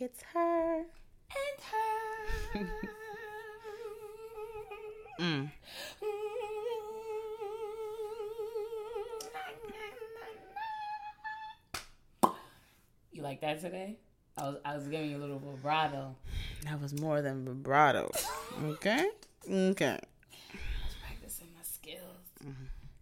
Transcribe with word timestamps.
like 0.00 0.10
it's 0.10 0.22
her. 0.34 0.76
And 0.78 2.64
her. 2.64 2.68
Mm. 5.20 5.50
You 13.10 13.22
like 13.24 13.40
that 13.40 13.60
today? 13.60 13.96
I 14.36 14.42
was 14.42 14.56
I 14.64 14.76
was 14.76 14.86
giving 14.86 15.10
you 15.10 15.16
a 15.16 15.18
little 15.18 15.40
vibrato. 15.40 16.14
That 16.62 16.80
was 16.80 17.00
more 17.00 17.20
than 17.20 17.44
vibrato. 17.44 18.12
Okay. 18.62 19.10
Okay. 19.50 19.88
I 19.88 19.96
was 20.86 20.94
practicing 21.04 21.48
my 21.56 21.64
skills. 21.64 22.54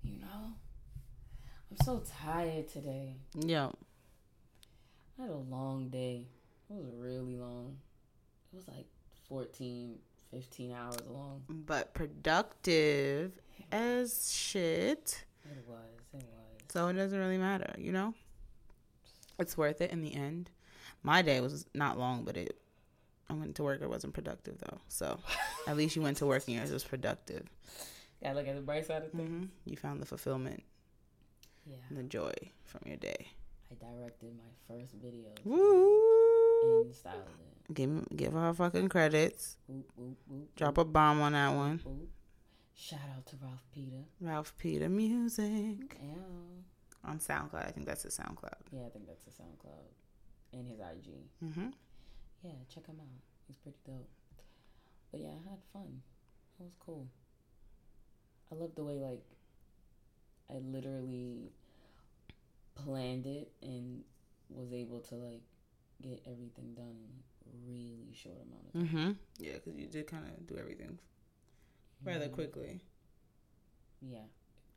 You 0.03 0.19
know? 0.19 0.55
I'm 1.71 1.85
so 1.85 2.03
tired 2.25 2.67
today. 2.71 3.13
Yo. 3.35 3.75
I 5.19 5.23
had 5.23 5.31
a 5.31 5.37
long 5.37 5.91
day. 5.91 6.29
It 6.69 6.75
was 6.75 6.87
really 6.97 7.37
long. 7.37 7.77
It 8.53 8.57
was 8.57 8.67
like 8.67 8.87
14, 9.57 9.99
15 10.33 10.73
hours 10.73 10.97
long. 11.11 11.43
But 11.49 11.95
productive 11.95 13.33
as 13.73 14.33
shit. 14.33 15.25
It 15.45 15.65
was. 15.67 15.79
It 16.15 16.17
was. 16.17 16.23
So 16.69 16.89
it 16.89 16.95
doesn't 16.95 17.19
really 17.19 17.39
matter, 17.39 17.75
you 17.79 17.93
know? 17.93 18.15
It's 19.39 19.57
worth 19.57 19.81
it 19.81 19.91
in 19.91 20.03
the 20.03 20.15
end. 20.15 20.51
My 21.03 21.23
day 21.23 21.41
was 21.41 21.67
not 21.75 21.99
long, 21.99 22.25
but 22.25 22.37
it 22.37 22.59
I 23.29 23.35
went 23.35 23.57
to 23.57 23.63
work. 23.65 23.83
It 23.83 23.89
wasn't 23.91 24.15
productive 24.15 24.59
though. 24.59 24.79
So 24.89 25.19
at 25.67 25.77
least 25.77 25.97
you 25.97 26.03
went 26.03 26.17
to 26.19 26.27
work 26.27 26.45
and 26.47 26.57
yours 26.57 26.71
was 26.71 26.85
productive. 26.85 27.47
Gotta 28.23 28.37
look 28.37 28.49
at 28.49 28.55
the 28.55 28.63
bright 28.63 28.87
side 28.87 29.03
of 29.03 29.13
things. 29.13 29.29
hmm 29.29 29.45
You 29.65 29.77
found 29.77 30.01
the 30.01 30.07
fulfillment 30.07 30.63
Yeah. 31.67 31.77
and 31.89 31.99
the 31.99 32.03
joy 32.05 32.33
from 32.65 32.83
your 32.87 32.97
day. 32.97 33.29
I 33.71 33.75
directed 33.85 34.33
my 34.37 34.75
first 34.77 34.95
video 34.95 35.31
Woo! 35.45 36.01
And 36.85 36.95
styled 36.95 37.17
it. 37.69 37.75
Give 37.75 38.05
give 38.17 38.33
her 38.33 38.53
fucking 38.55 38.89
credits. 38.89 39.57
Whoop, 39.67 39.91
whoop, 39.97 40.17
whoop, 40.29 40.55
Drop 40.57 40.79
a 40.79 40.85
bomb 40.85 41.21
on 41.21 41.33
that 41.33 41.55
one. 41.55 41.81
Shout 42.75 43.01
out 43.17 43.27
to 43.27 43.37
Ralph 43.43 43.65
Peter. 43.73 44.05
Ralph 44.21 44.55
Peter 44.59 44.89
Music 44.89 45.99
Yeah. 46.01 46.15
on 47.05 47.19
SoundCloud. 47.19 47.67
I 47.67 47.71
think 47.71 47.87
that's 47.87 48.03
his 48.05 48.17
SoundCloud. 48.19 48.55
Yeah, 48.71 48.87
I 48.87 48.91
think 48.91 49.07
that's 49.07 49.25
his 49.25 49.35
SoundCloud 49.35 49.89
and 50.53 50.69
his 50.69 50.79
IG. 50.79 51.15
hmm 51.41 51.69
Yeah, 52.43 52.53
check 52.73 52.87
him 52.87 52.97
out. 53.01 53.23
He's 53.47 53.57
pretty 53.57 53.79
dope. 53.87 54.09
But 55.11 55.21
yeah, 55.21 55.31
I 55.31 55.51
had 55.51 55.59
fun. 55.73 56.03
It 56.61 56.63
was 56.65 56.75
cool. 56.79 57.07
I 58.53 58.55
love 58.55 58.75
the 58.77 58.85
way 58.85 58.95
like 58.99 59.23
I 60.51 60.59
literally 60.59 61.51
planned 62.75 63.27
it 63.27 63.51
and 63.63 64.03
was 64.51 64.73
able 64.73 65.01
to 65.01 65.15
like 65.17 65.43
get 66.03 66.23
everything 66.27 66.75
done 66.75 66.97
in 67.47 67.67
really 67.67 68.13
short 68.15 68.37
amount 68.37 68.67
of 68.67 68.73
time. 68.73 68.85
Mm-hmm. 68.87 69.45
Yeah, 69.45 69.53
because 69.55 69.77
you 69.77 69.87
did 69.87 70.07
kind 70.07 70.25
of 70.27 70.47
do 70.47 70.57
everything 70.57 70.99
rather 72.05 72.29
Mhm. 72.29 72.33
quickly. 72.33 72.81
Yeah. 74.01 74.25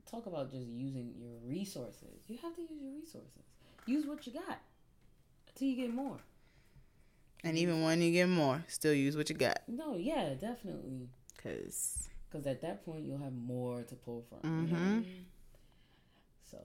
Talk 0.06 0.26
about 0.26 0.50
just 0.52 0.67
using 0.67 1.14
your 1.17 1.38
resources. 1.45 2.23
You 2.28 2.38
have 2.38 2.56
to 2.56 2.61
use 2.61 2.81
your 2.81 2.94
resources. 2.94 3.44
Use 3.86 4.05
what 4.05 4.26
you 4.26 4.33
got 4.33 4.60
until 5.48 5.67
you 5.67 5.76
get 5.76 5.94
more. 5.94 6.20
And 7.44 7.58
even 7.58 7.83
when 7.83 8.02
you 8.02 8.11
get 8.11 8.27
more, 8.27 8.64
still 8.67 8.94
use 8.94 9.15
what 9.15 9.30
you 9.30 9.36
got. 9.36 9.61
No, 9.67 9.95
yeah, 9.98 10.33
definitely. 10.33 11.10
Cause 11.42 12.10
Because 12.30 12.45
at 12.48 12.61
that 12.61 12.83
point, 12.86 13.05
you'll 13.05 13.17
have 13.20 13.33
more 13.33 13.83
to 13.83 13.95
pull 13.95 14.23
from. 14.30 14.39
You 14.67 14.73
know? 14.73 14.80
mean? 14.80 15.26
So, 16.52 16.58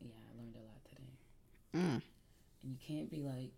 yeah, 0.00 0.12
I 0.30 0.38
learned 0.40 0.56
a 0.56 0.60
lot 0.60 0.84
today. 0.84 1.08
mm, 1.74 2.02
And 2.64 2.72
you 2.72 2.78
can't 2.84 3.10
be 3.10 3.22
like, 3.22 3.52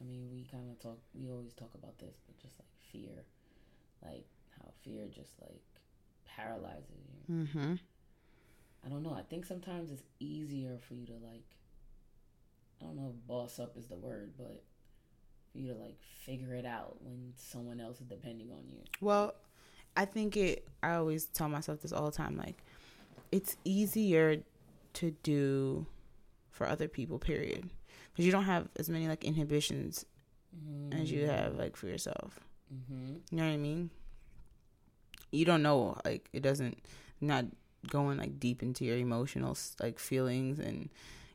I 0.00 0.04
mean, 0.04 0.28
we 0.32 0.46
kind 0.50 0.70
of 0.70 0.78
talk, 0.80 0.98
we 1.14 1.28
always 1.28 1.52
talk 1.52 1.72
about 1.74 1.98
this, 1.98 2.16
but 2.26 2.38
just 2.40 2.54
like 2.58 2.68
fear. 2.92 3.24
Like 4.02 4.24
how 4.56 4.70
fear 4.82 5.08
just 5.14 5.32
like 5.42 5.60
paralyzes 6.24 7.08
you. 7.28 7.34
mm-hmm. 7.34 7.74
I 8.84 8.88
don't 8.88 9.02
know. 9.02 9.12
I 9.12 9.22
think 9.22 9.44
sometimes 9.44 9.90
it's 9.90 10.04
easier 10.20 10.78
for 10.78 10.94
you 10.94 11.04
to 11.06 11.12
like, 11.12 11.44
I 12.80 12.86
don't 12.86 12.96
know 12.96 13.12
if 13.14 13.26
boss 13.26 13.58
up 13.58 13.76
is 13.76 13.88
the 13.88 13.96
word, 13.96 14.32
but 14.38 14.62
for 15.52 15.58
you 15.58 15.74
to 15.74 15.78
like 15.78 15.98
figure 16.24 16.54
it 16.54 16.64
out 16.64 16.96
when 17.02 17.32
someone 17.36 17.80
else 17.80 18.00
is 18.00 18.06
depending 18.06 18.50
on 18.52 18.62
you. 18.68 18.78
Well, 19.00 19.34
I 19.96 20.04
think 20.04 20.36
it. 20.36 20.66
I 20.82 20.94
always 20.94 21.26
tell 21.26 21.48
myself 21.48 21.82
this 21.82 21.92
all 21.92 22.06
the 22.06 22.16
time. 22.16 22.36
Like, 22.38 22.62
it's 23.32 23.56
easier 23.64 24.38
to 24.94 25.10
do 25.22 25.86
for 26.50 26.66
other 26.66 26.88
people. 26.88 27.18
Period. 27.18 27.68
Because 28.12 28.26
you 28.26 28.32
don't 28.32 28.44
have 28.44 28.68
as 28.76 28.88
many 28.88 29.08
like 29.08 29.24
inhibitions 29.24 30.04
as 30.92 31.10
you 31.10 31.26
have 31.26 31.56
like 31.56 31.76
for 31.76 31.86
yourself. 31.86 32.40
Mm-hmm. 32.74 33.14
You 33.30 33.36
know 33.36 33.46
what 33.46 33.52
I 33.52 33.56
mean? 33.56 33.90
You 35.30 35.44
don't 35.44 35.62
know, 35.62 35.96
like 36.04 36.28
it 36.32 36.42
doesn't 36.42 36.78
not 37.20 37.44
going 37.88 38.18
like 38.18 38.38
deep 38.38 38.62
into 38.62 38.84
your 38.84 38.96
emotional 38.96 39.56
like 39.80 39.98
feelings 39.98 40.58
and 40.58 40.90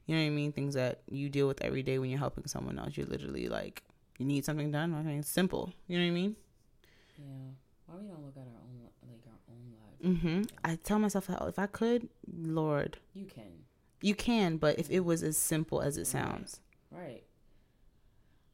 you 0.05 0.15
know 0.15 0.21
what 0.21 0.27
I 0.27 0.31
mean, 0.31 0.51
things 0.51 0.75
that 0.75 0.99
you 1.09 1.29
deal 1.29 1.47
with 1.47 1.61
every 1.61 1.81
day 1.81 1.97
when 1.97 2.09
you're 2.09 2.19
helping 2.19 2.45
someone 2.45 2.77
else. 2.77 2.95
You're 2.95 3.07
literally 3.07 3.47
like 3.47 3.83
you 4.17 4.25
need 4.25 4.45
something 4.45 4.71
done. 4.71 4.93
I 4.93 5.01
mean, 5.01 5.19
it's 5.19 5.29
simple. 5.29 5.73
You 5.87 5.97
know 5.97 6.03
what 6.05 6.09
I 6.09 6.13
mean? 6.13 6.35
Yeah. 7.17 7.25
Why 7.87 7.95
we 8.01 8.07
don't 8.07 8.23
look 8.23 8.35
at 8.35 8.41
our 8.41 8.61
own 8.61 8.81
like 9.07 9.23
our 9.27 9.39
own 9.49 10.19
lives? 10.21 10.21
Mm-hmm. 10.21 10.55
I 10.63 10.75
tell 10.83 10.99
myself 10.99 11.27
that 11.27 11.41
if 11.47 11.57
I 11.57 11.65
could, 11.65 12.09
Lord, 12.31 12.97
You 13.13 13.25
can, 13.25 13.64
you 14.05 14.15
can. 14.15 14.57
But 14.57 14.79
if 14.79 14.89
it 14.89 15.01
was 15.01 15.23
as 15.23 15.37
simple 15.37 15.81
as 15.81 15.97
it 15.97 16.05
sounds, 16.07 16.59
right? 16.91 17.23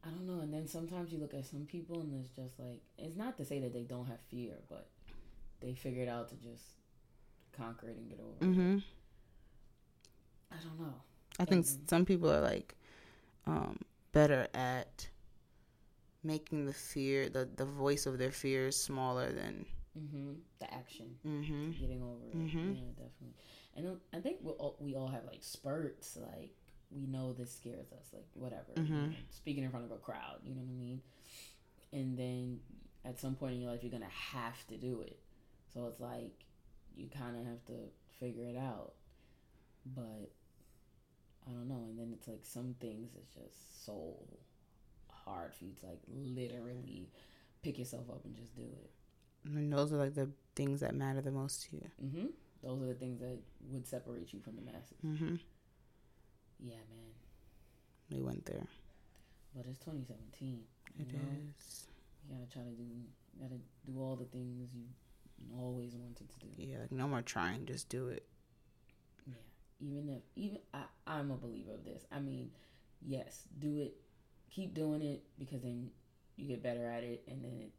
I 0.04 0.10
don't 0.10 0.26
know. 0.26 0.42
And 0.42 0.52
then 0.54 0.68
sometimes 0.68 1.12
you 1.12 1.20
look 1.20 1.34
at 1.34 1.46
some 1.46 1.66
people 1.66 2.00
and 2.02 2.14
it's 2.20 2.30
just 2.36 2.60
like 2.60 2.82
it's 2.98 3.16
not 3.16 3.38
to 3.38 3.46
say 3.46 3.60
that 3.60 3.74
they 3.74 3.84
don't 3.84 4.08
have 4.08 4.20
fear, 4.30 4.54
but 4.70 4.88
they 5.60 5.74
figured 5.76 6.10
out 6.10 6.30
to 6.30 6.36
just 6.36 6.64
conquer 7.52 7.88
it 7.90 7.98
and 7.98 8.10
get 8.10 8.20
over 8.20 8.38
it. 8.42 8.44
mm-hmm. 8.52 8.78
I 10.52 10.56
don't 10.64 10.80
know. 10.80 10.96
I 11.40 11.46
think 11.46 11.66
Mhm. 11.66 11.90
some 11.90 12.06
people 12.06 12.32
are 12.32 12.42
like 12.42 12.76
um, 13.48 13.80
better 14.12 14.48
at 14.54 15.10
making 16.24 16.66
the 16.66 16.74
fear, 16.74 17.30
the 17.30 17.46
the 17.56 17.66
voice 17.66 18.06
of 18.06 18.18
their 18.18 18.32
fears 18.32 18.76
smaller 18.78 19.32
than. 19.32 19.66
Mm-hmm. 19.98 20.34
The 20.60 20.74
action, 20.74 21.18
Mm-hmm. 21.26 21.72
getting 21.72 22.02
over 22.02 22.26
it. 22.32 22.38
Mhm. 22.38 22.76
Yeah, 22.76 22.92
definitely. 22.96 23.36
And 23.76 23.98
I 24.14 24.20
think 24.20 24.38
we 24.44 24.52
all, 24.52 24.76
we 24.80 24.96
all 24.96 25.08
have 25.08 25.26
like 25.26 25.42
spurts. 25.44 26.18
Like 26.18 26.52
we 26.92 27.06
know 27.08 27.34
this 27.34 27.54
scares 27.56 27.92
us. 27.94 28.10
Like 28.14 28.26
whatever. 28.34 28.72
Mhm. 28.76 28.90
know, 29.10 29.16
speaking 29.30 29.64
in 29.64 29.72
front 29.72 29.86
of 29.86 29.92
a 29.92 29.98
crowd. 29.98 30.40
You 30.44 30.56
know 30.56 30.62
what 30.62 30.70
I 30.70 30.74
mean? 30.74 31.02
And 31.94 32.18
then 32.18 32.60
at 33.06 33.20
some 33.20 33.36
point 33.36 33.56
in 33.56 33.62
your 33.62 33.72
life, 33.72 33.82
you're 33.84 33.92
gonna 33.92 34.06
have 34.06 34.66
to 34.68 34.78
do 34.78 35.02
it. 35.02 35.20
So 35.74 35.88
it's 35.88 36.00
like 36.00 36.46
you 36.96 37.08
kind 37.08 37.38
of 37.38 37.46
have 37.46 37.64
to 37.68 37.90
figure 38.20 38.46
it 38.46 38.58
out. 38.58 38.94
But 39.86 40.32
I 41.48 41.52
don't 41.52 41.68
know. 41.68 41.86
And 41.90 41.98
then 41.98 42.12
it's 42.14 42.28
like 42.28 42.42
some 42.46 42.76
things 42.80 43.12
it's 43.16 43.34
just 43.34 43.86
so 43.86 44.16
hard 45.10 45.54
for 45.54 45.64
you 45.66 45.72
to 45.82 45.86
like 45.88 46.00
literally 46.08 47.10
pick 47.64 47.80
yourself 47.80 48.10
up 48.10 48.26
and 48.26 48.36
just 48.36 48.56
do 48.56 48.64
it. 48.64 48.92
And 49.46 49.72
those 49.72 49.92
are 49.94 49.98
like 49.98 50.14
the 50.14 50.30
things 50.56 50.82
that 50.82 50.94
matter 50.94 51.22
the 51.22 51.32
most 51.32 51.70
to 51.70 51.78
you. 51.78 51.90
hmm 52.00 52.26
Those 52.64 52.82
are 52.84 52.88
the 52.88 52.94
things 52.94 53.20
that 53.20 53.40
would 53.70 53.88
separate 53.88 54.34
you 54.34 54.40
from 54.40 54.56
the 54.56 54.62
masses. 54.62 54.98
Mm-hmm. 55.06 55.36
Yeah, 56.60 56.76
man. 56.76 57.12
We 58.12 58.22
went 58.22 58.46
there. 58.46 58.68
But 59.56 59.66
it's 59.68 59.80
2017. 59.80 60.60
It 61.00 61.08
you 61.08 61.14
know? 61.14 61.20
is. 61.58 61.88
You 62.28 62.36
gotta 62.36 62.52
try 62.52 62.64
to 62.64 62.70
do, 62.70 62.84
you 62.84 63.42
gotta 63.42 63.60
do 63.86 64.00
all 64.00 64.16
the 64.16 64.26
things 64.26 64.70
you 64.74 64.86
always 65.58 65.96
wanted 65.96 66.30
to 66.30 66.40
do. 66.40 66.48
Yeah, 66.58 66.80
like 66.82 66.92
no 66.92 67.08
more 67.08 67.22
trying. 67.22 67.66
Just 67.66 67.90
do 67.90 68.08
it. 68.08 68.26
Yeah. 69.26 69.34
Even 69.80 70.10
if, 70.10 70.22
even 70.36 70.60
I, 70.74 70.84
I'm 71.08 71.32
a 71.32 71.38
believer 71.38 71.74
of 71.74 71.84
this. 71.84 72.04
I 72.12 72.20
mean, 72.20 72.52
yes, 73.02 73.44
do 73.60 73.78
it. 73.80 73.96
Keep 74.52 74.74
doing 74.74 75.02
it 75.02 75.24
because 75.40 75.62
then 75.62 75.90
you 76.36 76.48
get 76.48 76.62
better 76.62 76.86
at 76.86 77.04
it, 77.04 77.24
and 77.28 77.44
then 77.44 77.54
it, 77.62 77.72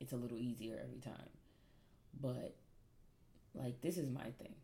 it's 0.00 0.12
a 0.12 0.16
little 0.16 0.38
easier 0.38 0.78
every 0.82 1.00
time. 1.00 1.30
But 2.20 2.56
like, 3.56 3.80
this 3.80 3.96
is 3.96 4.10
my 4.10 4.30
thing. 4.38 4.54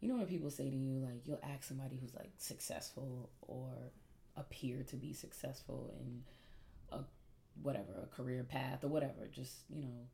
You 0.00 0.08
know 0.08 0.16
when 0.16 0.26
people 0.26 0.50
say 0.50 0.68
to 0.68 0.76
you, 0.76 0.98
like, 0.98 1.26
you'll 1.26 1.40
ask 1.42 1.62
somebody 1.62 1.96
who's 2.00 2.14
like 2.14 2.32
successful 2.36 3.30
or 3.42 3.92
appear 4.36 4.82
to 4.84 4.96
be 4.96 5.12
successful 5.12 5.94
in 6.00 6.22
a 6.90 7.02
whatever 7.62 7.92
a 8.02 8.06
career 8.14 8.44
path 8.44 8.82
or 8.82 8.88
whatever, 8.88 9.28
just 9.30 9.52
you 9.68 9.82
know, 9.82 10.06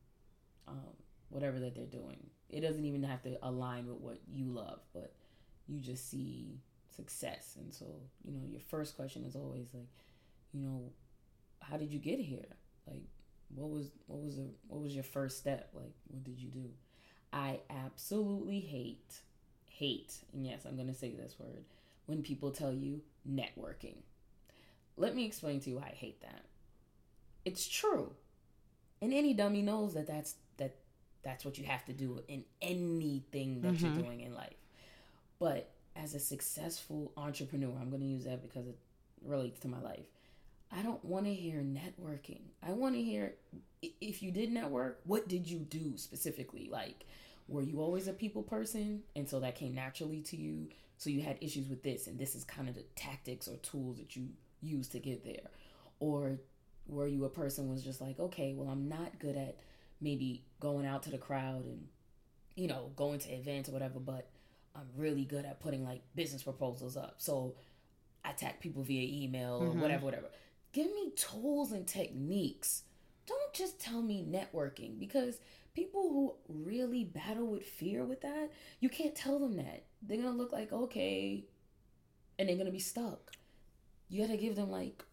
um, 0.66 0.94
whatever 1.30 1.58
that 1.60 1.74
they're 1.74 1.86
doing. 1.86 2.18
It 2.50 2.60
doesn't 2.60 2.84
even 2.84 3.02
have 3.02 3.22
to 3.22 3.38
align 3.42 3.86
with 3.86 3.98
what 3.98 4.18
you 4.30 4.46
love, 4.46 4.80
but 4.92 5.14
you 5.66 5.80
just 5.80 6.10
see 6.10 6.60
success, 6.94 7.56
and 7.58 7.72
so 7.72 7.86
you 8.24 8.32
know, 8.32 8.46
your 8.46 8.60
first 8.60 8.96
question 8.96 9.24
is 9.24 9.36
always 9.36 9.68
like, 9.72 9.88
you 10.52 10.60
know, 10.60 10.90
how 11.60 11.76
did 11.76 11.92
you 11.92 11.98
get 11.98 12.18
here? 12.18 12.56
Like, 12.86 13.02
what 13.54 13.70
was 13.70 13.90
what 14.06 14.22
was 14.22 14.36
the 14.36 14.48
what 14.66 14.82
was 14.82 14.94
your 14.94 15.04
first 15.04 15.38
step? 15.38 15.70
Like, 15.74 15.92
what 16.08 16.24
did 16.24 16.38
you 16.38 16.50
do? 16.50 16.70
I 17.32 17.60
absolutely 17.70 18.60
hate 18.60 19.20
hate, 19.66 20.14
and 20.32 20.44
yes, 20.44 20.64
I'm 20.66 20.76
gonna 20.76 20.94
say 20.94 21.10
this 21.12 21.36
word 21.38 21.64
when 22.06 22.22
people 22.22 22.50
tell 22.50 22.72
you 22.72 23.00
networking. 23.28 23.96
let 24.96 25.14
me 25.14 25.24
explain 25.24 25.60
to 25.60 25.70
you 25.70 25.76
why 25.76 25.82
I 25.92 25.94
hate 25.94 26.20
that. 26.22 26.42
It's 27.44 27.68
true. 27.68 28.14
And 29.00 29.12
any 29.14 29.32
dummy 29.34 29.62
knows 29.62 29.94
that 29.94 30.08
that's 30.08 30.34
that 30.56 30.74
that's 31.22 31.44
what 31.44 31.56
you 31.58 31.64
have 31.64 31.84
to 31.84 31.92
do 31.92 32.20
in 32.26 32.44
anything 32.60 33.60
that 33.62 33.74
Mhm. 33.74 33.80
you're 33.94 34.02
doing 34.02 34.20
in 34.22 34.34
life. 34.34 34.56
But 35.38 35.70
as 35.94 36.14
a 36.14 36.18
successful 36.20 37.12
entrepreneur, 37.16 37.76
I'm 37.78 37.90
going 37.90 38.02
to 38.02 38.08
use 38.08 38.24
that 38.24 38.42
because 38.42 38.66
it 38.66 38.78
relates 39.22 39.60
to 39.60 39.68
my 39.68 39.80
life. 39.80 40.06
I 40.70 40.82
don't 40.82 41.02
want 41.04 41.24
to 41.26 41.34
hear 41.34 41.60
networking. 41.62 42.40
I 42.62 42.72
want 42.72 42.94
to 42.94 43.02
hear 43.02 43.34
if 43.82 44.22
you 44.22 44.30
did 44.30 44.50
network, 44.52 45.00
what 45.04 45.28
did 45.28 45.48
you 45.48 45.58
do 45.58 45.96
specifically? 45.96 46.68
Like, 46.70 47.04
were 47.48 47.62
you 47.62 47.80
always 47.80 48.08
a 48.08 48.12
people 48.12 48.42
person 48.42 49.02
and 49.16 49.28
so 49.28 49.40
that 49.40 49.54
came 49.54 49.74
naturally 49.74 50.20
to 50.22 50.36
you? 50.36 50.68
So 50.98 51.10
you 51.10 51.22
had 51.22 51.38
issues 51.40 51.68
with 51.68 51.82
this, 51.82 52.06
and 52.08 52.18
this 52.18 52.34
is 52.34 52.44
kind 52.44 52.68
of 52.68 52.74
the 52.74 52.82
tactics 52.96 53.46
or 53.48 53.56
tools 53.58 53.98
that 53.98 54.16
you 54.16 54.30
use 54.60 54.88
to 54.88 54.98
get 54.98 55.24
there, 55.24 55.48
or 56.00 56.40
were 56.88 57.06
you 57.06 57.24
a 57.24 57.28
person 57.28 57.70
was 57.70 57.84
just 57.84 58.00
like, 58.00 58.18
okay, 58.18 58.52
well, 58.56 58.68
I'm 58.68 58.88
not 58.88 59.18
good 59.20 59.36
at 59.36 59.58
maybe 60.00 60.42
going 60.58 60.86
out 60.86 61.04
to 61.04 61.10
the 61.10 61.18
crowd 61.18 61.64
and 61.64 61.86
you 62.56 62.66
know 62.66 62.90
going 62.96 63.20
to 63.20 63.30
events 63.32 63.68
or 63.68 63.72
whatever, 63.72 64.00
but 64.00 64.28
I'm 64.74 64.88
really 64.96 65.24
good 65.24 65.44
at 65.44 65.60
putting 65.60 65.84
like 65.84 66.02
business 66.16 66.42
proposals 66.42 66.96
up. 66.96 67.14
So 67.18 67.54
I 68.24 68.30
attack 68.32 68.60
people 68.60 68.82
via 68.82 69.22
email 69.24 69.62
or 69.62 69.66
Mhm. 69.68 69.80
whatever, 69.80 70.04
whatever. 70.04 70.28
Give 70.78 70.94
me 70.94 71.10
tools 71.16 71.72
and 71.72 71.88
techniques. 71.88 72.84
Don't 73.26 73.52
just 73.52 73.80
tell 73.80 74.00
me 74.00 74.24
networking 74.24 74.96
because 74.96 75.40
people 75.74 76.02
who 76.02 76.34
really 76.48 77.02
battle 77.02 77.48
with 77.48 77.64
fear 77.64 78.04
with 78.04 78.20
that, 78.20 78.52
you 78.78 78.88
can't 78.88 79.12
tell 79.12 79.40
them 79.40 79.56
that. 79.56 79.86
They're 80.02 80.18
gonna 80.18 80.36
look 80.36 80.52
like 80.52 80.72
okay, 80.72 81.46
and 82.38 82.48
they're 82.48 82.56
gonna 82.56 82.70
be 82.70 82.78
stuck. 82.78 83.32
You 84.08 84.24
gotta 84.24 84.36
give 84.36 84.54
them 84.54 84.70
like 84.70 85.04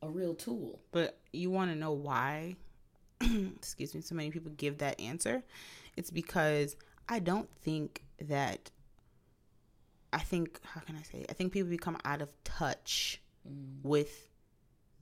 a 0.00 0.08
real 0.08 0.32
tool. 0.32 0.80
But 0.90 1.18
you 1.34 1.50
want 1.50 1.70
to 1.70 1.76
know 1.76 1.92
why, 1.92 2.56
excuse 3.20 3.94
me, 3.94 4.00
so 4.00 4.14
many 4.14 4.30
people 4.30 4.52
give 4.52 4.78
that 4.78 4.98
answer? 4.98 5.42
It's 5.98 6.10
because 6.10 6.76
I 7.10 7.18
don't 7.18 7.50
think 7.60 8.04
that, 8.22 8.70
I 10.14 10.20
think, 10.20 10.60
how 10.62 10.80
can 10.80 10.96
I 10.96 11.02
say, 11.02 11.18
it? 11.18 11.26
I 11.28 11.34
think 11.34 11.52
people 11.52 11.68
become 11.68 11.98
out 12.06 12.22
of 12.22 12.30
touch 12.42 13.20
Mm. 13.48 13.82
with 13.82 14.28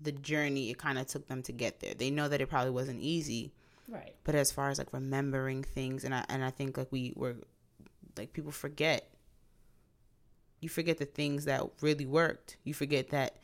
the 0.01 0.13
journey 0.13 0.71
it 0.71 0.79
kind 0.79 0.99
of 0.99 1.07
took 1.07 1.27
them 1.27 1.43
to 1.43 1.53
get 1.53 1.81
there. 1.81 1.95
They 1.95 2.11
know 2.11 2.29
that 2.29 2.41
it 2.41 2.49
probably 2.49 2.71
wasn't 2.71 3.01
easy, 3.03 3.53
Right. 3.89 4.15
but 4.25 4.35
as 4.35 4.53
far 4.53 4.71
as 4.71 4.79
like 4.79 4.93
remembering 4.93 5.63
things, 5.65 6.05
and 6.05 6.15
I, 6.15 6.25
and 6.29 6.45
I 6.45 6.51
think 6.51 6.77
like 6.77 6.93
we 6.93 7.13
were, 7.17 7.37
like 8.17 8.33
people 8.33 8.53
forget. 8.53 9.11
You 10.61 10.69
forget 10.69 10.99
the 10.99 11.05
things 11.05 11.45
that 11.45 11.63
really 11.81 12.07
worked. 12.07 12.57
You 12.65 12.75
forget 12.75 13.11
that 13.11 13.37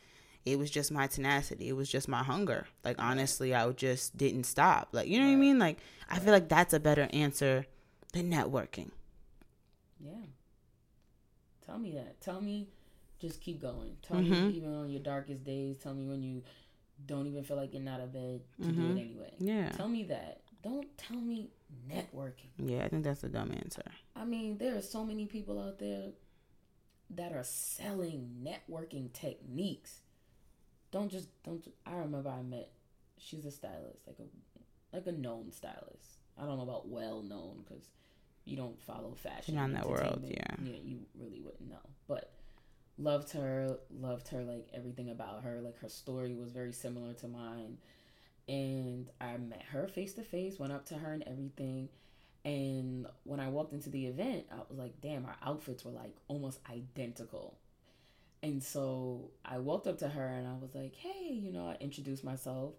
it 0.45 0.59
was 0.59 0.69
just 0.69 0.91
my 0.91 1.07
tenacity. 1.07 1.69
It 1.69 1.73
was 1.75 1.89
just 1.89 2.07
my 2.09 2.23
hunger. 2.23 2.67
Like 2.83 2.97
honestly, 2.99 3.53
I 3.55 3.69
just 3.71 4.17
didn't 4.17 4.43
stop. 4.45 4.89
Like 4.91 5.07
you 5.07 5.19
know 5.19 5.25
what 5.25 5.31
I 5.33 5.37
mean? 5.37 5.57
Like 5.57 5.77
I 6.09 6.19
feel 6.19 6.33
like 6.33 6.49
that's 6.49 6.73
a 6.73 6.79
better 6.79 7.07
answer 7.13 7.65
than 8.13 8.29
networking. 8.29 8.91
Yeah. 9.99 10.11
Tell 11.65 11.79
me 11.79 11.91
that. 11.93 12.19
Tell 12.21 12.41
me 12.41 12.67
just 13.19 13.41
keep 13.41 13.61
going. 13.61 13.97
Tell 14.01 14.17
Mhm. 14.17 14.47
me 14.49 14.57
even 14.57 14.73
on 14.73 14.89
your 14.89 15.01
darkest 15.01 15.43
days. 15.43 15.77
Tell 15.77 15.93
me 15.93 16.07
when 16.07 16.21
you 16.23 16.43
don't 17.05 17.27
even 17.27 17.43
feel 17.43 17.57
like 17.57 17.71
getting 17.71 17.87
out 17.87 17.99
of 18.01 18.11
bed 18.13 18.41
to 18.61 18.71
do 18.71 18.81
Mhm. 18.81 18.97
it 18.97 19.01
anyway. 19.01 19.33
Yeah. 19.39 19.69
Tell 19.71 19.87
me 19.89 20.03
that. 20.03 20.41
Don't 20.61 20.97
tell 20.97 21.19
me 21.19 21.51
networking. 21.87 22.49
Yeah, 22.57 22.83
I 22.85 22.89
think 22.89 23.03
that's 23.03 23.23
a 23.23 23.29
dumb 23.29 23.51
answer. 23.51 23.83
I 24.15 24.25
mean, 24.25 24.57
there 24.57 24.75
are 24.75 24.81
so 24.81 25.05
many 25.05 25.25
people 25.27 25.59
out 25.59 25.77
there 25.79 26.13
that 27.11 27.33
are 27.33 27.43
selling 27.43 28.41
networking 28.43 29.11
techniques. 29.13 30.01
Don't 30.91 31.09
just 31.11 31.27
don't. 31.43 31.65
I 31.85 31.95
remember 31.97 32.29
I 32.29 32.41
met. 32.41 32.71
She's 33.17 33.45
a 33.45 33.51
stylist, 33.51 34.07
like 34.07 34.19
a 34.19 34.95
like 34.95 35.05
a 35.07 35.11
known 35.11 35.51
stylist. 35.51 36.19
I 36.37 36.45
don't 36.45 36.57
know 36.57 36.63
about 36.63 36.87
well 36.87 37.21
known 37.21 37.63
because 37.67 37.89
you 38.45 38.55
don't 38.57 38.81
follow 38.81 39.13
fashion. 39.13 39.53
You're 39.55 39.61
not 39.61 39.69
in 39.69 39.73
that 39.75 39.89
world, 39.89 40.23
entertainment. 40.23 40.67
yeah, 40.67 40.77
you 40.83 41.05
really 41.15 41.41
wouldn't 41.41 41.69
know. 41.69 41.79
But 42.07 42.31
loved 42.97 43.31
her, 43.31 43.77
loved 43.99 44.27
her 44.29 44.43
like 44.43 44.67
everything 44.73 45.09
about 45.09 45.43
her. 45.43 45.61
Like 45.61 45.79
her 45.79 45.89
story 45.89 46.33
was 46.33 46.51
very 46.51 46.73
similar 46.73 47.13
to 47.13 47.27
mine, 47.27 47.77
and 48.47 49.09
I 49.19 49.37
met 49.37 49.63
her 49.71 49.87
face 49.87 50.13
to 50.13 50.23
face, 50.23 50.59
went 50.59 50.73
up 50.73 50.85
to 50.87 50.95
her 50.95 51.13
and 51.13 51.23
everything. 51.23 51.89
And 52.43 53.07
when 53.23 53.39
I 53.39 53.49
walked 53.49 53.73
into 53.73 53.89
the 53.89 54.05
event, 54.05 54.45
I 54.51 54.57
was 54.69 54.77
like, 54.77 55.01
damn, 55.01 55.25
our 55.25 55.35
outfits 55.43 55.83
were 55.83 55.91
like 55.91 56.15
almost 56.27 56.59
identical. 56.71 57.57
And 58.43 58.61
so 58.61 59.31
I 59.43 59.57
walked 59.57 59.87
up 59.87 59.97
to 59.99 60.07
her 60.07 60.27
and 60.27 60.47
I 60.47 60.53
was 60.61 60.75
like, 60.75 60.93
hey, 60.95 61.33
you 61.33 61.51
know, 61.51 61.67
I 61.67 61.77
introduced 61.79 62.23
myself 62.23 62.75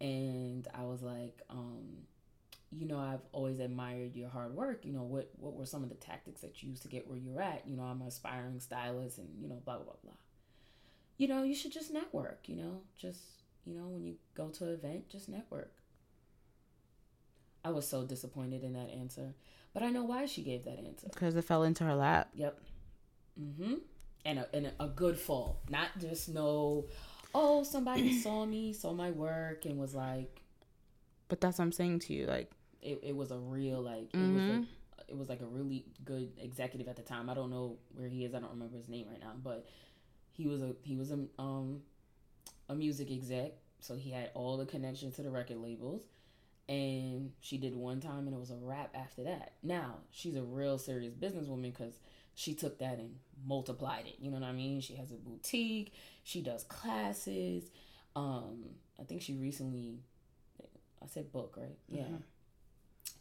and 0.00 0.68
I 0.72 0.84
was 0.84 1.02
like, 1.02 1.40
um, 1.50 2.06
you 2.72 2.86
know, 2.86 2.98
I've 2.98 3.20
always 3.32 3.58
admired 3.58 4.14
your 4.14 4.28
hard 4.28 4.54
work. 4.54 4.84
You 4.84 4.92
know, 4.92 5.02
what 5.02 5.30
what 5.36 5.54
were 5.54 5.66
some 5.66 5.82
of 5.82 5.88
the 5.88 5.96
tactics 5.96 6.40
that 6.42 6.62
you 6.62 6.70
used 6.70 6.82
to 6.82 6.88
get 6.88 7.08
where 7.08 7.18
you're 7.18 7.40
at? 7.40 7.66
You 7.66 7.76
know, 7.76 7.82
I'm 7.82 8.00
an 8.00 8.08
aspiring 8.08 8.60
stylist 8.60 9.18
and, 9.18 9.28
you 9.40 9.48
know, 9.48 9.60
blah 9.64 9.76
blah 9.76 9.84
blah 9.84 9.94
blah. 10.04 10.12
You 11.16 11.28
know, 11.28 11.42
you 11.42 11.54
should 11.54 11.72
just 11.72 11.92
network, 11.92 12.48
you 12.48 12.56
know, 12.56 12.80
just 12.96 13.20
you 13.66 13.74
know, 13.74 13.88
when 13.88 14.04
you 14.04 14.14
go 14.34 14.48
to 14.48 14.64
an 14.64 14.74
event, 14.74 15.08
just 15.08 15.28
network. 15.28 15.72
I 17.64 17.70
was 17.70 17.86
so 17.86 18.04
disappointed 18.04 18.64
in 18.64 18.72
that 18.72 18.88
answer. 18.90 19.34
But 19.72 19.82
I 19.82 19.90
know 19.90 20.02
why 20.02 20.26
she 20.26 20.42
gave 20.42 20.64
that 20.64 20.78
answer. 20.78 21.08
Because 21.12 21.36
it 21.36 21.44
fell 21.44 21.62
into 21.62 21.84
her 21.84 21.94
lap. 21.94 22.30
Yep. 22.34 22.58
Mm-hmm. 23.40 23.74
And 24.24 24.38
a, 24.38 24.48
and 24.54 24.72
a 24.80 24.88
good 24.88 25.18
fall. 25.18 25.60
Not 25.68 25.88
just 25.98 26.28
no, 26.28 26.86
oh, 27.34 27.62
somebody 27.62 28.18
saw 28.20 28.44
me, 28.46 28.72
saw 28.72 28.92
my 28.92 29.10
work, 29.10 29.64
and 29.64 29.78
was 29.78 29.94
like, 29.94 30.42
But 31.28 31.40
that's 31.40 31.58
what 31.58 31.64
I'm 31.64 31.72
saying 31.72 32.00
to 32.00 32.14
you. 32.14 32.26
Like, 32.26 32.50
it, 32.82 33.00
it 33.02 33.16
was 33.16 33.30
a 33.30 33.38
real, 33.38 33.80
like, 33.82 34.08
it, 34.12 34.18
was 34.34 34.42
a, 34.42 35.10
it 35.12 35.16
was 35.16 35.28
like 35.28 35.40
a 35.40 35.46
really 35.46 35.84
good 36.04 36.32
executive 36.40 36.88
at 36.88 36.96
the 36.96 37.02
time. 37.02 37.28
I 37.30 37.34
don't 37.34 37.50
know 37.50 37.78
where 37.94 38.08
he 38.08 38.24
is. 38.24 38.34
I 38.34 38.40
don't 38.40 38.50
remember 38.50 38.76
his 38.76 38.88
name 38.88 39.06
right 39.10 39.20
now. 39.20 39.32
But 39.42 39.66
he 40.32 40.46
was 40.46 40.62
a, 40.62 40.74
he 40.82 40.96
was 40.96 41.10
a, 41.10 41.18
um, 41.38 41.82
a 42.68 42.74
music 42.74 43.10
exec. 43.10 43.52
So 43.80 43.96
he 43.96 44.10
had 44.10 44.30
all 44.34 44.56
the 44.56 44.66
connections 44.66 45.16
to 45.16 45.22
the 45.22 45.30
record 45.30 45.56
labels. 45.58 46.02
And 46.68 47.32
she 47.40 47.58
did 47.58 47.74
one 47.74 48.00
time 48.00 48.26
and 48.28 48.34
it 48.34 48.38
was 48.38 48.50
a 48.52 48.56
wrap 48.56 48.94
after 48.94 49.24
that. 49.24 49.54
Now, 49.62 49.96
she's 50.12 50.36
a 50.36 50.42
real 50.42 50.78
serious 50.78 51.12
businesswoman 51.14 51.62
because 51.72 51.94
she 52.36 52.54
took 52.54 52.78
that 52.78 52.98
and 52.98 53.16
multiplied 53.44 54.06
it. 54.06 54.14
You 54.20 54.30
know 54.30 54.38
what 54.38 54.46
I 54.46 54.52
mean? 54.52 54.80
She 54.80 54.94
has 54.94 55.10
a 55.10 55.14
boutique. 55.16 55.92
She 56.22 56.42
does 56.42 56.62
classes. 56.64 57.64
Um, 58.14 58.66
I 59.00 59.02
think 59.04 59.20
she 59.22 59.34
recently, 59.34 59.98
I 61.02 61.06
said 61.06 61.32
book, 61.32 61.56
right? 61.56 61.76
Yeah. 61.88 62.02
Mhm. 62.04 62.22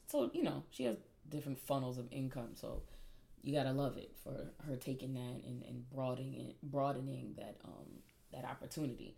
So 0.10 0.30
you 0.34 0.44
know 0.44 0.64
she 0.72 0.86
has 0.86 0.98
different 1.30 1.60
funnels 1.60 1.98
of 1.98 2.08
income. 2.12 2.50
So 2.56 2.82
you 3.42 3.54
gotta 3.54 3.72
love 3.72 3.98
it 3.98 4.12
for 4.24 4.52
her 4.68 4.76
taking 4.76 5.14
that 5.14 5.42
and, 5.46 5.64
and 5.64 5.90
broadening 5.90 6.54
broadening 6.64 7.36
that 7.38 7.58
um 7.64 7.86
that 8.34 8.46
opportunity. 8.46 9.16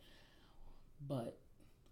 But 1.08 1.38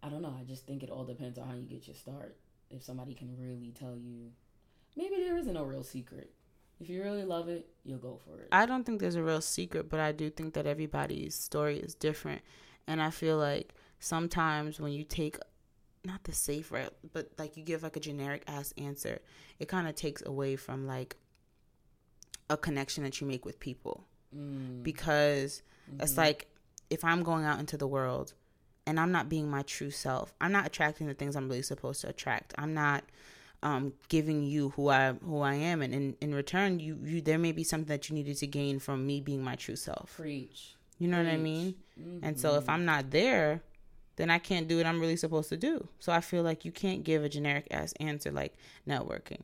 I 0.04 0.10
don't 0.10 0.22
know. 0.22 0.36
I 0.40 0.44
just 0.44 0.66
think 0.66 0.84
it 0.84 0.90
all 0.90 1.04
depends 1.04 1.38
on 1.40 1.48
how 1.48 1.56
you 1.56 1.64
get 1.64 1.88
your 1.88 1.96
start. 1.96 2.38
If 2.70 2.84
somebody 2.84 3.14
can 3.14 3.36
really 3.38 3.74
tell 3.78 3.96
you, 3.96 4.32
maybe 4.96 5.16
there 5.16 5.38
isn't 5.38 5.58
a 5.58 5.64
real 5.64 5.84
secret. 5.84 6.32
If 6.80 6.90
you 6.90 7.04
really 7.04 7.26
love 7.26 7.50
it, 7.50 7.68
you'll 7.84 7.98
go 7.98 8.20
for 8.26 8.40
it. 8.40 8.50
I 8.52 8.66
don't 8.66 8.86
think 8.86 9.02
there's 9.02 9.16
a 9.16 9.24
real 9.24 9.42
secret, 9.42 9.90
but 9.90 10.00
I 10.00 10.14
do 10.14 10.30
think 10.30 10.54
that 10.54 10.66
everybody's 10.66 11.36
story 11.36 11.78
is 11.78 11.94
different. 11.94 12.42
And 12.88 13.02
I 13.02 13.10
feel 13.10 13.38
like 13.38 13.74
sometimes 14.00 14.80
when 14.80 14.94
you 14.94 15.04
take 15.04 15.38
not 16.06 16.24
the 16.24 16.32
safe 16.34 16.72
route, 16.72 16.94
but 17.14 17.30
like 17.38 17.58
you 17.58 17.64
give 17.64 17.84
like 17.84 17.98
a 17.98 18.00
generic 18.00 18.44
ass 18.48 18.74
answer, 18.78 19.20
it 19.60 19.68
kind 19.68 19.88
of 19.88 19.96
takes 19.96 20.24
away 20.26 20.56
from 20.56 20.88
like 20.88 21.18
a 22.50 22.58
connection 22.58 23.04
that 23.04 23.20
you 23.22 23.28
make 23.28 23.46
with 23.46 23.60
people. 23.60 24.06
Mm, 24.36 24.84
Because 24.84 25.62
it's 26.00 26.14
mhm. 26.14 26.18
like 26.18 26.48
if 26.90 27.04
I'm 27.04 27.24
going 27.24 27.46
out 27.46 27.60
into 27.60 27.78
the 27.78 27.88
world 27.88 28.34
and 28.88 29.00
I'm 29.00 29.12
not 29.12 29.30
being 29.30 29.50
my 29.50 29.62
true 29.64 29.92
self, 29.92 30.34
I'm 30.42 30.52
not 30.52 30.66
attracting 30.66 31.08
the 31.08 31.14
things 31.14 31.36
I'm 31.36 31.50
really 31.50 31.62
supposed 31.62 32.02
to 32.02 32.10
attract. 32.10 32.54
I'm 32.58 32.74
not 32.74 33.04
um, 33.62 33.94
giving 34.08 34.44
you 34.44 34.70
who 34.70 34.90
I 34.90 35.14
who 35.14 35.42
I 35.42 35.56
am, 35.56 35.82
and 35.82 35.94
in, 35.94 36.16
in 36.22 36.34
return, 36.34 36.80
you, 36.80 36.98
you 37.04 37.22
there 37.22 37.38
may 37.38 37.52
be 37.52 37.64
something 37.64 37.90
that 37.90 38.10
you 38.10 38.16
needed 38.16 38.38
to 38.38 38.48
gain 38.48 38.80
from 38.80 39.06
me 39.06 39.20
being 39.22 39.44
my 39.44 39.56
true 39.56 39.76
self. 39.76 40.16
preach. 40.16 40.76
You 40.98 41.08
know 41.08 41.18
what 41.18 41.28
I 41.28 41.38
preach. 41.38 41.44
mean? 41.44 41.76
And 42.22 42.40
so 42.40 42.56
if 42.56 42.66
Mhm. 42.66 42.70
I'm 42.70 42.86
not 42.86 43.12
there, 43.12 43.62
then 44.20 44.30
I 44.30 44.38
can't 44.38 44.68
do 44.68 44.78
what 44.78 44.86
I'm 44.86 45.00
really 45.00 45.16
supposed 45.16 45.48
to 45.48 45.56
do. 45.58 45.88
So 46.00 46.12
I 46.12 46.20
feel 46.20 46.44
like 46.44 46.66
you 46.66 46.74
can't 46.74 47.04
give 47.06 47.24
a 47.24 47.30
generic 47.30 47.68
ass 47.72 47.94
answer 48.02 48.32
like 48.32 48.54
networking. 48.86 49.42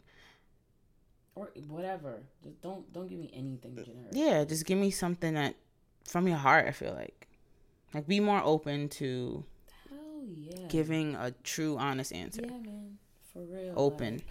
or 1.34 1.50
whatever, 1.68 2.24
just 2.44 2.62
don't 2.62 2.92
don't 2.94 3.08
give 3.08 3.18
me 3.20 3.32
anything 3.34 3.76
generic. 3.76 4.12
Yeah, 4.12 4.44
just 4.44 4.66
give 4.66 4.78
me 4.78 4.92
something 4.92 5.34
that 5.36 5.56
from 6.06 6.28
your 6.28 6.38
heart. 6.38 6.68
I 6.68 6.72
feel 6.72 6.94
like, 6.94 7.28
like 7.94 8.06
be 8.06 8.20
more 8.20 8.42
open 8.44 8.90
to 8.90 9.46
Hell 9.90 10.24
yeah. 10.28 10.68
giving 10.68 11.16
a 11.16 11.32
true, 11.44 11.78
honest 11.78 12.12
answer. 12.14 12.42
Yeah, 12.44 12.52
man, 12.52 12.98
for 13.34 13.44
real. 13.44 13.74
Open. 13.78 14.16
like, 14.16 14.26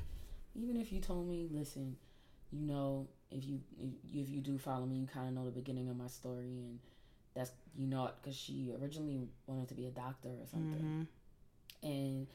even 0.54 0.76
if 0.76 0.92
you 0.92 1.00
told 1.00 1.26
me, 1.26 1.48
listen, 1.50 1.96
you 2.52 2.66
know, 2.66 3.08
if 3.30 3.44
you 3.46 3.60
if 4.12 4.28
you 4.28 4.40
do 4.40 4.58
follow 4.58 4.84
me, 4.86 4.96
you 4.96 5.06
kind 5.06 5.28
of 5.28 5.34
know 5.34 5.44
the 5.46 5.50
beginning 5.50 5.88
of 5.88 5.96
my 5.96 6.06
story, 6.08 6.44
and 6.66 6.78
that's 7.34 7.52
you 7.76 7.86
know 7.86 8.10
because 8.20 8.36
she 8.36 8.72
originally 8.80 9.20
wanted 9.46 9.68
to 9.68 9.74
be 9.74 9.86
a 9.86 9.90
doctor 9.90 10.28
or 10.28 10.46
something, 10.46 11.06
Mhm. 11.82 11.88
and 11.88 12.26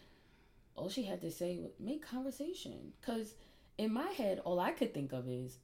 all 0.76 0.90
she 0.90 1.04
had 1.04 1.22
to 1.22 1.32
say 1.32 1.58
was 1.58 1.72
make 1.80 2.02
conversation. 2.02 2.94
Because 3.00 3.34
in 3.78 3.92
my 3.94 4.08
head, 4.12 4.40
all 4.40 4.60
I 4.60 4.72
could 4.72 4.94
think 4.94 5.12
of 5.14 5.28
is, 5.28 5.58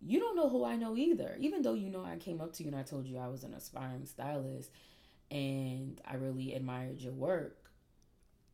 you 0.00 0.18
don't 0.20 0.36
know 0.36 0.48
who 0.48 0.64
I 0.64 0.76
know 0.76 0.96
either. 0.96 1.36
Even 1.40 1.62
though 1.62 1.74
you 1.74 1.88
know 1.90 2.04
I 2.04 2.16
came 2.16 2.40
up 2.40 2.52
to 2.54 2.62
you 2.62 2.68
and 2.68 2.76
I 2.78 2.82
told 2.82 3.06
you 3.06 3.18
I 3.18 3.28
was 3.28 3.44
an 3.44 3.54
aspiring 3.54 4.04
stylist, 4.06 4.70
and 5.30 6.00
I 6.06 6.14
really 6.16 6.54
admired 6.54 7.00
your 7.00 7.12
work. 7.12 7.70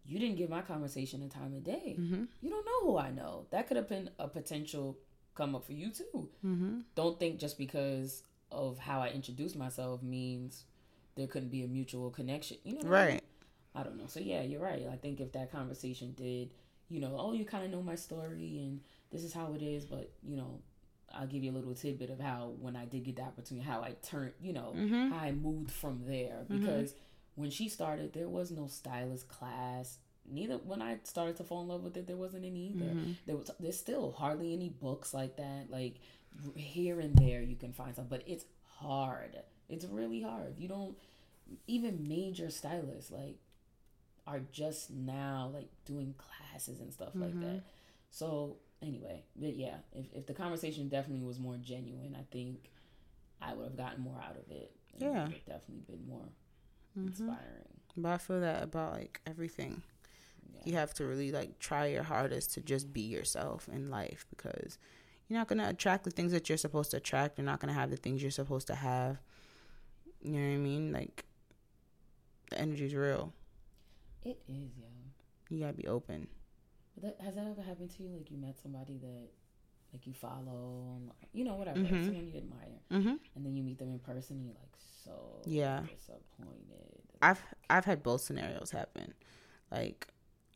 You 0.04 0.18
didn't 0.18 0.36
give 0.36 0.50
my 0.50 0.62
conversation 0.62 1.22
a 1.22 1.28
time 1.28 1.54
of 1.54 1.62
day. 1.64 1.96
Mhm. 1.98 2.28
You 2.40 2.50
don't 2.50 2.64
know 2.64 2.80
who 2.90 2.96
I 2.98 3.10
know. 3.10 3.46
That 3.50 3.68
could 3.68 3.76
have 3.76 3.88
been 3.88 4.10
a 4.18 4.26
potential 4.28 4.98
come 5.34 5.54
up 5.54 5.64
for 5.64 5.72
you 5.74 5.90
too. 5.90 6.28
Mhm. 6.44 6.84
Don't 6.94 7.18
think 7.20 7.38
just 7.38 7.56
because 7.56 8.24
of 8.52 8.78
how 8.78 9.00
I 9.00 9.08
introduce 9.08 9.54
myself 9.54 10.02
means 10.02 10.64
there 11.16 11.26
couldn't 11.26 11.50
be 11.50 11.62
a 11.64 11.68
mutual 11.68 12.10
connection. 12.10 12.58
You 12.64 12.74
know, 12.74 12.78
what 12.80 12.86
I 12.98 13.04
mean? 13.06 13.12
Right. 13.14 13.22
I 13.74 13.82
don't 13.82 13.96
know. 13.96 14.06
So 14.06 14.20
yeah, 14.20 14.42
you're 14.42 14.60
right. 14.60 14.86
I 14.92 14.96
think 14.96 15.20
if 15.20 15.32
that 15.32 15.50
conversation 15.50 16.12
did, 16.16 16.50
you 16.88 17.00
know, 17.00 17.16
oh, 17.18 17.32
you 17.32 17.44
kind 17.44 17.64
of 17.64 17.70
know 17.70 17.82
my 17.82 17.94
story 17.94 18.58
and 18.58 18.80
this 19.10 19.24
is 19.24 19.32
how 19.32 19.52
it 19.54 19.62
is, 19.62 19.84
but 19.86 20.10
you 20.22 20.36
know, 20.36 20.60
I'll 21.14 21.26
give 21.26 21.42
you 21.42 21.50
a 21.50 21.54
little 21.54 21.74
tidbit 21.74 22.10
of 22.10 22.20
how 22.20 22.52
when 22.60 22.76
I 22.76 22.84
did 22.86 23.04
get 23.04 23.16
the 23.16 23.22
opportunity, 23.22 23.66
how 23.66 23.80
I 23.80 23.92
turned, 24.02 24.32
you 24.42 24.52
know, 24.52 24.72
Mhm. 24.76 25.10
how 25.10 25.18
I 25.18 25.32
moved 25.32 25.70
from 25.70 26.04
there 26.06 26.44
because 26.48 26.94
when 27.34 27.50
she 27.50 27.68
started, 27.68 28.12
there 28.12 28.28
was 28.28 28.50
no 28.50 28.66
stylist 28.66 29.28
class. 29.28 29.98
Neither 30.26 30.58
when 30.58 30.80
I 30.82 30.98
started 31.04 31.36
to 31.36 31.44
fall 31.44 31.62
in 31.62 31.68
love 31.68 31.82
with 31.82 31.96
it, 31.96 32.06
there 32.06 32.16
wasn't 32.16 32.44
any 32.44 32.68
either. 32.68 32.84
Mhm. 32.94 33.16
There 33.26 33.36
was 33.36 33.50
there's 33.58 33.78
still 33.78 34.12
hardly 34.12 34.52
any 34.52 34.68
books 34.68 35.12
like 35.14 35.36
that. 35.36 35.70
Like 35.70 35.96
here 36.56 37.00
and 37.00 37.16
there, 37.16 37.42
you 37.42 37.56
can 37.56 37.72
find 37.72 37.94
some, 37.94 38.06
but 38.08 38.22
it's 38.26 38.44
hard. 38.78 39.36
It's 39.68 39.84
really 39.84 40.20
hard. 40.22 40.54
You 40.58 40.68
don't 40.68 40.96
even 41.66 42.06
major 42.08 42.50
stylists 42.50 43.10
like 43.10 43.38
are 44.26 44.40
just 44.52 44.90
now 44.90 45.50
like 45.52 45.68
doing 45.84 46.14
classes 46.18 46.80
and 46.80 46.92
stuff 46.92 47.14
like 47.20 47.30
Mm-hmm. 47.30 47.40
that. 47.40 47.62
So 48.10 48.56
anyway, 48.82 49.24
but 49.36 49.56
yeah, 49.56 49.76
if 49.94 50.06
if 50.14 50.26
the 50.26 50.34
conversation 50.34 50.88
definitely 50.88 51.26
was 51.26 51.38
more 51.40 51.56
genuine, 51.56 52.16
I 52.18 52.24
think 52.32 52.70
I 53.42 53.54
would 53.54 53.64
have 53.66 53.76
gotten 53.76 54.02
more 54.02 54.18
out 54.22 54.36
of 54.36 54.50
it. 54.50 54.72
it 54.94 55.04
Yeah. 55.04 55.28
would 55.28 55.44
definitely 55.46 55.84
been 55.88 56.06
more 56.08 56.28
Mhm. 56.96 57.06
inspiring. 57.06 57.80
But 57.96 58.12
I 58.12 58.18
feel 58.18 58.40
that 58.40 58.62
about 58.62 58.92
like 58.92 59.20
everything. 59.26 59.82
Yeah. 60.54 60.60
You 60.64 60.74
have 60.74 60.94
to 60.94 61.06
really 61.06 61.32
like 61.32 61.58
try 61.58 61.86
your 61.86 62.04
hardest 62.04 62.54
to 62.54 62.60
just 62.60 62.92
be 62.92 63.02
yourself 63.02 63.68
in 63.68 63.90
life 63.90 64.26
because 64.30 64.78
you're 65.32 65.40
not 65.40 65.48
gonna 65.48 65.68
attract 65.68 66.04
the 66.04 66.10
things 66.10 66.30
that 66.32 66.48
you're 66.50 66.58
supposed 66.58 66.90
to 66.90 66.98
attract. 66.98 67.38
You're 67.38 67.46
not 67.46 67.58
gonna 67.58 67.72
have 67.72 67.90
the 67.90 67.96
things 67.96 68.20
you're 68.20 68.30
supposed 68.30 68.66
to 68.66 68.74
have. 68.74 69.18
You 70.20 70.32
know 70.32 70.38
what 70.48 70.54
I 70.54 70.58
mean? 70.58 70.92
Like 70.92 71.24
the 72.50 72.58
energy's 72.58 72.94
real. 72.94 73.32
It 74.22 74.38
is, 74.46 74.76
yo. 74.76 74.86
You 75.48 75.60
gotta 75.60 75.72
be 75.72 75.86
open. 75.86 76.28
That, 77.02 77.16
has 77.22 77.34
that 77.36 77.46
ever 77.46 77.62
happened 77.62 77.90
to 77.96 78.02
you? 78.02 78.10
Like 78.10 78.30
you 78.30 78.36
met 78.36 78.56
somebody 78.62 78.98
that 78.98 79.28
like 79.92 80.06
you 80.06 80.12
follow, 80.12 81.00
you 81.32 81.44
know, 81.44 81.54
whatever, 81.56 81.78
Mhm. 81.80 82.04
someone 82.04 82.26
you 82.26 82.36
admire, 82.36 82.80
Mhm. 82.90 83.18
and 83.34 83.44
then 83.46 83.54
you 83.56 83.62
meet 83.62 83.78
them 83.78 83.90
in 83.90 83.98
person, 83.98 84.36
and 84.36 84.44
you're 84.46 84.54
like 84.54 84.76
so 85.04 85.40
Yeah. 85.46 85.86
disappointed. 85.94 87.00
I've 87.22 87.42
I've 87.70 87.84
had 87.86 88.02
both 88.02 88.20
scenarios 88.20 88.70
happen. 88.70 89.14
Like 89.70 90.08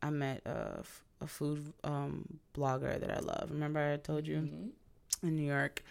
I 0.03 0.11
met 0.11 0.41
a, 0.45 0.77
f- 0.81 1.03
a 1.21 1.27
food 1.27 1.73
um 1.83 2.39
blogger 2.55 2.99
that 2.99 3.09
I 3.11 3.19
love. 3.19 3.49
Remember 3.51 3.79
I 3.79 3.97
told 3.97 4.27
you 4.27 4.37
Mhm. 4.37 4.69
in 5.23 5.35
New 5.35 5.47
York, 5.47 5.83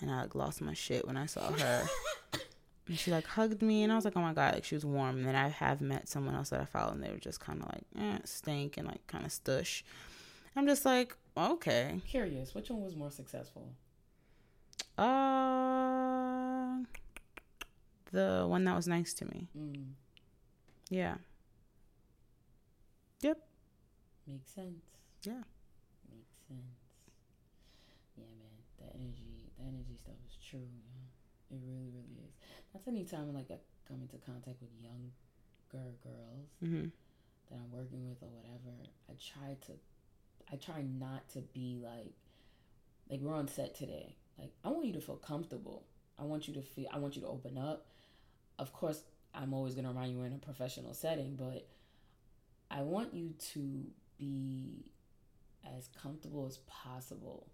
and 0.00 0.10
I 0.10 0.22
like 0.22 0.34
lost 0.34 0.60
my 0.60 0.74
shit 0.74 1.06
when 1.06 1.16
I 1.16 1.26
saw 1.26 1.50
her. 1.52 1.84
and 2.88 2.98
she 2.98 3.10
like 3.12 3.26
hugged 3.26 3.62
me, 3.62 3.82
and 3.84 3.92
I 3.92 3.94
was 3.96 4.04
like, 4.04 4.16
oh 4.16 4.20
my 4.20 4.32
god, 4.34 4.54
like 4.54 4.64
she 4.64 4.74
was 4.74 4.84
warm. 4.84 5.18
And 5.18 5.26
then 5.26 5.36
I 5.36 5.48
have 5.48 5.80
met 5.80 6.08
someone 6.08 6.34
else 6.34 6.50
that 6.50 6.60
I 6.60 6.64
follow, 6.64 6.92
and 6.92 7.02
they 7.02 7.10
were 7.10 7.18
just 7.18 7.40
kind 7.40 7.62
of 7.62 7.68
like 7.68 7.84
eh, 7.98 8.18
stink 8.24 8.76
and 8.76 8.86
like 8.88 9.06
kind 9.06 9.24
of 9.24 9.30
stush. 9.30 9.82
I'm 10.56 10.66
just 10.66 10.84
like 10.84 11.16
okay, 11.36 12.00
Curious, 12.06 12.54
which 12.54 12.68
one 12.70 12.82
was 12.82 12.94
more 12.96 13.10
successful? 13.10 13.72
uh, 14.98 16.76
the 18.12 18.44
one 18.46 18.64
that 18.64 18.76
was 18.76 18.86
nice 18.86 19.14
to 19.14 19.24
me. 19.24 19.48
Mm, 19.58 19.92
Yeah, 20.90 21.14
makes 24.26 24.50
sense. 24.50 24.84
Yeah. 25.22 25.42
makes 26.10 26.34
sense. 26.48 26.78
Yeah, 28.16 28.28
man, 28.38 28.56
that 28.80 28.92
energy, 28.94 29.50
that 29.58 29.64
energy 29.68 29.96
stuff 29.96 30.18
is 30.28 30.36
true. 30.36 30.60
Yeah. 30.68 31.56
It 31.56 31.60
really, 31.66 31.90
really 31.92 32.16
is. 32.26 32.34
That's 32.72 32.88
anytime 32.88 33.34
like 33.34 33.50
I 33.50 33.58
come 33.86 34.00
into 34.00 34.16
contact 34.24 34.60
with 34.60 34.70
younger 34.80 35.12
girls. 35.72 36.48
hmm 36.60 36.88
that 37.50 37.58
I'm 37.58 37.70
working 37.70 38.08
with 38.08 38.22
or 38.22 38.28
whatever, 38.28 38.74
I 39.08 39.12
try 39.20 39.56
to 39.66 39.72
I 40.50 40.56
try 40.56 40.82
not 40.82 41.28
to 41.30 41.40
be 41.40 41.78
like 41.82 42.14
like 43.10 43.20
we're 43.20 43.34
on 43.34 43.48
set 43.48 43.74
today. 43.74 44.16
Like 44.38 44.52
I 44.64 44.68
want 44.70 44.86
you 44.86 44.92
to 44.94 45.00
feel 45.00 45.16
comfortable. 45.16 45.84
I 46.18 46.24
want 46.24 46.48
you 46.48 46.54
to 46.54 46.62
feel 46.62 46.86
I 46.92 46.98
want 46.98 47.16
you 47.16 47.22
to 47.22 47.28
open 47.28 47.58
up. 47.58 47.86
Of 48.58 48.72
course, 48.72 49.02
I'm 49.34 49.52
always 49.54 49.74
going 49.74 49.84
to 49.84 49.90
remind 49.90 50.12
you 50.12 50.18
we're 50.18 50.26
in 50.26 50.32
a 50.34 50.38
professional 50.38 50.94
setting, 50.94 51.36
but 51.36 51.66
I 52.70 52.82
want 52.82 53.14
you 53.14 53.34
to 53.52 53.84
be 54.22 54.84
as 55.76 55.88
comfortable 56.00 56.46
as 56.46 56.58
possible 56.58 57.48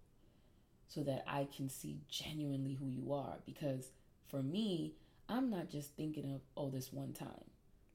so 0.87 1.01
that 1.03 1.23
I 1.27 1.47
can 1.55 1.69
see 1.69 1.99
genuinely 2.09 2.73
who 2.73 2.87
you 2.87 3.13
are. 3.13 3.37
Because 3.45 3.91
for 4.27 4.41
me, 4.41 4.93
I'm 5.27 5.49
not 5.49 5.69
just 5.69 5.95
thinking 5.95 6.33
of 6.33 6.41
oh 6.57 6.69
this 6.69 6.91
one 6.91 7.13
time. 7.13 7.45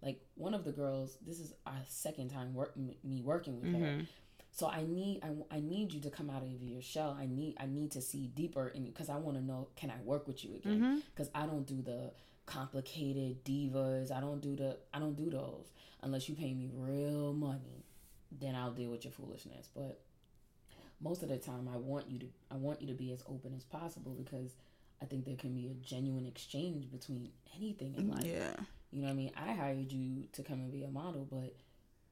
Like 0.02 0.20
one 0.34 0.54
of 0.54 0.64
the 0.64 0.72
girls 0.72 1.18
this 1.26 1.38
is 1.40 1.52
our 1.66 1.82
second 1.86 2.30
time 2.30 2.54
work 2.54 2.76
me 2.76 3.22
working 3.22 3.60
with 3.60 3.72
her. 3.72 3.92
Hmm 3.92 4.00
so 4.56 4.68
i 4.68 4.82
need 4.82 5.20
I, 5.24 5.56
I 5.56 5.60
need 5.60 5.92
you 5.92 6.00
to 6.02 6.10
come 6.10 6.30
out 6.30 6.42
of 6.42 6.62
your 6.62 6.80
shell. 6.80 7.16
I 7.18 7.26
need 7.26 7.56
i 7.58 7.66
need 7.66 7.90
to 7.92 8.00
see 8.00 8.28
deeper 8.28 8.68
in 8.68 8.86
you 8.86 8.92
because 8.92 9.08
i 9.10 9.16
want 9.16 9.36
to 9.36 9.42
know 9.42 9.68
can 9.74 9.90
i 9.90 10.00
work 10.04 10.28
with 10.28 10.44
you 10.44 10.54
again? 10.54 11.02
Because 11.12 11.28
i 11.34 11.44
don't 11.44 11.66
do 11.66 11.82
the 11.82 12.12
complicated 12.46 13.44
divas. 13.44 14.12
I 14.12 14.20
don't 14.20 14.40
do 14.40 14.54
the 14.54 14.76
i 14.92 14.98
don't 15.00 15.16
do 15.16 15.28
those 15.28 15.72
unless 16.02 16.28
you 16.28 16.36
pay 16.36 16.54
me 16.54 16.70
real 16.72 17.32
money 17.32 17.83
then 18.40 18.54
i'll 18.54 18.72
deal 18.72 18.90
with 18.90 19.04
your 19.04 19.12
foolishness 19.12 19.68
but 19.74 20.00
most 21.00 21.22
of 21.22 21.28
the 21.28 21.36
time 21.38 21.68
i 21.72 21.76
want 21.76 22.08
you 22.10 22.18
to 22.18 22.26
i 22.50 22.54
want 22.56 22.80
you 22.80 22.86
to 22.88 22.94
be 22.94 23.12
as 23.12 23.22
open 23.28 23.52
as 23.56 23.64
possible 23.64 24.12
because 24.16 24.52
i 25.02 25.04
think 25.04 25.24
there 25.24 25.36
can 25.36 25.54
be 25.54 25.66
a 25.68 25.74
genuine 25.86 26.26
exchange 26.26 26.90
between 26.90 27.28
anything 27.56 27.94
in 27.96 28.10
life 28.10 28.24
Yeah. 28.24 28.54
you 28.90 29.00
know 29.00 29.08
what 29.08 29.12
I 29.12 29.16
mean? 29.16 29.32
I 29.36 29.52
hired 29.52 29.90
you 29.92 30.24
to 30.32 30.42
come 30.42 30.60
and 30.60 30.70
be 30.72 30.84
a 30.84 30.88
model, 30.88 31.26
but 31.30 31.54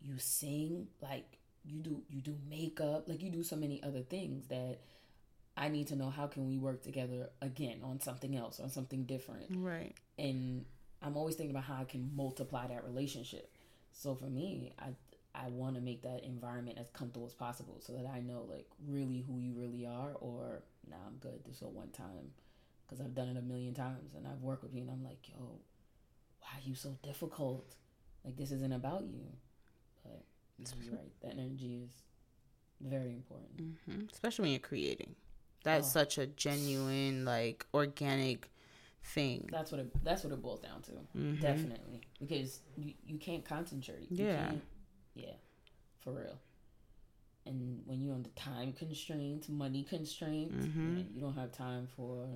you 0.01 0.19
sing, 0.19 0.89
like 1.01 1.39
you 1.65 1.79
do 1.81 2.03
you 2.11 2.21
do 2.21 2.37
makeup, 2.51 3.09
like 3.09 3.23
you 3.23 3.31
do 3.31 3.45
so 3.45 3.55
many 3.55 3.81
other 3.85 4.01
things 4.03 4.49
that 4.49 4.81
I 5.57 5.69
need 5.69 5.87
to 5.89 5.97
know 5.97 6.11
how 6.11 6.27
can 6.27 6.49
we 6.49 6.59
work 6.59 6.83
together 6.83 7.31
again 7.41 7.81
on 7.85 8.01
something 8.01 8.35
else, 8.37 8.59
on 8.59 8.69
something 8.69 9.05
different. 9.05 9.47
Right. 9.51 9.95
And 10.19 10.65
I'm 11.03 11.17
always 11.17 11.37
thinking 11.37 11.55
about 11.55 11.65
how 11.65 11.81
I 11.81 11.85
can 11.85 12.11
multiply 12.17 12.67
that 12.67 12.85
relationship. 12.85 13.53
So 13.93 14.15
for 14.17 14.27
me, 14.27 14.73
I 14.79 14.89
I 15.35 15.49
want 15.49 15.77
to 15.77 15.81
make 15.81 16.03
that 16.03 16.25
environment 16.25 16.79
as 16.79 16.91
comfortable 16.91 17.27
as 17.27 17.33
possible 17.35 17.79
so 17.81 17.93
that 17.95 18.07
I 18.07 18.21
know 18.21 18.45
like 18.49 18.67
really 18.87 19.23
who 19.27 19.39
you 19.39 19.55
really 19.55 19.87
are 19.87 20.13
or 20.21 20.63
nah, 20.89 20.97
I'm 21.07 21.17
good. 21.21 21.41
This 21.45 21.57
is 21.57 21.63
a 21.63 21.69
one 21.69 21.89
time 21.91 22.33
because 22.87 23.01
I've 23.01 23.15
done 23.15 23.29
it 23.29 23.37
a 23.39 23.43
million 23.43 23.73
times 23.75 24.15
and 24.15 24.27
I've 24.27 24.43
worked 24.43 24.63
with 24.63 24.75
you 24.75 24.83
and 24.83 24.91
I'm 24.91 25.03
like, 25.05 25.29
yo, 25.29 25.59
why 26.41 26.49
are 26.57 26.63
you 26.69 26.75
so 26.75 26.97
difficult? 27.03 27.75
Like 28.25 28.37
this 28.37 28.53
isn't 28.53 28.73
about 28.73 29.05
you. 29.05 29.25
But 30.05 30.23
you're 30.85 30.95
right. 30.95 31.13
That 31.23 31.33
energy 31.33 31.83
is 31.85 31.91
very 32.81 33.13
important. 33.15 33.77
hmm 33.87 34.03
Especially 34.13 34.43
when 34.43 34.51
you're 34.53 34.61
creating. 34.61 35.15
That's 35.65 35.87
Oh. 35.89 35.91
such 36.01 36.19
a 36.19 36.27
genuine, 36.27 37.25
like 37.25 37.65
organic 37.73 38.51
thing. 39.05 39.49
That's 39.51 39.73
what 39.73 39.81
it 39.81 40.05
that's 40.05 40.25
what 40.25 40.33
it 40.33 40.43
boils 40.43 40.61
down 40.61 40.83
to. 40.83 40.93
Mhm. 41.17 41.41
Definitely. 41.41 42.03
Because 42.21 42.61
you, 42.77 42.95
you 43.07 43.17
can't 43.19 43.45
concentrate. 43.45 44.11
You 44.11 44.27
Yeah. 44.27 44.47
can't- 44.49 44.63
yeah. 45.15 45.35
For 46.01 46.13
real. 46.13 46.39
And 47.47 47.83
when 47.87 48.01
you're 48.01 48.15
under 48.15 48.31
time 48.31 48.73
constraints, 48.73 49.49
money 49.49 49.83
constraints, 49.85 50.55
Mhm. 50.55 50.99
yeah, 50.99 51.05
you 51.15 51.21
don't 51.21 51.35
have 51.35 51.53
time 51.53 51.87
for 51.97 52.29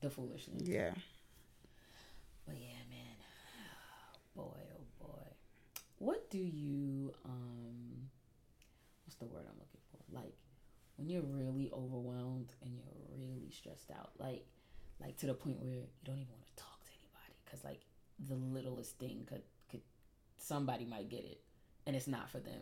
the 0.00 0.10
foolishness. 0.10 0.62
Yeah. 0.66 0.94
But 2.46 2.56
yeah, 2.58 2.82
man. 2.88 3.16
Boy, 4.34 4.60
oh 4.76 5.04
boy. 5.06 5.26
What 5.98 6.30
do 6.30 6.38
you 6.38 7.12
um 7.24 8.08
what's 9.04 9.16
the 9.16 9.26
word 9.26 9.44
I'm 9.48 9.58
looking 9.58 9.80
for? 9.90 9.98
Like 10.16 10.34
when 10.96 11.08
you're 11.08 11.22
really 11.22 11.70
overwhelmed 11.72 12.52
and 12.62 12.72
you're 12.74 12.84
really 13.18 13.50
stressed 13.50 13.90
out, 13.90 14.10
like 14.18 14.44
like 15.00 15.16
to 15.18 15.26
the 15.26 15.34
point 15.34 15.58
where 15.60 15.70
you 15.72 15.82
don't 16.04 16.16
even 16.18 16.32
want 16.32 16.46
to 16.46 16.62
talk 16.62 16.84
to 16.84 16.90
anybody 16.92 17.34
cuz 17.50 17.64
like 17.64 17.84
the 18.28 18.34
littlest 18.36 18.98
thing 18.98 19.24
could 19.26 19.42
somebody 20.42 20.84
might 20.84 21.08
get 21.08 21.24
it 21.24 21.40
and 21.86 21.94
it's 21.96 22.06
not 22.08 22.30
for 22.30 22.38
them. 22.38 22.60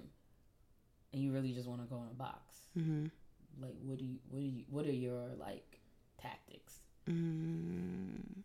And 1.12 1.22
you 1.22 1.32
really 1.32 1.52
just 1.52 1.68
want 1.68 1.80
to 1.82 1.86
go 1.86 1.96
in 2.02 2.08
a 2.10 2.14
box. 2.14 2.56
hmm 2.74 3.06
Like 3.60 3.74
what 3.82 3.98
do 3.98 4.04
you 4.04 4.18
what 4.30 4.40
do 4.40 4.46
you 4.46 4.64
what 4.68 4.86
are 4.86 4.92
your 4.92 5.28
like 5.38 5.80
tactics? 6.20 6.80
Mm. 7.08 8.42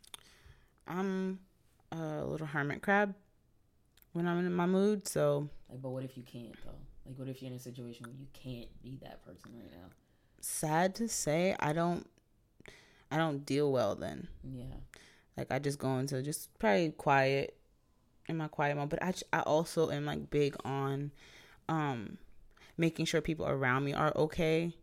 I'm 0.88 1.40
a 1.92 2.26
little 2.26 2.48
hermit 2.48 2.82
crab 2.82 3.14
when 4.14 4.28
I'm 4.28 4.40
in 4.40 4.54
my 4.54 4.66
mood. 4.66 5.08
So, 5.08 5.50
like, 5.70 5.82
but 5.82 5.90
what 5.90 6.04
if 6.04 6.18
you 6.18 6.24
can't 6.24 6.56
though? 6.64 6.72
Like, 7.06 7.18
what 7.20 7.28
if 7.28 7.42
you're 7.42 7.52
in 7.52 7.58
a 7.58 7.60
situation 7.60 8.06
where 8.06 8.16
you 8.16 8.28
can't 8.34 8.70
be 8.82 8.98
that 9.04 9.26
person 9.26 9.52
right 9.56 9.72
now? 9.72 9.88
Sad 10.40 10.96
to 10.96 11.08
say, 11.08 11.56
I 11.60 11.74
don't. 11.74 12.08
I 13.12 13.18
don't 13.18 13.46
deal 13.46 13.72
well 13.72 13.96
then. 13.96 14.28
Yeah. 14.44 14.64
Like 15.38 15.52
I 15.52 15.60
just 15.60 15.78
go 15.78 15.98
into 15.98 16.22
just 16.24 16.50
probably 16.58 16.92
quiet 16.92 17.56
in 18.28 18.38
my 18.38 18.48
quiet 18.48 18.78
mode. 18.78 18.90
But 18.90 19.04
I 19.04 19.14
I 19.32 19.40
also 19.42 19.90
am 19.90 20.06
like 20.06 20.30
big 20.30 20.56
on, 20.66 21.12
um, 21.70 22.18
making 22.78 23.06
sure 23.06 23.22
people 23.22 23.48
around 23.48 23.84
me 23.84 23.94
are 23.94 24.14
okay, 24.16 24.76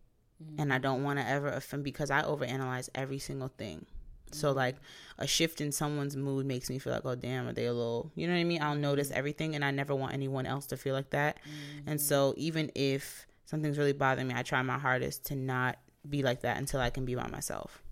mm-hmm. 0.43 0.61
and 0.61 0.73
I 0.73 0.79
don't 0.79 1.03
want 1.03 1.19
to 1.19 1.27
ever 1.27 1.49
offend 1.49 1.85
because 1.85 2.11
I 2.11 2.23
overanalyze 2.23 2.89
every 2.95 3.19
single 3.19 3.49
thing. 3.49 3.87
So 4.33 4.53
like 4.53 4.77
a 5.19 5.27
shift 5.27 5.61
in 5.61 5.73
someone's 5.73 6.17
mood 6.17 6.47
makes 6.47 6.71
me 6.71 6.79
feel 6.79 6.93
like, 6.93 7.05
oh 7.05 7.17
damn, 7.17 7.49
are 7.49 7.53
they 7.53 7.67
a 7.67 7.73
little 7.73 8.13
you 8.15 8.27
know 8.27 8.33
what 8.33 8.41
I 8.41 8.45
mean? 8.45 8.63
I'll 8.63 8.77
notice 8.77 9.09
mm-hmm. 9.09 9.19
everything 9.19 9.55
and 9.55 9.65
I 9.65 9.71
never 9.71 9.95
want 9.95 10.15
anyone 10.15 10.47
else 10.47 10.67
to 10.67 10.77
feel 10.77 10.95
like 10.95 11.11
that. 11.11 11.39
Mm-hmm. 11.39 11.91
And 11.91 12.01
so 12.01 12.35
even 12.37 12.71
if 12.75 13.27
something's 13.45 13.79
really 13.79 13.93
bothering 13.93 14.29
me, 14.29 14.35
I 14.37 14.43
try 14.43 14.63
my 14.63 14.79
hardest 14.79 15.27
to 15.27 15.37
not 15.37 15.79
be 16.09 16.23
like 16.23 16.43
that 16.43 16.57
until 16.57 16.81
I 16.81 16.91
can 16.91 17.05
be 17.05 17.15
by 17.15 17.27
myself. 17.27 17.83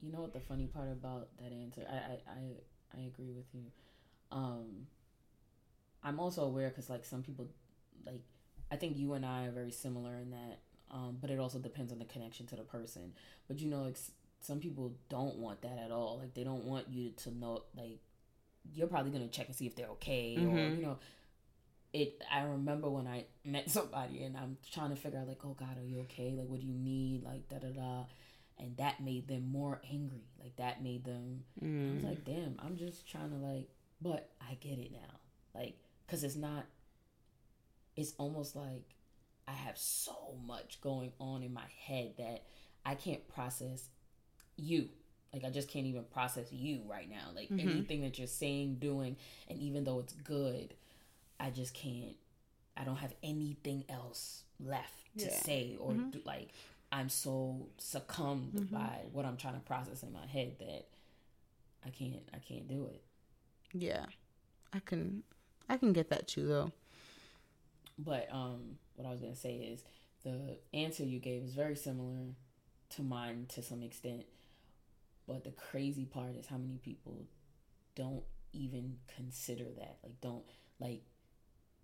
You 0.00 0.12
know 0.12 0.20
what 0.20 0.32
the 0.32 0.40
funny 0.40 0.66
part 0.66 0.90
about 0.90 1.28
that 1.38 1.52
answer? 1.52 1.82
I 1.90 1.94
I 1.94 2.18
I, 2.26 3.00
I 3.00 3.06
agree 3.06 3.32
with 3.32 3.46
you. 3.52 3.62
Um 4.32 4.86
I'm 6.02 6.18
also 6.18 6.42
aware 6.42 6.68
because 6.68 6.90
like 6.90 7.04
some 7.04 7.22
people 7.22 7.48
like 8.04 8.22
I 8.70 8.76
think 8.76 8.96
you 8.96 9.12
and 9.12 9.24
I 9.24 9.44
are 9.44 9.52
very 9.52 9.70
similar 9.70 10.18
in 10.18 10.30
that 10.30 10.58
um, 10.92 11.16
but 11.20 11.30
it 11.30 11.38
also 11.38 11.58
depends 11.58 11.90
on 11.90 11.98
the 11.98 12.04
connection 12.04 12.46
to 12.48 12.56
the 12.56 12.62
person. 12.62 13.12
But 13.48 13.58
you 13.58 13.68
know, 13.68 13.82
like 13.82 13.96
some 14.40 14.60
people 14.60 14.92
don't 15.08 15.36
want 15.38 15.62
that 15.62 15.78
at 15.82 15.90
all. 15.90 16.18
Like 16.20 16.34
they 16.34 16.44
don't 16.44 16.64
want 16.64 16.88
you 16.90 17.12
to 17.22 17.34
know 17.34 17.62
like 17.76 18.00
you're 18.72 18.86
probably 18.86 19.10
gonna 19.10 19.28
check 19.28 19.46
and 19.46 19.56
see 19.56 19.66
if 19.66 19.74
they're 19.74 19.88
okay 19.88 20.36
mm-hmm. 20.38 20.56
or 20.56 20.68
you 20.68 20.82
know 20.82 20.98
it 21.92 22.22
I 22.30 22.42
remember 22.42 22.88
when 22.88 23.06
I 23.08 23.24
met 23.44 23.70
somebody 23.70 24.22
and 24.22 24.36
I'm 24.36 24.58
trying 24.72 24.90
to 24.90 24.96
figure 24.96 25.18
out 25.18 25.28
like, 25.28 25.44
oh 25.44 25.56
God, 25.58 25.78
are 25.78 25.84
you 25.84 26.00
okay? 26.02 26.34
Like 26.36 26.46
what 26.46 26.60
do 26.60 26.66
you 26.66 26.78
need? 26.78 27.24
Like 27.24 27.48
da 27.48 27.58
da 27.58 27.68
da 27.68 28.04
and 28.58 28.76
that 28.76 29.02
made 29.02 29.26
them 29.26 29.50
more 29.50 29.80
angry. 29.90 30.28
Like 30.38 30.56
that 30.56 30.82
made 30.82 31.04
them 31.04 31.44
mm. 31.62 31.90
I 31.90 31.94
was 31.94 32.02
mm. 32.02 32.08
like, 32.08 32.24
damn, 32.24 32.56
I'm 32.58 32.76
just 32.76 33.10
trying 33.10 33.30
to 33.30 33.36
like 33.36 33.68
but 34.02 34.30
I 34.40 34.54
get 34.54 34.78
it 34.78 34.92
now. 34.92 35.20
Like 35.54 35.78
cuz 36.06 36.24
it's 36.24 36.36
not 36.36 36.66
it's 37.96 38.14
almost 38.18 38.56
like 38.56 38.94
I 39.46 39.52
have 39.52 39.76
so 39.76 40.34
much 40.46 40.80
going 40.80 41.12
on 41.18 41.42
in 41.42 41.52
my 41.52 41.66
head 41.86 42.14
that 42.18 42.44
I 42.84 42.94
can't 42.94 43.26
process 43.28 43.88
you. 44.56 44.88
Like 45.32 45.44
I 45.44 45.50
just 45.50 45.68
can't 45.68 45.86
even 45.86 46.04
process 46.04 46.52
you 46.52 46.82
right 46.86 47.08
now. 47.08 47.30
Like 47.34 47.48
mm-hmm. 47.48 47.68
anything 47.68 48.02
that 48.02 48.18
you're 48.18 48.26
saying, 48.26 48.76
doing, 48.76 49.16
and 49.48 49.58
even 49.58 49.84
though 49.84 49.98
it's 49.98 50.12
good, 50.12 50.74
I 51.40 51.50
just 51.50 51.74
can't. 51.74 52.16
I 52.76 52.84
don't 52.84 52.96
have 52.96 53.14
anything 53.22 53.84
else 53.88 54.44
left 54.58 55.16
to 55.18 55.24
yeah. 55.26 55.42
say 55.42 55.76
or 55.78 55.92
mm-hmm. 55.92 56.10
do, 56.10 56.20
like 56.24 56.50
I'm 56.90 57.08
so 57.08 57.68
succumbed 57.78 58.52
mm-hmm. 58.54 58.74
by 58.74 59.00
what 59.12 59.24
I'm 59.24 59.36
trying 59.36 59.54
to 59.54 59.60
process 59.60 60.02
in 60.02 60.12
my 60.12 60.26
head 60.26 60.56
that 60.60 60.86
I 61.84 61.90
can't 61.90 62.28
I 62.32 62.38
can't 62.38 62.68
do 62.68 62.86
it. 62.86 63.02
Yeah. 63.72 64.06
I 64.72 64.80
can 64.80 65.22
I 65.68 65.76
can 65.76 65.92
get 65.92 66.10
that 66.10 66.28
too 66.28 66.46
though. 66.46 66.72
But 67.98 68.28
um 68.32 68.78
what 68.96 69.06
I 69.06 69.10
was 69.12 69.20
to 69.20 69.34
say 69.34 69.56
is 69.56 69.82
the 70.24 70.58
answer 70.72 71.04
you 71.04 71.18
gave 71.18 71.42
is 71.42 71.54
very 71.54 71.76
similar 71.76 72.34
to 72.90 73.02
mine 73.02 73.46
to 73.50 73.62
some 73.62 73.82
extent. 73.82 74.24
But 75.26 75.44
the 75.44 75.50
crazy 75.50 76.04
part 76.04 76.36
is 76.36 76.46
how 76.46 76.58
many 76.58 76.78
people 76.78 77.26
don't 77.94 78.24
even 78.52 78.96
consider 79.16 79.64
that. 79.64 79.98
Like, 80.02 80.20
don't, 80.20 80.44
like, 80.80 81.02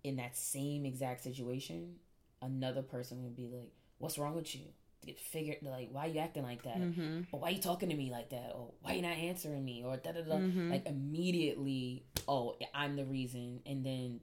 in 0.03 0.17
that 0.17 0.35
same 0.35 0.85
exact 0.85 1.23
situation, 1.23 1.95
another 2.41 2.81
person 2.81 3.23
would 3.23 3.35
be 3.35 3.47
like, 3.47 3.71
What's 3.97 4.17
wrong 4.17 4.35
with 4.35 4.55
you? 4.55 4.61
Get 5.05 5.19
figured 5.19 5.57
like 5.61 5.89
why 5.91 6.07
you 6.07 6.19
acting 6.19 6.43
like 6.43 6.63
that? 6.63 6.77
Mm-hmm. 6.77 7.21
or 7.31 7.39
why 7.39 7.49
you 7.49 7.61
talking 7.61 7.89
to 7.89 7.95
me 7.95 8.11
like 8.11 8.29
that? 8.29 8.51
Or 8.53 8.71
why 8.81 8.93
you 8.93 9.01
not 9.01 9.17
answering 9.17 9.63
me? 9.63 9.83
Or 9.85 9.97
da 9.97 10.11
da 10.11 10.21
da. 10.21 10.35
Mm-hmm. 10.35 10.71
like 10.71 10.85
immediately 10.85 12.03
oh 12.27 12.55
i'm 12.73 12.95
the 12.95 13.05
reason. 13.05 13.61
And 13.65 13.85
then 13.85 14.19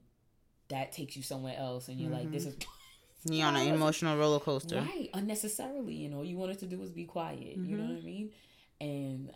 that 0.69 0.91
takes 0.91 1.15
you 1.15 1.23
somewhere 1.23 1.55
else. 1.57 1.87
And 1.87 1.99
you're 1.99 2.11
mm-hmm. 2.11 2.19
like 2.19 2.31
this 2.31 2.45
is 2.45 2.55
you're 3.25 3.47
on 3.47 3.55
an 3.55 3.67
emotional 3.67 4.17
roller 4.17 4.39
coaster. 4.39 4.81
Right. 4.81 5.09
Unnecessarily. 5.13 5.95
You 5.95 6.09
know 6.09 6.21
you 6.21 6.37
wanted 6.37 6.59
to 6.59 6.65
do 6.65 6.77
was 6.77 6.91
be 6.91 7.05
quiet. 7.05 7.57
You 7.57 7.77
know 7.77 7.83
mm-hmm. 7.83 7.93
what 7.93 8.01
i 8.01 8.05
mean? 8.05 8.31
And 8.79 9.31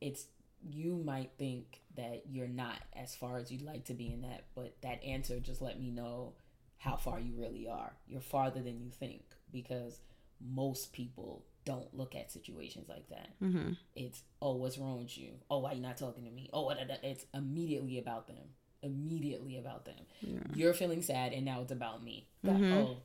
it's 0.00 0.26
you 0.68 0.96
might 1.04 1.30
think 1.38 1.80
that 1.96 2.24
you're 2.30 2.48
not 2.48 2.78
as 2.94 3.14
far 3.14 3.38
as 3.38 3.50
you'd 3.50 3.62
like 3.62 3.84
to 3.86 3.94
be 3.94 4.12
in 4.12 4.22
that. 4.22 4.44
But 4.54 4.76
that 4.82 5.02
answer 5.04 5.40
just 5.40 5.62
let 5.62 5.80
me 5.80 5.90
know 5.90 6.34
how 6.78 6.96
far 6.96 7.20
you 7.20 7.32
really 7.36 7.66
are. 7.66 7.92
You're 8.06 8.20
farther 8.20 8.62
than 8.62 8.80
you 8.80 8.90
think. 8.90 9.22
Because 9.52 10.00
most 10.40 10.92
people 10.92 11.44
don't 11.64 11.92
look 11.96 12.14
at 12.14 12.30
situations 12.30 12.88
like 12.88 13.08
that 13.08 13.28
mm-hmm. 13.42 13.72
it's 13.94 14.22
oh 14.40 14.54
what's 14.54 14.78
wrong 14.78 14.98
with 14.98 15.18
you 15.18 15.30
oh 15.50 15.58
why 15.58 15.72
you 15.72 15.80
not 15.80 15.96
talking 15.96 16.24
to 16.24 16.30
me 16.30 16.48
oh 16.52 16.72
it's 17.02 17.26
immediately 17.34 17.98
about 17.98 18.28
them 18.28 18.36
immediately 18.82 19.58
about 19.58 19.84
them 19.84 19.94
yeah. 20.20 20.38
you're 20.54 20.74
feeling 20.74 21.02
sad 21.02 21.32
and 21.32 21.44
now 21.44 21.60
it's 21.60 21.72
about 21.72 22.04
me 22.04 22.28
mm-hmm. 22.44 22.72
oh 22.72 22.96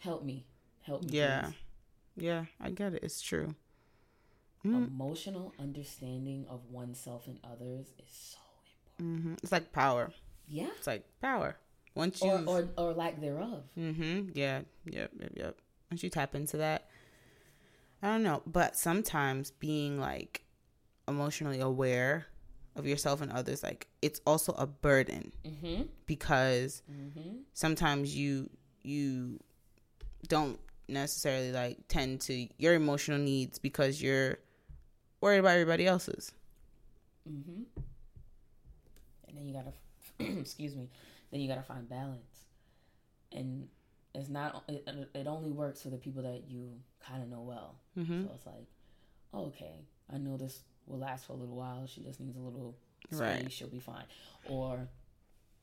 help 0.00 0.22
me 0.24 0.44
help 0.82 1.02
me 1.02 1.08
yeah 1.10 1.42
please. 1.44 1.54
yeah 2.24 2.44
i 2.60 2.68
get 2.68 2.92
it 2.92 3.02
it's 3.02 3.22
true 3.22 3.54
mm. 4.66 4.86
emotional 4.88 5.52
understanding 5.58 6.46
of 6.48 6.60
oneself 6.70 7.26
and 7.26 7.38
others 7.44 7.86
is 7.98 8.08
so 8.10 8.38
important. 8.98 9.22
Mm-hmm. 9.22 9.34
It's 9.42 9.52
like 9.52 9.72
power. 9.72 10.10
Yeah. 10.48 10.68
It's 10.78 10.86
like 10.86 11.04
power. 11.20 11.56
Once 11.94 12.20
you 12.22 12.30
or, 12.30 12.44
or, 12.46 12.68
or 12.76 12.92
lack 12.92 13.20
thereof. 13.20 13.62
Mm-hmm. 13.78 14.30
Yeah. 14.34 14.60
Yep. 14.86 15.10
Yep. 15.20 15.30
Yep. 15.36 15.56
Once 15.90 16.02
you 16.02 16.10
tap 16.10 16.34
into 16.34 16.56
that, 16.58 16.88
I 18.02 18.08
don't 18.08 18.22
know, 18.22 18.42
but 18.46 18.76
sometimes 18.76 19.50
being 19.50 19.98
like 19.98 20.44
emotionally 21.08 21.60
aware 21.60 22.26
of 22.76 22.86
yourself 22.86 23.20
and 23.20 23.32
others, 23.32 23.62
like 23.62 23.86
it's 24.02 24.20
also 24.26 24.52
a 24.52 24.66
burden 24.66 25.32
mm-hmm. 25.44 25.82
because 26.06 26.82
mm-hmm. 26.90 27.38
sometimes 27.52 28.14
you 28.14 28.50
you 28.82 29.40
don't 30.28 30.58
necessarily 30.88 31.52
like 31.52 31.78
tend 31.88 32.20
to 32.22 32.46
your 32.58 32.74
emotional 32.74 33.18
needs 33.18 33.58
because 33.58 34.02
you're 34.02 34.38
worried 35.20 35.38
about 35.38 35.52
everybody 35.52 35.86
else's. 35.86 36.32
Mm-hmm. 37.28 37.62
And 39.28 39.36
then 39.38 39.46
you 39.46 39.54
gotta, 39.54 40.38
excuse 40.40 40.76
me, 40.76 40.90
then 41.30 41.40
you 41.40 41.48
gotta 41.48 41.62
find 41.62 41.88
balance, 41.88 42.44
and 43.32 43.68
it's 44.14 44.28
not. 44.28 44.64
It, 44.68 44.86
it 45.14 45.26
only 45.26 45.50
works 45.50 45.82
for 45.82 45.88
the 45.88 45.96
people 45.96 46.22
that 46.22 46.44
you 46.48 46.70
kind 47.06 47.22
of 47.22 47.28
know 47.28 47.42
well. 47.42 47.76
Mm-hmm. 47.98 48.24
So 48.24 48.30
it's 48.34 48.46
like, 48.46 48.66
oh, 49.32 49.46
okay, 49.46 49.80
I 50.12 50.18
know 50.18 50.36
this 50.36 50.60
will 50.86 50.98
last 50.98 51.26
for 51.26 51.32
a 51.32 51.36
little 51.36 51.56
while. 51.56 51.86
She 51.86 52.02
just 52.02 52.20
needs 52.20 52.36
a 52.36 52.40
little 52.40 52.76
space. 53.10 53.20
Right. 53.20 53.52
She'll 53.52 53.68
be 53.68 53.80
fine. 53.80 54.04
Or 54.48 54.88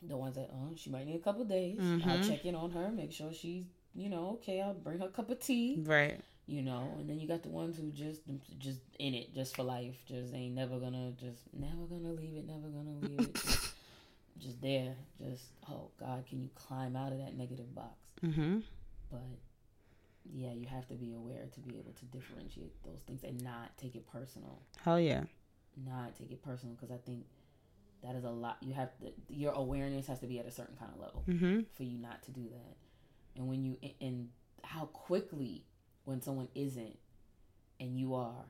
the 0.01 0.17
ones 0.17 0.35
that 0.35 0.49
oh, 0.53 0.73
she 0.75 0.89
might 0.89 1.05
need 1.05 1.15
a 1.15 1.23
couple 1.23 1.45
days. 1.45 1.79
Mm-hmm. 1.79 2.09
I'll 2.09 2.23
check 2.23 2.45
in 2.45 2.55
on 2.55 2.71
her, 2.71 2.91
make 2.91 3.11
sure 3.11 3.31
she's 3.33 3.65
you 3.93 4.09
know 4.09 4.39
okay. 4.41 4.61
I'll 4.61 4.73
bring 4.73 4.99
her 4.99 5.05
a 5.05 5.09
cup 5.09 5.29
of 5.29 5.39
tea. 5.39 5.81
Right 5.85 6.19
you 6.51 6.61
know 6.61 6.95
and 6.99 7.09
then 7.09 7.19
you 7.19 7.27
got 7.27 7.43
the 7.43 7.49
ones 7.49 7.77
who 7.77 7.89
just 7.91 8.21
just 8.57 8.79
in 8.99 9.13
it 9.13 9.33
just 9.33 9.55
for 9.55 9.63
life 9.63 9.95
just 10.07 10.33
ain't 10.33 10.55
never 10.55 10.79
gonna 10.79 11.11
just 11.11 11.43
never 11.53 11.85
gonna 11.89 12.11
leave 12.11 12.35
it 12.35 12.45
never 12.45 12.67
gonna 12.67 12.97
leave 13.01 13.29
it 13.29 13.35
just, 14.41 14.61
there 14.61 14.95
just 15.19 15.43
oh 15.69 15.89
god 15.99 16.25
can 16.27 16.41
you 16.41 16.49
climb 16.55 16.95
out 16.95 17.11
of 17.11 17.19
that 17.19 17.35
negative 17.37 17.73
box 17.75 17.95
mm-hmm. 18.23 18.59
but 19.09 19.19
yeah 20.33 20.51
you 20.51 20.67
have 20.67 20.87
to 20.87 20.93
be 20.93 21.13
aware 21.13 21.47
to 21.53 21.59
be 21.59 21.77
able 21.77 21.93
to 21.93 22.05
differentiate 22.05 22.73
those 22.83 22.99
things 23.07 23.23
and 23.23 23.41
not 23.43 23.75
take 23.77 23.95
it 23.95 24.05
personal 24.11 24.61
hell 24.83 24.99
yeah 24.99 25.23
not 25.85 26.15
take 26.15 26.31
it 26.31 26.43
personal 26.43 26.75
because 26.75 26.91
i 26.91 26.97
think 27.05 27.25
that 28.03 28.15
is 28.15 28.23
a 28.23 28.29
lot 28.29 28.57
you 28.61 28.73
have 28.73 28.89
to 28.99 29.11
your 29.29 29.53
awareness 29.53 30.07
has 30.07 30.19
to 30.19 30.27
be 30.27 30.39
at 30.39 30.45
a 30.45 30.51
certain 30.51 30.75
kind 30.75 30.91
of 30.93 30.99
level 30.99 31.23
mm-hmm. 31.27 31.61
for 31.75 31.83
you 31.83 31.97
not 31.97 32.21
to 32.23 32.31
do 32.31 32.43
that 32.43 32.77
and 33.35 33.47
when 33.47 33.63
you 33.63 33.77
and 33.99 34.29
how 34.63 34.85
quickly 34.85 35.63
when 36.05 36.21
someone 36.21 36.47
isn't 36.55 36.97
and 37.79 37.97
you 37.97 38.13
are 38.13 38.45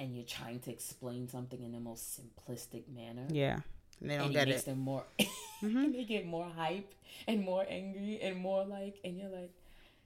and 0.00 0.16
you're 0.16 0.24
trying 0.24 0.58
to 0.60 0.70
explain 0.70 1.28
something 1.28 1.62
in 1.62 1.72
the 1.72 1.78
most 1.78 2.18
simplistic 2.18 2.84
manner. 2.88 3.26
Yeah. 3.30 3.58
And 4.00 4.10
they 4.10 4.16
don't 4.16 4.26
and 4.26 4.34
get 4.34 4.48
it. 4.48 4.52
Makes 4.52 4.62
them 4.64 4.78
more 4.78 5.04
mm-hmm. 5.20 5.92
they 5.92 6.04
get 6.04 6.26
more 6.26 6.48
hype 6.56 6.92
and 7.26 7.42
more 7.42 7.64
angry 7.68 8.20
and 8.22 8.36
more 8.36 8.64
like 8.64 8.98
and 9.04 9.18
you're 9.18 9.28
like 9.28 9.52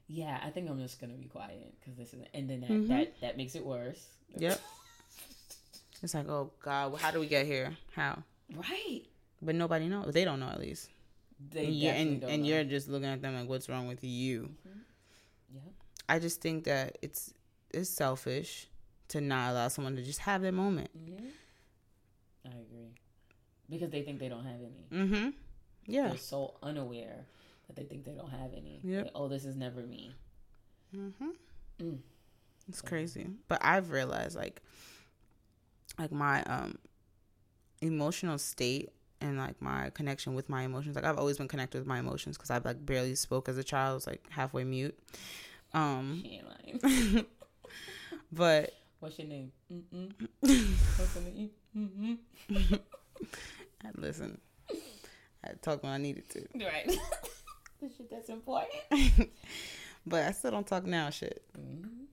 yeah, 0.08 0.38
I 0.44 0.50
think 0.50 0.68
I'm 0.68 0.78
just 0.78 1.00
gonna 1.00 1.14
be 1.14 1.26
quiet 1.26 1.74
because 1.80 1.96
this 1.96 2.12
is, 2.12 2.26
and 2.34 2.48
then 2.48 2.60
that, 2.60 2.70
mm-hmm. 2.70 2.88
that 2.88 3.20
that 3.20 3.36
makes 3.36 3.54
it 3.54 3.64
worse. 3.64 4.06
Yep. 4.36 4.60
it's 6.02 6.14
like, 6.14 6.28
oh 6.28 6.50
God, 6.62 6.98
how 6.98 7.10
do 7.10 7.20
we 7.20 7.26
get 7.26 7.46
here? 7.46 7.74
How? 7.94 8.22
Right. 8.54 9.02
But 9.40 9.54
nobody 9.54 9.88
knows. 9.88 10.12
They 10.12 10.24
don't 10.24 10.40
know 10.40 10.48
at 10.48 10.60
least. 10.60 10.90
They 11.50 11.66
yeah, 11.66 11.92
and 11.92 12.22
and 12.24 12.42
know. 12.42 12.48
you're 12.48 12.64
just 12.64 12.88
looking 12.88 13.08
at 13.08 13.22
them 13.22 13.34
like, 13.34 13.48
what's 13.48 13.68
wrong 13.68 13.88
with 13.88 14.04
you? 14.04 14.50
Mm-hmm. 14.68 15.68
I 16.08 16.18
just 16.18 16.40
think 16.40 16.64
that 16.64 16.98
it's 17.00 17.32
it's 17.72 17.90
selfish 17.90 18.68
to 19.08 19.20
not 19.20 19.52
allow 19.52 19.68
someone 19.68 19.96
to 19.96 20.02
just 20.02 20.20
have 20.20 20.42
their 20.42 20.52
moment. 20.52 20.90
Mm-hmm. 20.96 21.26
I 22.46 22.50
agree. 22.50 22.92
Because 23.70 23.90
they 23.90 24.02
think 24.02 24.18
they 24.20 24.28
don't 24.28 24.44
have 24.44 24.60
any. 24.60 25.04
Mm-hmm. 25.04 25.30
Yeah. 25.86 26.08
They're 26.08 26.16
so 26.18 26.54
unaware 26.62 27.26
that 27.66 27.76
they 27.76 27.84
think 27.84 28.04
they 28.04 28.12
don't 28.12 28.30
have 28.30 28.52
any. 28.52 28.80
Yep. 28.82 29.04
Like, 29.04 29.12
oh, 29.14 29.28
this 29.28 29.44
is 29.44 29.56
never 29.56 29.80
me. 29.80 30.14
Mm-hmm. 30.94 31.30
Mm. 31.80 31.98
It's 32.68 32.80
crazy. 32.82 33.26
But 33.48 33.58
I've 33.62 33.90
realized 33.90 34.36
like 34.36 34.62
like 35.98 36.12
my 36.12 36.42
um 36.44 36.78
emotional 37.80 38.38
state 38.38 38.90
and 39.20 39.38
like 39.38 39.60
my 39.60 39.90
connection 39.90 40.34
with 40.34 40.48
my 40.48 40.62
emotions. 40.62 40.96
Like 40.96 41.04
I've 41.04 41.18
always 41.18 41.38
been 41.38 41.48
connected 41.48 41.78
with 41.78 41.86
my 41.86 41.98
emotions 41.98 42.36
because 42.36 42.50
I've 42.50 42.64
like 42.64 42.84
barely 42.84 43.14
spoke 43.14 43.48
as 43.48 43.58
a 43.58 43.64
child. 43.64 43.92
I 43.92 43.94
was 43.94 44.06
like 44.06 44.24
halfway 44.30 44.64
mute. 44.64 44.98
Um 45.72 46.20
She 46.22 46.40
ain't 46.40 46.82
lying. 46.82 47.26
but 48.32 48.72
What's 49.00 49.18
your 49.18 49.28
name? 49.28 49.52
Mm-mm. 49.70 50.12
What's 50.40 51.14
your 51.14 51.24
name? 51.24 51.50
Mm-mm. 51.76 52.80
listen. 53.96 54.40
I 55.44 55.50
talked 55.60 55.82
when 55.82 55.92
I 55.92 55.98
needed 55.98 56.28
to. 56.30 56.46
Right. 56.54 56.86
the 57.80 57.90
shit 57.96 58.10
that's 58.10 58.28
important. 58.28 58.72
But 60.06 60.24
I 60.24 60.32
still 60.32 60.50
don't 60.50 60.66
talk 60.66 60.84
now 60.84 61.08
shit. 61.10 61.42
Mm-hmm. 61.58 62.04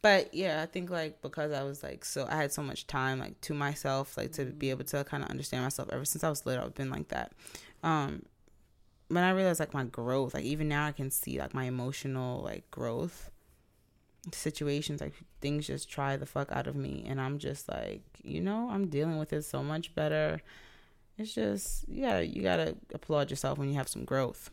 but 0.00 0.32
yeah 0.32 0.62
i 0.62 0.66
think 0.66 0.90
like 0.90 1.20
because 1.22 1.50
i 1.50 1.64
was 1.64 1.82
like 1.82 2.04
so 2.04 2.26
i 2.30 2.36
had 2.36 2.52
so 2.52 2.62
much 2.62 2.86
time 2.86 3.18
like 3.18 3.40
to 3.40 3.54
myself 3.54 4.16
like 4.16 4.30
to 4.30 4.44
be 4.44 4.70
able 4.70 4.84
to 4.84 5.02
kind 5.04 5.24
of 5.24 5.30
understand 5.30 5.64
myself 5.64 5.88
ever 5.90 6.04
since 6.04 6.22
i 6.22 6.28
was 6.28 6.46
little 6.46 6.64
i've 6.64 6.74
been 6.74 6.90
like 6.90 7.08
that 7.08 7.32
um 7.82 8.22
but 9.10 9.24
i 9.24 9.30
realized 9.30 9.58
like 9.58 9.74
my 9.74 9.84
growth 9.84 10.34
like 10.34 10.44
even 10.44 10.68
now 10.68 10.86
i 10.86 10.92
can 10.92 11.10
see 11.10 11.40
like 11.40 11.54
my 11.54 11.64
emotional 11.64 12.42
like 12.42 12.70
growth 12.70 13.30
situations 14.32 15.00
like 15.00 15.14
things 15.40 15.66
just 15.66 15.88
try 15.88 16.16
the 16.16 16.26
fuck 16.26 16.50
out 16.52 16.66
of 16.66 16.74
me 16.74 17.04
and 17.06 17.20
i'm 17.20 17.38
just 17.38 17.68
like 17.68 18.02
you 18.22 18.40
know 18.40 18.68
i'm 18.70 18.88
dealing 18.88 19.18
with 19.18 19.32
it 19.32 19.42
so 19.42 19.62
much 19.62 19.94
better 19.94 20.40
it's 21.18 21.32
just 21.34 21.84
yeah 21.88 22.18
you 22.18 22.42
gotta 22.42 22.76
applaud 22.92 23.30
yourself 23.30 23.56
when 23.58 23.68
you 23.68 23.74
have 23.76 23.88
some 23.88 24.04
growth 24.04 24.50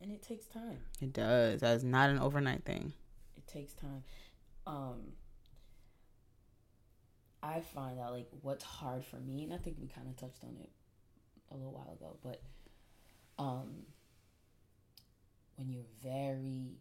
And 0.00 0.10
it 0.12 0.22
takes 0.22 0.46
time. 0.46 0.78
it 1.00 1.12
does 1.12 1.60
that's 1.60 1.82
not 1.84 2.10
an 2.10 2.18
overnight 2.18 2.64
thing 2.64 2.92
It 3.36 3.46
takes 3.46 3.72
time. 3.74 4.02
Um, 4.66 5.12
I 7.42 7.60
find 7.60 8.00
out 8.00 8.12
like 8.12 8.28
what's 8.42 8.64
hard 8.64 9.04
for 9.04 9.16
me, 9.16 9.44
and 9.44 9.52
I 9.52 9.58
think 9.58 9.76
we 9.80 9.86
kind 9.86 10.08
of 10.08 10.16
touched 10.16 10.42
on 10.42 10.56
it 10.60 10.70
a 11.52 11.54
little 11.54 11.72
while 11.72 11.92
ago, 11.92 12.16
but 12.22 12.42
um, 13.38 13.84
when 15.56 15.68
you're 15.70 15.84
very, 16.02 16.78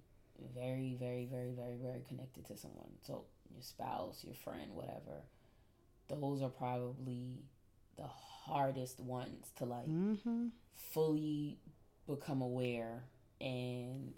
very, 0.55 0.95
very, 0.99 1.25
very, 1.25 1.51
very, 1.51 1.77
very 1.81 2.03
connected 2.07 2.45
to 2.47 2.57
someone, 2.57 2.89
so 3.01 3.25
your 3.53 3.61
spouse, 3.61 4.23
your 4.23 4.35
friend, 4.35 4.71
whatever, 4.73 5.23
those 6.07 6.41
are 6.41 6.49
probably 6.49 7.39
the 7.97 8.07
hardest 8.07 8.99
ones 8.99 9.51
to 9.57 9.65
like 9.65 9.87
mm-hmm. 9.87 10.47
fully 10.75 11.57
become 12.07 12.41
aware 12.41 13.03
and 13.41 14.13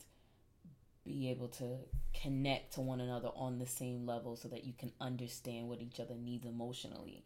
be 1.06 1.30
able 1.30 1.48
to 1.48 1.78
connect 2.22 2.74
to 2.74 2.82
one 2.82 3.00
another 3.00 3.30
on 3.36 3.60
the 3.60 3.66
same 3.66 4.06
level 4.06 4.36
so 4.36 4.48
that 4.50 4.66
you 4.66 4.74
can 4.78 4.92
understand 5.00 5.70
what 5.70 5.80
each 5.80 6.00
other 6.00 6.16
needs 6.16 6.46
emotionally. 6.46 7.24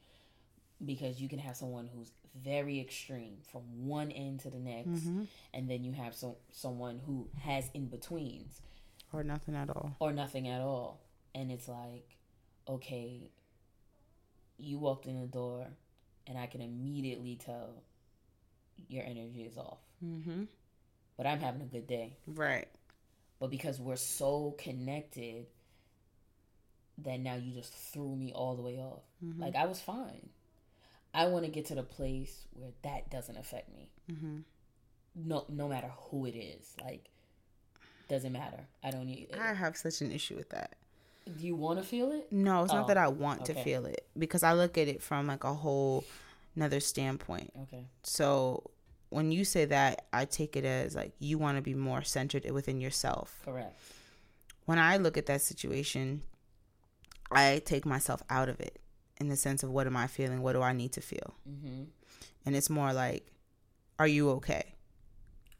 Because 0.84 1.21
you 1.21 1.30
can 1.30 1.39
have 1.39 1.56
someone 1.56 1.89
who's 1.93 2.12
very 2.39 2.80
extreme 2.80 3.38
from 3.51 3.62
one 3.86 4.12
end 4.12 4.39
to 4.41 4.49
the 4.49 4.58
next 4.58 4.88
mm-hmm. 4.88 5.23
and 5.54 5.69
then 5.69 5.84
you 5.84 5.91
have 5.91 6.15
some 6.15 6.36
someone 6.51 7.01
who 7.06 7.27
has 7.41 7.69
in 7.73 7.88
betweens 7.88 8.62
or 9.13 9.24
nothing 9.24 9.56
at 9.56 9.69
all. 9.69 9.95
Or 10.00 10.12
nothing 10.12 10.47
at 10.47 10.62
all. 10.62 11.02
And 11.34 11.52
it's 11.52 11.67
like 11.67 12.17
okay 12.67 13.32
you 14.58 14.78
walked 14.78 15.08
in 15.08 15.19
the 15.19 15.28
door 15.28 15.65
and 16.28 16.38
i 16.38 16.45
can 16.45 16.62
immediately 16.62 17.36
tell 17.36 17.84
your 18.88 19.04
energy 19.04 19.43
is 19.43 19.58
off. 19.58 19.80
Mm-hmm. 20.04 20.43
But 21.17 21.28
i'm 21.28 21.39
having 21.39 21.62
a 21.62 21.65
good 21.65 21.88
day. 21.88 22.17
Right. 22.28 22.67
But 23.39 23.50
because 23.50 23.80
we're 23.80 23.95
so 23.95 24.56
connected 24.60 25.47
that 27.00 27.19
now 27.19 27.36
you 27.36 27.54
just 27.54 27.74
threw 27.74 28.15
me 28.15 28.32
all 28.34 28.56
the 28.56 28.62
way 28.62 28.78
off. 28.78 29.04
Mm-hmm. 29.24 29.41
like 29.41 29.56
i 29.56 29.65
was 29.65 29.82
fine. 29.82 30.30
I 31.13 31.26
want 31.26 31.43
to 31.43 31.52
get 31.52 31.65
to 31.65 31.76
the 31.76 31.84
place 31.84 32.45
where 32.54 32.71
that 32.84 33.12
doesn't 33.12 33.38
affect 33.38 33.74
me. 33.74 33.89
Mm-hmm. 34.12 34.38
no 35.15 35.45
no 35.50 35.67
matter 35.67 35.91
who 36.10 36.26
it 36.26 36.36
is. 36.36 36.76
Like 36.84 37.10
doesn't 38.12 38.34
matter 38.41 38.62
i 38.84 38.89
don't 38.91 39.06
need 39.13 39.28
it. 39.32 39.38
I 39.39 39.54
have 39.63 39.76
such 39.86 40.02
an 40.02 40.12
issue 40.12 40.36
with 40.36 40.50
that. 40.58 40.71
do 41.38 41.45
you 41.50 41.56
want 41.56 41.78
to 41.82 41.86
feel 41.93 42.12
it 42.17 42.24
No, 42.32 42.63
it's 42.63 42.74
Oh, 42.74 42.78
not 42.80 42.88
that 42.91 42.97
I 42.97 43.08
want 43.08 43.45
to 43.50 43.54
feel 43.65 43.86
it 43.86 44.02
because 44.24 44.43
I 44.43 44.54
look 44.62 44.78
at 44.78 44.88
it 44.93 45.02
from 45.02 45.28
like 45.34 45.43
a 45.43 45.54
whole 45.63 46.04
another 46.56 46.80
standpoint. 46.80 47.50
okay 47.63 47.84
So 48.04 48.69
when 49.10 49.32
you 49.32 49.43
say 49.45 49.63
that, 49.65 49.93
I 50.13 50.24
take 50.39 50.56
it 50.56 50.65
as 50.65 50.95
like 50.95 51.12
you 51.19 51.38
want 51.43 51.56
to 51.58 51.62
be 51.71 51.76
more 51.89 52.02
centered 52.04 52.43
within 52.52 52.78
yourself. 52.86 53.28
correct 53.45 53.76
When 54.69 54.80
I 54.80 54.97
look 54.97 55.15
at 55.17 55.26
that 55.32 55.41
situation, 55.41 56.21
I 57.32 57.62
take 57.65 57.86
myself 57.86 58.21
out 58.30 58.50
of 58.50 58.60
it 58.60 58.76
in 59.19 59.28
the 59.30 59.36
sense 59.36 59.63
of 59.63 59.69
what 59.69 59.86
am 59.88 59.95
I 59.95 60.08
feeling? 60.08 60.41
What 60.41 60.54
do 60.54 60.62
I 60.62 60.74
need 60.74 60.91
to 60.93 61.02
feel? 61.02 61.30
mm-hmm 61.50 61.84
And 62.45 62.56
it's 62.56 62.69
more 62.69 62.91
like, 63.04 63.24
are 64.00 64.08
you 64.17 64.30
okay? 64.38 64.63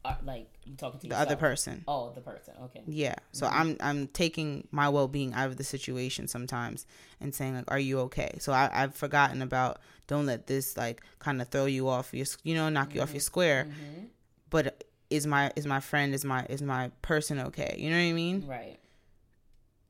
Uh, 0.04 0.14
like 0.24 0.48
you 0.64 0.74
talking 0.76 0.98
to 1.00 1.06
The 1.06 1.10
yourself. 1.14 1.26
other 1.28 1.36
person. 1.36 1.84
oh 1.86 2.10
the 2.14 2.20
person 2.20 2.54
okay 2.64 2.82
Yeah. 2.86 3.14
So 3.32 3.46
Mhm. 3.46 3.52
I'm 3.52 3.76
I'm 3.80 4.06
taking 4.08 4.66
my 4.70 4.88
well 4.88 5.08
being 5.08 5.32
out 5.34 5.48
of 5.48 5.56
the 5.56 5.64
situation 5.64 6.26
sometimes 6.28 6.86
and 7.20 7.34
saying 7.34 7.54
like, 7.54 7.70
"Are 7.70 7.78
you 7.78 8.00
okay?" 8.00 8.36
So 8.40 8.52
I, 8.52 8.70
I've 8.72 8.94
forgotten 8.94 9.42
about 9.42 9.80
don't 10.08 10.26
let 10.26 10.46
this 10.46 10.76
like 10.76 11.02
kind 11.18 11.40
of 11.40 11.48
throw 11.48 11.66
you 11.66 11.88
off 11.88 12.12
your 12.12 12.26
you 12.42 12.54
know 12.54 12.68
knock 12.68 12.94
you 12.94 13.00
off 13.02 13.12
your 13.12 13.20
square. 13.20 13.64
mm-hmm. 13.64 14.04
But 14.50 14.84
is 15.08 15.26
my 15.26 15.50
is 15.56 15.66
my 15.66 15.80
friend 15.80 16.14
is 16.14 16.24
my 16.24 16.46
is 16.48 16.62
my 16.62 16.90
person 17.02 17.38
okay? 17.38 17.76
You 17.78 17.90
know 17.90 17.96
what 17.96 18.02
I 18.10 18.12
mean? 18.12 18.46
right 18.46 18.78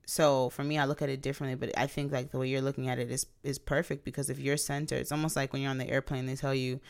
So 0.06 0.50
for 0.50 0.64
me, 0.64 0.78
I 0.78 0.84
look 0.84 1.00
at 1.02 1.08
it 1.08 1.22
differently. 1.22 1.54
But 1.54 1.78
I 1.78 1.86
think 1.86 2.12
like 2.12 2.30
the 2.32 2.38
way 2.38 2.48
you're 2.48 2.60
looking 2.62 2.88
at 2.88 2.98
it 2.98 3.10
is 3.10 3.26
is 3.42 3.58
perfect 3.58 4.04
because 4.04 4.30
if 4.30 4.38
you're 4.38 4.56
centered, 4.56 4.96
it's 5.00 5.12
almost 5.12 5.36
like 5.36 5.52
when 5.52 5.62
you're 5.62 5.70
on 5.70 5.78
the 5.78 5.88
airplane, 5.88 6.26
they 6.26 6.36
tell 6.36 6.54
you. 6.54 6.80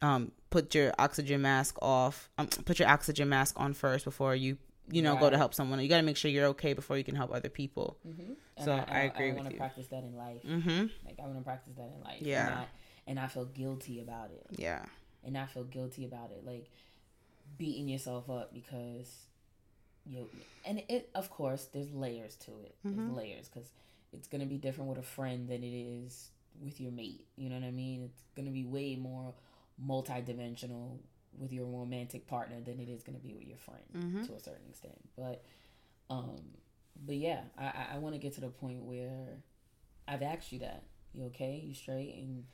Um, 0.00 0.32
put 0.50 0.74
your 0.74 0.92
oxygen 0.98 1.42
mask 1.42 1.76
off. 1.80 2.28
Um, 2.36 2.48
put 2.48 2.80
your 2.80 2.88
oxygen 2.88 3.28
mask 3.28 3.54
on 3.56 3.72
first 3.72 4.04
before 4.04 4.34
you, 4.34 4.58
you 4.90 5.00
know, 5.00 5.14
go 5.16 5.30
to 5.30 5.38
help 5.38 5.54
someone. 5.54 5.78
You 5.78 5.88
got 5.88 5.98
to 5.98 6.02
make 6.02 6.16
sure 6.16 6.28
you're 6.28 6.46
okay 6.48 6.72
before 6.72 6.98
you 6.98 7.04
can 7.04 7.14
help 7.14 7.32
other 7.32 7.48
people. 7.48 7.98
mm-hmm. 8.04 8.32
So 8.64 8.72
I 8.72 9.02
agree 9.02 9.28
with 9.30 9.38
want 9.42 9.50
to 9.50 9.56
practice 9.56 9.86
that 9.88 10.02
in 10.02 10.16
life 10.16 10.42
Mm-hmm. 10.42 10.86
like 11.06 11.18
i 11.22 11.26
want 11.26 11.36
to 11.38 11.42
practice 11.44 11.74
that 11.74 11.92
in 11.96 12.02
life 12.02 12.20
Yeah. 12.20 12.46
and 12.46 12.54
I, 12.56 12.66
and 13.06 13.20
I 13.20 13.26
feel 13.28 13.44
guilty 13.44 14.00
about 14.00 14.30
it 14.32 14.44
Yeah. 14.58 14.84
and 15.24 15.38
I 15.38 15.46
feel 15.46 15.64
guilty 15.64 16.04
about 16.04 16.32
it, 16.32 16.44
like 16.44 16.68
beating 17.56 17.88
yourself 17.88 18.28
up 18.28 18.52
because 18.52 19.08
you. 20.06 20.28
And 20.64 20.82
it, 20.88 21.10
of 21.14 21.30
course, 21.30 21.66
there's 21.72 21.92
layers 21.92 22.36
to 22.36 22.50
it. 22.64 22.74
There's 22.84 22.96
Mhm. 22.96 23.14
layers 23.16 23.48
because 23.48 23.70
it's 24.12 24.28
gonna 24.28 24.46
be 24.46 24.58
different 24.58 24.88
with 24.90 24.98
a 24.98 25.02
friend 25.02 25.48
than 25.48 25.62
it 25.64 25.72
is 25.74 26.30
with 26.60 26.80
your 26.80 26.92
mate. 26.92 27.26
You 27.36 27.48
know 27.48 27.56
what 27.56 27.64
I 27.64 27.70
mean? 27.70 28.02
It's 28.02 28.22
gonna 28.36 28.50
be 28.50 28.64
way 28.64 28.96
more 28.96 29.34
multi-dimensional 29.78 30.98
with 31.38 31.52
your 31.52 31.66
romantic 31.66 32.26
partner 32.26 32.60
than 32.60 32.78
it 32.80 32.88
is 32.88 33.02
gonna 33.02 33.18
be 33.18 33.32
with 33.34 33.44
your 33.46 33.56
friend 33.58 33.82
Mhm. 33.94 34.26
to 34.26 34.34
a 34.34 34.40
certain 34.40 34.68
extent. 34.68 34.98
But, 35.16 35.42
um, 36.10 36.52
but 37.06 37.16
yeah, 37.16 37.44
I 37.56 37.88
I, 37.94 37.98
want 37.98 38.14
to 38.14 38.18
get 38.18 38.34
to 38.34 38.40
the 38.42 38.50
point 38.50 38.82
where 38.84 39.42
I've 40.06 40.22
asked 40.22 40.52
you 40.52 40.58
that. 40.60 40.82
You 41.14 41.24
okay? 41.26 41.58
You 41.60 41.74
straight? 41.74 42.14
And 42.16 42.46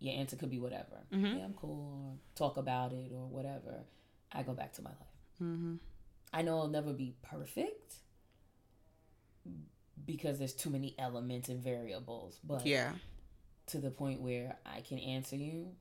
your 0.00 0.14
answer 0.14 0.36
could 0.36 0.50
be 0.50 0.58
whatever. 0.58 1.04
Mhm. 1.12 1.38
Yeah, 1.38 1.44
I'm 1.44 1.54
cool. 1.54 1.92
Or 2.12 2.18
talk 2.34 2.56
about 2.56 2.92
it 2.92 3.12
or 3.12 3.26
whatever. 3.26 3.84
I 4.32 4.42
go 4.42 4.52
back 4.54 4.72
to 4.74 4.82
my 4.82 4.90
life. 4.90 5.16
Mm-hmm. 5.40 5.76
I 6.32 6.42
know 6.42 6.58
I'll 6.58 6.68
never 6.68 6.92
be 6.92 7.14
perfect 7.22 7.94
because 10.04 10.38
there's 10.38 10.54
too 10.54 10.70
many 10.70 10.94
elements 10.98 11.48
and 11.48 11.62
variables. 11.62 12.38
But 12.44 12.66
Yeah. 12.66 12.94
to 13.66 13.78
the 13.78 13.90
point 13.90 14.20
where 14.20 14.56
I 14.64 14.80
can 14.80 14.98
answer 14.98 15.36
you 15.36 15.74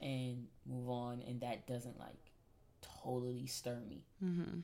and 0.00 0.48
move 0.66 0.88
on, 0.88 1.22
and 1.26 1.40
that 1.40 1.66
doesn't 1.66 1.98
like 1.98 2.32
totally 2.80 3.46
stir 3.46 3.80
me 3.80 4.04
Mm-hmm. 4.24 4.60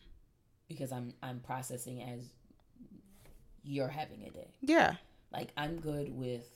because 0.68 0.92
I'm 0.92 1.14
I'm 1.22 1.40
processing 1.40 2.02
as 2.02 2.30
you're 3.62 3.88
having 3.88 4.22
a 4.24 4.30
day. 4.30 4.54
Yeah. 4.60 4.96
Like 5.32 5.50
I'm 5.56 5.80
good 5.80 6.14
with 6.16 6.48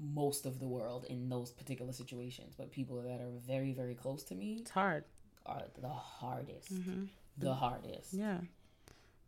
most 0.00 0.44
of 0.44 0.58
the 0.58 0.66
world 0.66 1.04
in 1.08 1.28
those 1.28 1.52
particular 1.52 1.92
situations, 1.92 2.54
but 2.56 2.72
people 2.72 3.00
that 3.02 3.20
are 3.20 3.30
very 3.46 3.72
very 3.72 3.94
close 3.94 4.24
to 4.24 4.34
me 4.34 4.58
It's 4.60 4.70
hard. 4.70 5.04
are 5.46 5.62
the 5.80 5.88
hardest. 5.88 6.74
Mm-hmm. 6.74 7.04
The 7.38 7.54
hardest. 7.54 8.12
Yeah. 8.12 8.38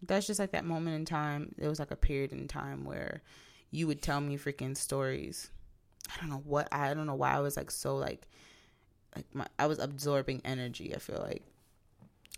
That's 0.03 0.27
just 0.27 0.39
like 0.39 0.53
that 0.53 0.65
moment 0.65 0.97
in 0.97 1.05
time. 1.05 1.55
It 1.59 1.69
was 1.69 1.79
like 1.79 1.91
a 1.91 1.97
period 1.97 2.33
in 2.33 2.49
time 2.49 2.85
where 2.85 3.23
you 3.71 3.87
would 3.87 4.03
tell 4.03 4.21
me 4.21 4.37
freaking 4.37 4.77
stories. 4.77 5.51
I 6.09 6.21
don't 6.21 6.31
know 6.31 6.43
what 6.45 6.69
I 6.71 6.95
don't 6.95 7.07
know 7.07 7.15
why 7.15 7.33
I 7.33 7.41
was 7.41 7.57
like 7.57 7.71
so 7.71 7.97
like 7.97 8.29
like 9.17 9.27
my 9.35 9.47
I 9.59 9.67
was 9.67 9.79
absorbing 9.79 10.43
energy, 10.45 10.95
I 10.95 10.99
feel 10.99 11.21
like. 11.21 11.43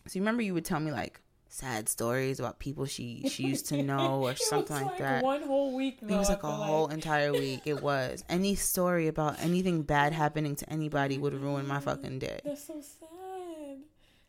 So 0.07 0.19
you 0.19 0.23
remember 0.23 0.43
you 0.43 0.55
would 0.55 0.65
tell 0.65 0.81
me 0.81 0.91
like 0.91 1.21
sad 1.51 1.89
stories 1.89 2.39
about 2.39 2.59
people 2.59 2.85
she 2.87 3.29
she 3.29 3.45
used 3.45 3.67
to 3.67 3.83
know 3.83 4.23
or 4.23 4.37
something 4.37 4.77
was 4.77 4.87
like, 4.87 4.99
that. 4.99 5.25
One 5.25 5.43
whole 5.43 5.75
week. 5.75 5.99
It 6.01 6.11
was 6.11 6.29
like 6.29 6.39
a 6.39 6.47
feel 6.47 6.51
whole 6.53 6.89
entire 6.89 7.33
week. 7.33 7.63
It 7.67 7.83
was. 7.83 8.25
Any 8.29 8.55
story 8.55 9.09
about 9.09 9.37
anything 9.41 9.83
bad 9.83 10.13
happening 10.13 10.57
to 10.57 10.71
anybody 10.71 11.19
would 11.19 11.35
ruin 11.35 11.67
my 11.67 11.81
fucking 11.89 12.21
day. 12.21 12.41
That's 12.45 12.65
so 12.65 12.81
sad. 12.81 13.09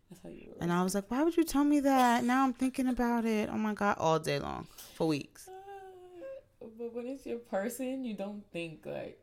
That's 0.10 0.22
how 0.24 0.30
you. 0.30 0.50
Were. 0.56 0.62
And 0.64 0.72
I 0.74 0.84
was 0.84 0.96
like, 0.96 1.10
why 1.12 1.24
would 1.24 1.38
you 1.38 1.44
tell 1.44 1.64
me 1.64 1.80
that? 1.82 2.24
Now 2.24 2.44
I'm 2.44 2.54
thinking 2.54 2.88
about 2.88 3.26
it. 3.26 3.50
Oh 3.52 3.58
my 3.58 3.74
God, 3.74 3.98
all 4.00 4.20
day 4.20 4.40
long 4.40 4.68
for 4.96 5.08
weeks. 5.08 5.48
Uh, 5.48 6.66
but 6.78 6.94
when 6.94 7.08
it's 7.08 7.26
your 7.26 7.38
person, 7.40 8.04
you 8.04 8.16
don't 8.16 8.44
think 8.52 8.86
like, 8.86 9.20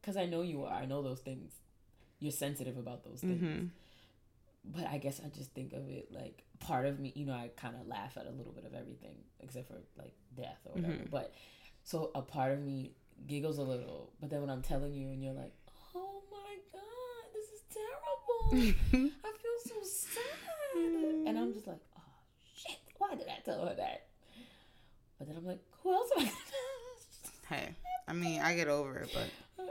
because 0.00 0.16
I 0.16 0.26
know 0.26 0.42
you 0.42 0.64
are. 0.64 0.72
I 0.72 0.84
know 0.86 1.02
those 1.02 1.20
things. 1.20 1.52
You're 2.20 2.32
sensitive 2.32 2.76
about 2.76 3.04
those 3.04 3.20
things. 3.20 3.40
hmm 3.40 3.66
But 4.64 4.86
I 4.88 4.98
guess 4.98 5.20
I 5.24 5.28
just 5.28 5.52
think 5.52 5.72
of 5.72 5.88
it 5.88 6.08
like 6.12 6.42
part 6.60 6.86
of 6.86 6.98
me. 6.98 7.12
You 7.14 7.26
know, 7.26 7.32
I 7.34 7.50
kind 7.56 7.74
of 7.80 7.86
laugh 7.86 8.16
at 8.16 8.26
a 8.26 8.30
little 8.30 8.52
bit 8.52 8.64
of 8.64 8.74
everything 8.74 9.16
except 9.40 9.68
for 9.68 9.76
like 9.96 10.12
death 10.36 10.58
or 10.66 10.72
whatever. 10.74 10.94
Mhm. 10.94 11.10
But 11.10 11.32
so 11.84 12.10
a 12.14 12.20
part 12.22 12.52
of 12.52 12.60
me 12.60 12.92
giggles 13.26 13.58
a 13.58 13.62
little. 13.62 14.12
But 14.20 14.30
then 14.30 14.40
when 14.40 14.50
I'm 14.50 14.62
telling 14.62 14.92
you, 14.94 15.08
and 15.08 15.22
you're 15.22 15.32
like, 15.32 15.52
"Oh 15.94 16.22
my 16.30 16.56
god, 16.72 17.24
this 17.32 17.46
is 17.46 17.62
terrible. 17.72 19.10
I 19.24 19.32
so 19.64 19.74
sad," 19.82 21.26
and 21.26 21.38
I'm 21.38 21.52
just 21.52 21.66
like, 21.66 21.80
"Oh 21.96 22.02
shit, 22.54 22.78
why 22.98 23.14
did 23.14 23.26
I 23.28 23.40
tell 23.44 23.66
her 23.66 23.74
that?" 23.74 24.06
But 25.18 25.28
then 25.28 25.36
I'm 25.36 25.46
like, 25.46 25.62
"Who 25.82 25.92
else 25.92 26.10
am 26.16 26.26
I?" 26.26 26.30
hey, 27.54 27.74
I 28.06 28.12
mean, 28.12 28.40
I 28.40 28.54
get 28.54 28.68
over 28.68 28.96
it, 28.98 29.10
but 29.14 29.30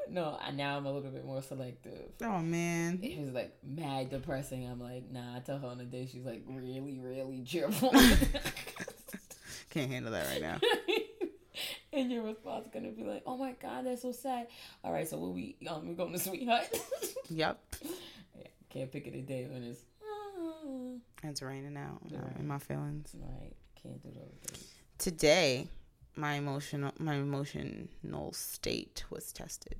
No, 0.09 0.37
I, 0.41 0.51
now 0.51 0.77
I'm 0.77 0.85
a 0.85 0.91
little 0.91 1.11
bit 1.11 1.25
more 1.25 1.41
selective. 1.41 2.11
oh 2.23 2.39
man, 2.39 2.99
It 3.01 3.19
was 3.19 3.31
like 3.31 3.55
mad 3.63 4.09
depressing. 4.09 4.65
I'm 4.67 4.79
like, 4.79 5.09
nah, 5.11 5.35
I 5.35 5.39
tell 5.39 5.57
her 5.59 5.67
on 5.67 5.79
a 5.81 5.85
day 5.85 6.07
she's 6.11 6.25
like 6.25 6.43
really, 6.47 6.99
really 6.99 7.41
cheerful. 7.43 7.91
can't 9.69 9.91
handle 9.91 10.11
that 10.11 10.27
right 10.27 10.41
now. 10.41 10.59
and 11.93 12.11
your 12.11 12.23
response 12.23 12.65
is 12.65 12.71
gonna 12.73 12.89
be 12.91 13.03
like, 13.03 13.23
Oh 13.25 13.37
my 13.37 13.53
god, 13.61 13.85
that's 13.85 14.01
so 14.01 14.11
sad. 14.11 14.47
All 14.83 14.91
right, 14.93 15.07
so 15.07 15.17
what 15.17 15.33
we 15.33 15.55
um 15.69 15.87
we're 15.87 15.93
going 15.95 16.13
to 16.13 16.19
sweetheart? 16.19 16.67
Yep, 17.29 17.59
can't 18.77 18.91
pick 18.91 19.07
it 19.07 19.15
a 19.15 19.21
day 19.21 19.47
when 19.51 19.63
it's 19.63 19.81
oh. 20.03 20.97
it's 21.23 21.41
raining 21.41 21.77
out 21.77 21.99
Yeah. 22.07 22.19
uh, 22.19 22.39
in 22.39 22.47
my 22.47 22.59
feelings. 22.59 23.15
right. 23.19 23.53
Can't 23.81 24.01
do 24.01 24.09
those 24.09 24.33
things. 24.45 24.73
Today, 24.97 25.67
my 26.15 26.35
emotional 26.35 26.91
my 26.99 27.15
emotional 27.15 28.33
state 28.33 29.03
was 29.09 29.31
tested. 29.31 29.75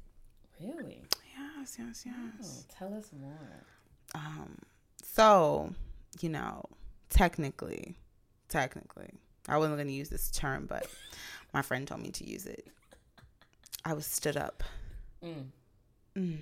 Really? 0.62 1.02
Yes, 1.38 1.78
yes, 1.80 2.06
Oh, 2.08 2.12
yes. 2.40 2.66
tell 2.76 2.94
us 2.94 3.12
more. 3.20 3.64
Um, 4.16 4.58
so 5.04 5.74
you 6.22 6.30
know, 6.30 6.64
technically, 7.10 7.96
technically, 8.50 9.10
I 9.48 9.58
wasn't 9.58 9.78
going 9.78 9.88
to 9.88 9.94
use 9.94 10.10
this 10.10 10.32
term, 10.32 10.66
but 10.66 10.88
my 11.54 11.62
friend 11.62 11.88
told 11.88 12.02
me 12.02 12.10
to 12.12 12.28
use 12.28 12.46
it. 12.48 12.68
I 13.86 13.94
was 13.94 14.06
stood 14.08 14.38
up. 14.38 14.64
Mm, 15.24 15.46
Mm. 16.16 16.38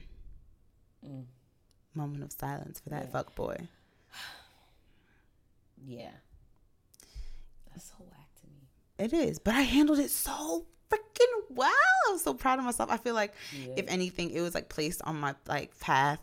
mm. 1.05 1.23
Moment 1.95 2.23
of 2.23 2.31
silence 2.31 2.79
for 2.79 2.89
that 2.89 3.05
Yeah. 3.05 3.09
fuck 3.11 3.33
boy. 3.35 3.67
Yeah. 5.87 6.11
That's 7.71 7.85
so 7.89 7.95
whack 7.99 8.27
to 8.41 8.47
me. 8.47 8.67
It 8.97 9.13
is, 9.13 9.39
but 9.39 9.53
I 9.53 9.61
handled 9.61 9.99
it 9.99 10.09
so 10.09 10.65
freaking 10.89 11.41
well. 11.49 11.71
I'm 12.09 12.17
so 12.17 12.33
proud 12.33 12.59
of 12.59 12.65
myself. 12.65 12.89
I 12.91 12.97
feel 12.97 13.13
like 13.15 13.33
Yeah. 13.53 13.73
if 13.77 13.85
anything, 13.87 14.31
it 14.31 14.41
was 14.41 14.55
like 14.55 14.69
placed 14.69 15.01
on 15.03 15.19
my 15.19 15.35
like 15.47 15.77
path 15.79 16.19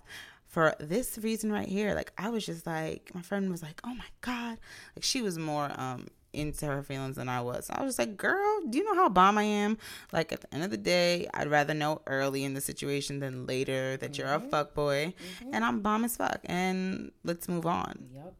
for 0.49 0.75
this 0.81 1.19
reason 1.19 1.53
right 1.53 1.69
here. 1.69 1.95
Like 1.95 2.13
I 2.19 2.31
was 2.31 2.45
just 2.47 2.67
like 2.67 3.11
my 3.15 3.23
friend 3.23 3.51
was 3.51 3.63
like, 3.63 3.81
"Oh 3.85 3.95
my 3.95 4.05
god!" 4.21 4.59
Like 4.97 5.03
she 5.05 5.23
was 5.23 5.39
more 5.39 5.71
um 5.79 6.09
into 6.33 6.67
her 6.67 6.83
feelings 6.83 7.17
than 7.17 7.29
I 7.29 7.41
was. 7.41 7.69
I 7.71 7.83
was 7.83 7.91
just 7.97 7.99
like, 7.99 8.17
"Girl, 8.17 8.61
do 8.69 8.79
you 8.79 8.85
know 8.85 8.95
how 8.95 9.09
bomb 9.09 9.37
I 9.39 9.43
am?" 9.45 9.79
Like 10.13 10.33
at 10.33 10.41
the 10.41 10.55
end 10.55 10.65
of 10.65 10.71
the 10.71 10.77
day, 10.77 11.29
I'd 11.35 11.49
rather 11.51 11.75
know 11.75 12.03
early 12.07 12.45
in 12.45 12.55
the 12.55 12.61
situation 12.61 13.21
than 13.21 13.47
later 13.47 13.97
that 13.99 14.17
you're 14.19 14.33
a 14.33 14.41
Mhm. 14.41 14.51
fuck 14.51 14.75
boy, 14.75 15.15
Mhm. 15.41 15.51
and 15.53 15.65
I'm 15.65 15.81
bomb 15.81 16.05
as 16.05 16.17
fuck. 16.17 16.41
And 16.45 17.13
let's 17.25 17.49
move 17.49 17.67
on. 17.67 18.09
Yep. 18.15 18.35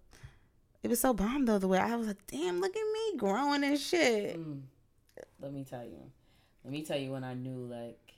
It 0.83 0.89
was 0.91 1.01
so 1.01 1.13
bomb 1.15 1.45
though 1.45 1.59
the 1.59 1.69
way 1.69 1.79
I 1.79 1.95
was 1.97 2.07
like, 2.09 2.27
"Damn, 2.27 2.61
look 2.61 2.75
at 2.77 2.93
me 2.93 3.17
growing 3.19 3.63
and 3.65 3.79
shit." 3.79 4.37
Mm. 4.39 4.63
Let 5.41 5.53
me 5.53 5.65
tell 5.65 5.85
you. 5.85 6.11
Let 6.65 6.73
me 6.73 6.83
tell 6.85 6.99
you 6.99 7.13
when 7.13 7.25
I 7.25 7.35
knew 7.35 7.67
like 7.67 8.15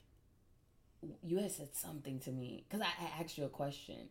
you 1.23 1.39
had 1.39 1.51
said 1.53 1.75
something 1.75 2.19
to 2.21 2.31
me 2.31 2.65
because 2.69 2.81
I, 2.81 3.05
I 3.05 3.21
asked 3.23 3.37
you 3.37 3.45
a 3.45 3.49
question, 3.49 4.09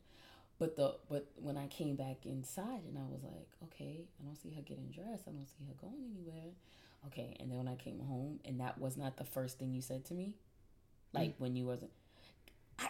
but 0.64 0.78
the 0.78 0.96
but 1.10 1.28
when 1.36 1.58
I 1.58 1.68
came 1.68 1.98
back 1.98 2.26
inside 2.26 2.84
and 2.88 2.98
I 2.98 3.02
was 3.12 3.22
like, 3.22 3.50
okay, 3.66 4.06
I 4.18 4.26
don't 4.26 4.38
see 4.38 4.54
her 4.56 4.62
getting 4.62 4.92
dressed. 4.92 5.28
I 5.28 5.32
don't 5.32 5.46
see 5.46 5.66
her 5.68 5.74
going 5.82 6.06
anywhere. 6.16 6.54
Okay, 7.08 7.36
and 7.42 7.52
then 7.52 7.58
when 7.58 7.68
I 7.68 7.76
came 7.76 8.00
home 8.00 8.40
and 8.46 8.62
that 8.62 8.80
was 8.80 8.96
not 8.96 9.18
the 9.18 9.26
first 9.26 9.60
thing 9.60 9.74
you 9.74 9.82
said 9.82 10.06
to 10.06 10.14
me, 10.14 10.36
like 11.12 11.36
when 11.38 11.58
you 11.58 11.66
wasn't. 11.66 11.92
I. 12.80 12.88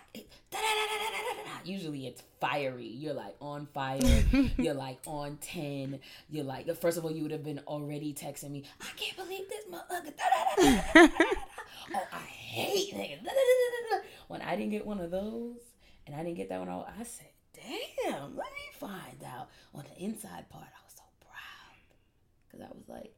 Usually 1.66 2.06
it's 2.06 2.22
fiery. 2.40 2.86
You're 2.88 3.14
like 3.16 3.36
on 3.40 3.68
fire. 3.74 4.02
You're 4.58 4.76
like 4.76 5.00
on 5.08 5.38
10. 5.38 6.00
You're 6.30 6.44
like, 6.44 6.72
first 6.76 6.98
of 6.98 7.06
all, 7.06 7.12
you 7.12 7.24
would 7.24 7.32
have 7.32 7.44
been 7.44 7.62
already 7.66 8.14
texting 8.14 8.52
me, 8.52 8.66
I 8.82 8.88
can't 8.98 9.16
believe 9.16 9.48
this 9.50 9.66
motherfucker. 9.72 11.10
Oh, 11.96 12.08
I 12.12 12.18
hate 12.18 12.94
niggas. 12.94 13.26
When 14.28 14.42
I 14.42 14.56
didn't 14.58 14.72
get 14.72 14.86
one 14.86 15.00
of 15.00 15.10
those, 15.10 15.56
and 16.06 16.16
I 16.16 16.24
didn't 16.24 16.36
get 16.36 16.50
that 16.50 16.60
one, 16.60 16.70
I 16.70 17.04
said, 17.04 17.28
damn, 17.68 18.36
let 18.36 18.48
me 18.48 18.78
find 18.80 19.24
out. 19.26 19.50
On 19.76 19.84
the 19.84 20.04
inside 20.04 20.50
part, 20.50 20.66
I 20.66 20.84
was 20.86 20.94
so 20.96 21.04
proud. 21.22 21.86
Because 22.48 22.66
I 22.66 22.70
was 22.76 22.88
like, 22.88 23.14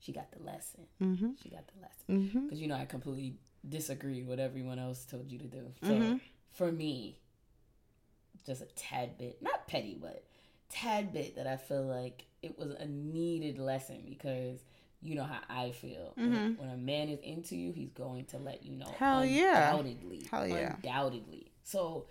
she 0.00 0.12
got 0.12 0.30
the 0.32 0.42
lesson. 0.42 0.84
mm-hmm. 1.02 1.30
She 1.42 1.48
got 1.50 1.66
the 1.66 1.80
lesson 1.80 1.92
Mm-hmm. 2.08 2.44
because 2.46 2.60
you 2.60 2.68
know 2.68 2.76
I 2.76 2.84
completely 2.84 3.34
disagreed 3.68 4.28
with 4.28 4.38
everyone 4.38 4.78
else 4.78 5.04
told 5.04 5.28
you 5.30 5.38
to 5.38 5.46
do. 5.46 5.72
So 5.82 5.88
Mhm. 5.88 6.20
for 6.52 6.70
me, 6.70 7.18
just 8.46 8.62
a 8.62 8.66
tad 8.76 9.18
bit, 9.18 9.42
not 9.42 9.66
petty, 9.66 9.98
but 10.00 10.24
tad 10.68 11.12
bit 11.12 11.34
that 11.34 11.48
I 11.48 11.56
feel 11.56 11.82
like 11.82 12.26
it 12.42 12.56
was 12.56 12.70
a 12.78 12.86
needed 12.86 13.58
lesson 13.58 14.04
because 14.08 14.60
you 15.02 15.16
know 15.16 15.24
how 15.24 15.40
I 15.48 15.72
feel. 15.72 16.12
When- 16.14 16.32
Mhm. 16.32 16.58
When, 16.58 16.68
a 16.70 16.76
man 16.76 17.08
is 17.08 17.18
into 17.20 17.56
you, 17.56 17.72
he's 17.72 17.90
going 17.90 18.26
to 18.26 18.38
let 18.38 18.64
you 18.64 18.76
know. 18.76 18.86
Hell 18.98 19.24
yeah. 19.26 19.70
Undoubtedly. 19.70 20.28
Hell 20.30 20.46
yeah. 20.46 20.76
Undoubtedly. 20.76 21.50
So 21.64 22.06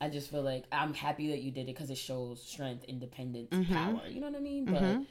I 0.00 0.08
just 0.08 0.30
feel 0.30 0.42
like 0.42 0.64
I'm 0.72 0.94
happy 0.94 1.28
that 1.28 1.42
you 1.42 1.50
did 1.50 1.62
it 1.62 1.66
because 1.74 1.90
it 1.90 1.98
shows 1.98 2.42
strength, 2.42 2.84
independence, 2.84 3.50
Mhm. 3.50 3.68
power. 3.68 4.00
You 4.08 4.20
know 4.20 4.28
what 4.28 4.36
I 4.36 4.40
mean? 4.40 4.64
But 4.64 4.82
Mhm. 4.82 5.06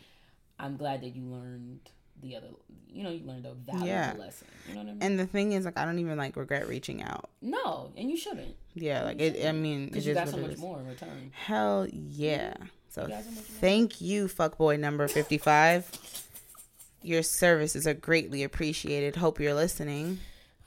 I'm 0.58 0.78
glad 0.78 1.02
that 1.02 1.10
you 1.16 1.24
learned 1.24 1.80
the 2.22 2.36
other, 2.36 2.48
you 2.90 3.04
know, 3.04 3.12
you 3.12 3.24
learned 3.26 3.46
a 3.46 3.54
valuable 3.54 3.86
Yeah. 3.88 4.14
lesson. 4.18 4.48
You 4.68 4.74
know 4.74 4.80
what 4.82 4.90
I 4.90 4.92
mean? 4.94 5.04
And 5.04 5.20
the 5.20 5.26
thing 5.28 5.54
is, 5.54 5.64
like, 5.64 5.78
I 5.78 5.86
don't 5.86 6.00
even 6.00 6.18
like 6.18 6.36
regret 6.36 6.68
reaching 6.68 7.02
out. 7.02 7.30
no, 7.42 7.94
and 7.96 8.10
you 8.10 8.18
shouldn't 8.18 8.56
Yeah, 8.74 9.04
like 9.04 9.20
it. 9.22 9.46
I 9.46 9.52
mean, 9.52 9.86
because 9.86 10.06
you 10.06 10.14
got 10.14 10.28
so 10.30 10.38
much 10.38 10.58
more 10.58 10.80
in 10.80 10.88
return. 10.88 11.32
Hell 11.34 11.88
yeah! 11.92 12.54
So 12.90 13.04
You 13.08 13.14
so 13.14 13.22
thank 13.22 14.02
you, 14.02 14.28
fuckboy 14.28 14.80
number 14.80 15.08
fifty-five. 15.08 15.90
Your 17.04 17.24
services 17.24 17.88
are 17.88 17.94
greatly 17.94 18.44
appreciated. 18.44 19.16
Hope 19.18 19.40
you're 19.40 19.54
listening. 19.54 20.20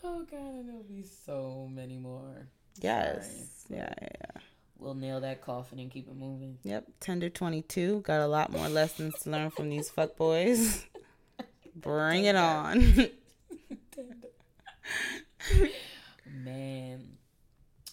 Oh 0.04 0.24
god, 0.30 0.54
and 0.54 0.68
there'll 0.68 0.82
be 0.84 1.02
so 1.02 1.68
many 1.70 1.98
more. 1.98 2.48
Yes. 2.80 3.64
Yeah, 3.68 3.92
yeah, 4.00 4.08
yeah. 4.20 4.40
We'll 4.78 4.94
nail 4.94 5.20
that 5.20 5.42
coffin 5.42 5.78
and 5.78 5.90
keep 5.90 6.08
it 6.08 6.16
moving. 6.16 6.58
Yep. 6.64 6.86
Tender 7.00 7.28
twenty-two. 7.28 8.00
Got 8.00 8.20
a 8.20 8.26
lot 8.26 8.50
more 8.52 8.68
lessons 8.68 9.14
to 9.22 9.30
learn 9.30 9.50
from 9.50 9.70
these 9.70 9.90
fuckboys. 9.90 10.84
Bring 11.76 12.24
it 12.24 12.36
on. 12.36 12.80
Man, 16.44 17.16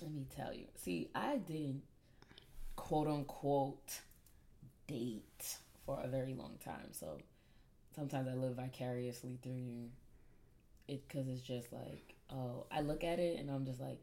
let 0.02 0.12
me 0.12 0.26
tell 0.36 0.54
you. 0.54 0.66
See, 0.76 1.10
I 1.14 1.38
didn't 1.38 1.84
quote 2.76 3.08
unquote 3.08 4.02
date 4.88 5.58
for 5.86 6.00
a 6.04 6.08
very 6.08 6.34
long 6.34 6.58
time. 6.64 6.92
So 6.92 7.20
sometimes 7.96 8.28
I 8.28 8.34
live 8.34 8.56
vicariously 8.56 9.38
through 9.42 9.54
you. 9.54 9.90
It 10.88 11.08
because 11.08 11.28
it's 11.28 11.42
just 11.42 11.72
like, 11.72 12.16
oh, 12.34 12.66
I 12.72 12.82
look 12.82 13.04
at 13.04 13.20
it 13.20 13.40
and 13.40 13.52
I'm 13.52 13.66
just 13.66 13.80
like, 13.80 14.00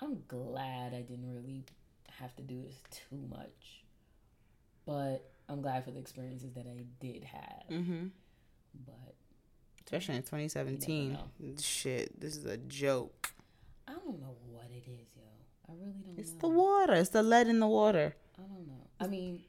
I'm 0.00 0.22
glad 0.28 0.94
I 0.94 1.02
didn't 1.02 1.32
really 1.32 1.64
have 2.18 2.34
to 2.36 2.42
do 2.42 2.62
this 2.62 2.76
too 2.90 3.18
much. 3.30 3.82
But 4.86 5.30
I'm 5.48 5.60
glad 5.62 5.84
for 5.84 5.90
the 5.90 5.98
experiences 5.98 6.52
that 6.54 6.66
I 6.66 6.84
did 7.00 7.24
have. 7.24 7.64
mm-hmm. 7.70 8.06
But 8.86 9.14
Especially 9.84 10.16
in 10.16 10.22
2017. 10.22 11.18
Shit, 11.60 12.20
this 12.20 12.36
is 12.36 12.44
a 12.44 12.56
joke. 12.58 13.32
I 13.86 13.92
don't 13.92 14.20
know 14.20 14.36
what 14.50 14.66
it 14.70 14.84
is, 14.88 15.08
yo. 15.16 15.22
I 15.68 15.72
really 15.72 15.94
don't 16.04 16.18
It's 16.18 16.32
know. 16.32 16.38
the 16.40 16.48
water. 16.48 16.92
It's 16.94 17.08
the 17.10 17.22
lead 17.22 17.48
in 17.48 17.58
the 17.60 17.66
water. 17.66 18.14
I 18.38 18.42
don't 18.42 18.66
know. 18.66 18.86
I 19.00 19.06
mean, 19.06 19.42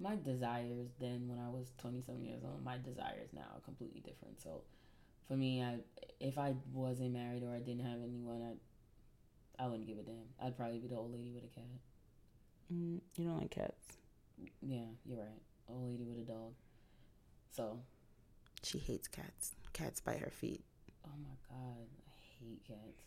my 0.00 0.16
desires 0.16 0.88
then 0.98 1.28
when 1.28 1.38
I 1.38 1.48
was 1.50 1.72
27 1.78 2.24
years 2.24 2.42
old, 2.44 2.64
my 2.64 2.78
desires 2.78 3.28
now 3.34 3.42
are 3.54 3.60
completely 3.60 4.00
different. 4.00 4.40
So 4.42 4.62
for 5.28 5.36
me, 5.36 5.62
I 5.62 5.76
if 6.20 6.38
I 6.38 6.54
wasn't 6.72 7.12
married 7.12 7.42
or 7.42 7.54
I 7.54 7.58
didn't 7.60 7.84
have 7.84 7.98
anyone, 8.02 8.42
I 8.42 8.54
I 9.58 9.66
wouldn't 9.66 9.86
give 9.86 9.98
a 9.98 10.02
damn. 10.02 10.28
I'd 10.42 10.56
probably 10.56 10.78
be 10.78 10.88
the 10.88 10.96
old 10.96 11.12
lady 11.12 11.30
with 11.32 11.44
a 11.44 11.54
cat. 11.54 11.64
Mm, 12.72 13.00
you 13.16 13.24
don't 13.24 13.38
like 13.40 13.50
cats. 13.50 13.96
Yeah, 14.60 14.86
you're 15.04 15.18
right. 15.18 15.42
old 15.68 15.84
lady 15.90 16.04
with 16.04 16.18
a 16.18 16.32
dog. 16.32 16.52
So 17.50 17.78
She 18.62 18.78
hates 18.78 19.08
cats. 19.08 19.52
Cats 19.72 20.00
bite 20.00 20.20
her 20.20 20.30
feet. 20.30 20.64
Oh 21.06 21.10
my 21.22 21.34
god, 21.48 21.86
I 22.08 22.44
hate 22.44 22.64
cats. 22.66 23.02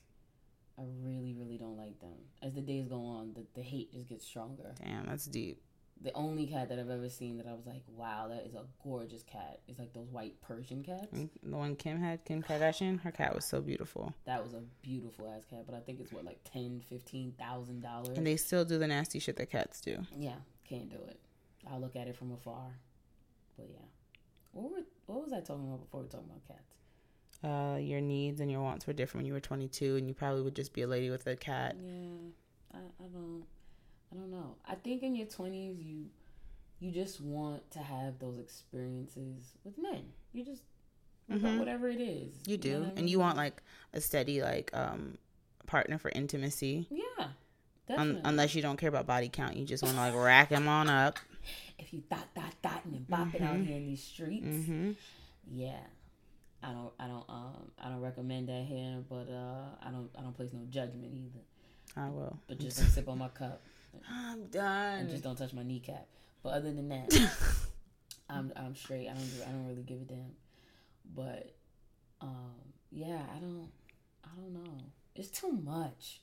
I 0.78 0.84
really, 1.02 1.34
really 1.34 1.58
don't 1.58 1.78
like 1.78 2.00
them. 2.02 2.18
As 2.42 2.54
the 2.54 2.62
days 2.62 2.88
go 2.88 2.98
on, 2.98 3.34
the, 3.34 3.46
the 3.56 3.62
hate 3.62 3.94
just 3.94 4.10
gets 4.10 4.26
stronger. 4.26 4.74
Damn, 4.84 5.06
that's 5.06 5.26
deep. 5.26 5.62
The 6.02 6.12
only 6.14 6.46
cat 6.46 6.70
that 6.70 6.78
I've 6.78 6.90
ever 6.90 7.10
seen 7.10 7.38
that 7.38 7.48
I 7.48 7.54
was 7.54 7.66
like, 7.66 7.82
wow, 7.88 8.28
that 8.28 8.46
is 8.46 8.54
a 8.54 8.66
gorgeous 8.84 9.24
cat 9.24 9.62
It's 9.68 9.80
like 9.80 9.94
those 9.94 10.10
white 10.12 10.40
Persian 10.42 10.84
cats. 10.84 11.08
Mm, 11.14 11.30
The 11.42 11.56
one 11.56 11.76
Kim 11.76 12.00
had, 12.00 12.24
Kim 12.26 12.44
Kardashian, 12.44 13.02
her 13.02 13.12
cat 13.12 13.34
was 13.34 13.46
so 13.46 13.62
beautiful. 13.62 14.14
That 14.26 14.44
was 14.44 14.54
a 14.54 14.62
beautiful 14.82 15.28
ass 15.36 15.46
cat, 15.50 15.64
but 15.66 15.74
I 15.74 15.80
think 15.80 16.00
it's 16.02 16.12
what 16.12 16.26
like 16.26 16.40
ten, 16.44 16.82
fifteen 16.90 17.34
thousand 17.40 17.82
dollars. 17.82 18.18
And 18.18 18.28
they 18.28 18.36
still 18.36 18.66
do 18.66 18.78
the 18.78 18.88
nasty 18.88 19.20
shit 19.20 19.38
that 19.38 19.50
cats 19.50 19.80
do. 19.82 20.06
Yeah, 20.16 20.36
can't 20.68 20.90
do 20.90 20.98
it. 21.08 21.20
I'll 21.72 21.80
look 21.80 21.96
at 21.96 22.08
it 22.08 22.16
from 22.18 22.32
afar. 22.34 22.68
But 23.58 23.68
yeah, 23.72 23.86
what 24.52 24.72
were 24.72 24.84
what 25.06 25.24
was 25.24 25.32
I 25.34 25.40
talking 25.40 25.66
about 25.66 25.80
before 25.82 26.02
we 26.02 26.06
were 26.08 26.12
talking 26.12 26.30
about 26.30 26.46
cats? 26.48 26.76
Uh, 27.44 27.78
your 27.78 28.02
needs 28.02 28.42
and 28.42 28.52
your 28.52 28.62
wants 28.62 28.86
were 28.86 28.94
different 28.94 29.20
when 29.24 29.28
you 29.28 29.34
were 29.34 29.40
22, 29.40 29.96
and 29.98 30.08
you 30.08 30.14
probably 30.14 30.42
would 30.42 30.56
just 30.56 30.74
be 30.74 30.82
a 30.82 30.88
lady 30.88 31.10
with 31.10 31.26
a 31.28 31.36
cat. 31.36 31.76
Yeah, 31.80 32.02
I, 32.74 32.78
I 32.78 33.08
don't 33.14 33.44
I 34.16 34.20
don't 34.20 34.32
know. 34.32 34.56
I 34.66 34.76
think 34.76 35.04
in 35.04 35.16
your 35.16 35.28
twenties 35.28 35.78
you 35.80 36.06
you 36.80 36.92
just 36.92 37.20
want 37.22 37.70
to 37.72 37.80
have 37.80 38.20
those 38.20 38.40
experiences 38.40 39.54
with 39.64 39.78
men. 39.78 40.06
You 40.34 40.46
just 40.46 40.62
Mhm. 41.30 41.58
whatever 41.60 41.88
it 41.90 42.00
is. 42.00 42.34
You 42.46 42.58
do, 42.58 42.74
know 42.74 42.80
what 42.82 42.90
I 42.98 43.00
and 43.00 43.10
you 43.10 43.20
want 43.20 43.36
like 43.38 43.62
a 43.94 44.00
steady 44.02 44.42
like 44.42 44.70
um 44.76 45.18
partner 45.66 45.98
for 45.98 46.10
intimacy. 46.16 46.88
Yeah. 46.90 47.30
Un- 47.90 48.22
unless 48.24 48.56
you 48.56 48.62
don't 48.62 48.78
care 48.78 48.90
about 48.90 49.06
body 49.06 49.30
count, 49.30 49.56
you 49.58 49.66
just 49.66 49.84
want 49.84 49.96
to 49.96 50.02
like 50.02 50.16
rack 50.16 50.50
them 50.50 50.68
on 50.68 50.90
up. 50.90 51.20
if 51.80 51.94
you 51.94 52.02
dot 52.10 52.28
dot 52.36 52.54
dot 52.62 52.82
and 52.86 52.94
then 52.94 53.06
bop 53.10 53.34
it 53.36 53.42
out 53.42 53.58
here 53.58 53.78
in 53.78 53.86
these 53.88 54.04
streets. 54.04 54.46
Mm-hmm. 54.46 54.92
Yeah. 55.52 55.80
I 56.64 56.72
don't 56.72 56.92
I 57.00 57.08
don't 57.08 57.26
um 57.30 57.72
I 57.80 57.90
don't 57.90 58.02
recommend 58.02 58.50
that 58.50 58.66
here, 58.66 59.04
but 59.10 59.30
uh 59.30 59.66
I 59.88 59.92
don't 59.92 60.10
I 60.18 60.22
don't 60.22 60.36
place 60.36 60.52
no 60.54 60.62
judgment 60.70 61.12
either. 61.14 61.44
I 61.98 62.10
will. 62.10 62.40
But 62.48 62.60
just 62.60 62.78
sip 62.94 63.08
on 63.08 63.18
my 63.20 63.30
cup. 63.30 63.62
I'm 64.10 64.42
and 64.42 64.52
done. 64.52 65.10
just 65.10 65.24
don't 65.24 65.38
touch 65.38 65.54
my 65.54 65.64
kneecap. 65.64 66.08
But 66.44 66.50
other 66.50 66.72
than 66.72 66.90
that, 66.90 67.30
I'm 68.30 68.52
I'm 68.56 68.76
straight. 68.76 69.08
I 69.08 69.14
don't 69.14 69.30
I 69.48 69.52
don't 69.52 69.68
really 69.68 69.84
give 69.84 70.02
a 70.02 70.06
damn. 70.06 70.32
But 71.16 71.54
um, 72.22 72.56
yeah, 72.92 73.22
I 73.36 73.40
don't 73.40 73.70
I 74.24 74.30
don't 74.36 74.54
know. 74.54 74.72
It's 75.16 75.30
too 75.30 75.52
much. 75.52 76.22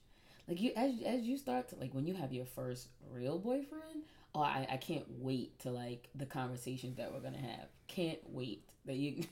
Like 0.49 0.61
you 0.61 0.73
as 0.77 0.93
as 1.03 1.23
you 1.23 1.37
start 1.37 1.69
to 1.69 1.77
like 1.77 1.95
when 1.95 2.07
you 2.07 2.15
have 2.15 2.33
your 2.33 2.47
first 2.47 2.89
real 3.11 3.39
boyfriend. 3.39 4.05
Oh, 4.35 4.41
I, 4.41 4.67
I 4.71 4.77
can't 4.79 5.05
wait 5.19 5.59
to 5.61 5.71
like 5.71 6.09
the 6.15 6.25
conversations 6.25 6.97
that 6.97 7.13
we're 7.13 7.21
gonna 7.21 7.37
have. 7.37 7.67
Can't 7.87 8.19
wait 8.31 8.65
that 8.87 8.97
you 8.97 9.25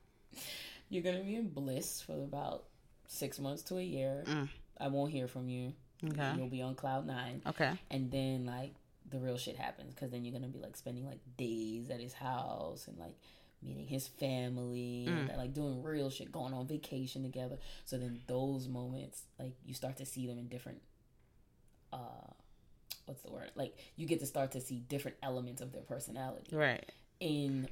you're 0.88 1.02
gonna 1.02 1.24
be 1.24 1.34
in 1.34 1.48
bliss 1.48 2.00
for 2.00 2.12
about 2.12 2.64
six 3.08 3.38
months 3.38 3.62
to 3.64 3.78
a 3.78 3.82
year. 3.82 4.24
Mm. 4.26 4.48
I 4.78 4.88
won't 4.88 5.12
hear 5.12 5.28
from 5.28 5.48
you. 5.48 5.72
Okay. 6.04 6.32
You'll 6.36 6.48
be 6.48 6.62
on 6.62 6.74
cloud 6.74 7.06
nine 7.06 7.42
Okay. 7.46 7.72
and 7.90 8.10
then 8.10 8.44
like 8.46 8.72
the 9.10 9.18
real 9.18 9.36
shit 9.38 9.56
happens 9.56 9.94
because 9.94 10.10
then 10.10 10.24
you're 10.24 10.32
gonna 10.32 10.48
be 10.48 10.58
like 10.58 10.76
spending 10.76 11.06
like 11.06 11.20
days 11.36 11.90
at 11.90 12.00
his 12.00 12.12
house 12.14 12.88
and 12.88 12.98
like 12.98 13.14
meeting 13.62 13.86
his 13.86 14.08
family 14.08 15.06
and 15.06 15.36
like 15.36 15.52
doing 15.54 15.82
real 15.82 16.10
shit 16.10 16.32
going 16.32 16.52
on 16.52 16.66
vacation 16.66 17.22
together 17.22 17.56
so 17.84 17.96
then 17.98 18.20
those 18.26 18.66
moments 18.66 19.22
like 19.38 19.52
you 19.64 19.72
start 19.74 19.96
to 19.96 20.04
see 20.06 20.26
them 20.26 20.38
in 20.38 20.48
different 20.48 20.80
uh 21.92 21.96
what's 23.06 23.22
the 23.22 23.30
word 23.30 23.50
like 23.54 23.76
you 23.96 24.06
get 24.06 24.18
to 24.20 24.26
start 24.26 24.50
to 24.52 24.60
see 24.60 24.76
different 24.88 25.16
elements 25.22 25.60
of 25.60 25.72
their 25.72 25.82
personality 25.82 26.56
Right. 26.56 26.90
in 27.20 27.68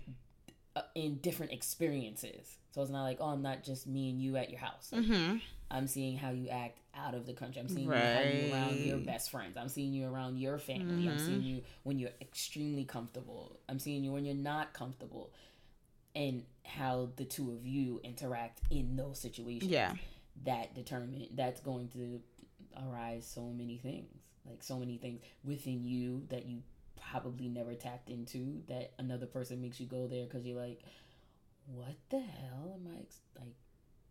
in 0.94 1.16
different 1.16 1.52
experiences 1.52 2.56
so 2.70 2.82
it's 2.82 2.90
not 2.90 3.02
like 3.02 3.18
oh 3.20 3.26
i'm 3.30 3.42
not 3.42 3.62
just 3.62 3.86
me 3.86 4.10
and 4.10 4.20
you 4.22 4.36
at 4.36 4.50
your 4.50 4.60
house 4.60 4.90
Like, 4.92 5.02
Mm-hmm. 5.02 5.36
I'm 5.72 5.86
seeing 5.86 6.16
how 6.16 6.30
you 6.30 6.48
act 6.48 6.80
out 6.96 7.14
of 7.14 7.26
the 7.26 7.32
country. 7.32 7.60
I'm 7.62 7.68
seeing 7.68 7.86
you 7.86 7.94
you 7.94 8.52
around 8.52 8.76
your 8.78 8.98
best 8.98 9.30
friends. 9.30 9.56
I'm 9.56 9.68
seeing 9.68 9.92
you 9.92 10.04
around 10.12 10.36
your 10.38 10.58
family. 10.58 11.08
I'm 11.08 11.16
seeing 11.18 11.42
you 11.42 11.62
when 11.84 12.00
you're 12.00 12.10
extremely 12.20 12.84
comfortable. 12.84 13.56
I'm 13.68 13.78
seeing 13.78 14.02
you 14.02 14.10
when 14.10 14.24
you're 14.24 14.34
not 14.34 14.72
comfortable. 14.72 15.30
And 16.16 16.42
how 16.64 17.10
the 17.14 17.24
two 17.24 17.52
of 17.52 17.64
you 17.64 18.00
interact 18.02 18.62
in 18.70 18.96
those 18.96 19.20
situations. 19.20 19.70
Yeah. 19.70 19.92
That 20.44 20.74
determine 20.74 21.28
that's 21.34 21.60
going 21.60 21.86
to 21.90 22.20
arise 22.76 23.24
so 23.32 23.42
many 23.42 23.78
things. 23.78 24.08
Like 24.44 24.64
so 24.64 24.76
many 24.76 24.96
things 24.98 25.20
within 25.44 25.84
you 25.84 26.24
that 26.30 26.46
you 26.46 26.62
probably 27.10 27.48
never 27.48 27.74
tapped 27.74 28.08
into 28.08 28.62
that 28.68 28.92
another 28.98 29.26
person 29.26 29.60
makes 29.62 29.80
you 29.80 29.86
go 29.86 30.06
there 30.06 30.24
because 30.24 30.44
you're 30.46 30.60
like, 30.60 30.80
what 31.66 31.94
the 32.10 32.18
hell 32.20 32.72
am 32.74 32.88
I 32.96 33.00
ex- 33.00 33.20
like? 33.38 33.54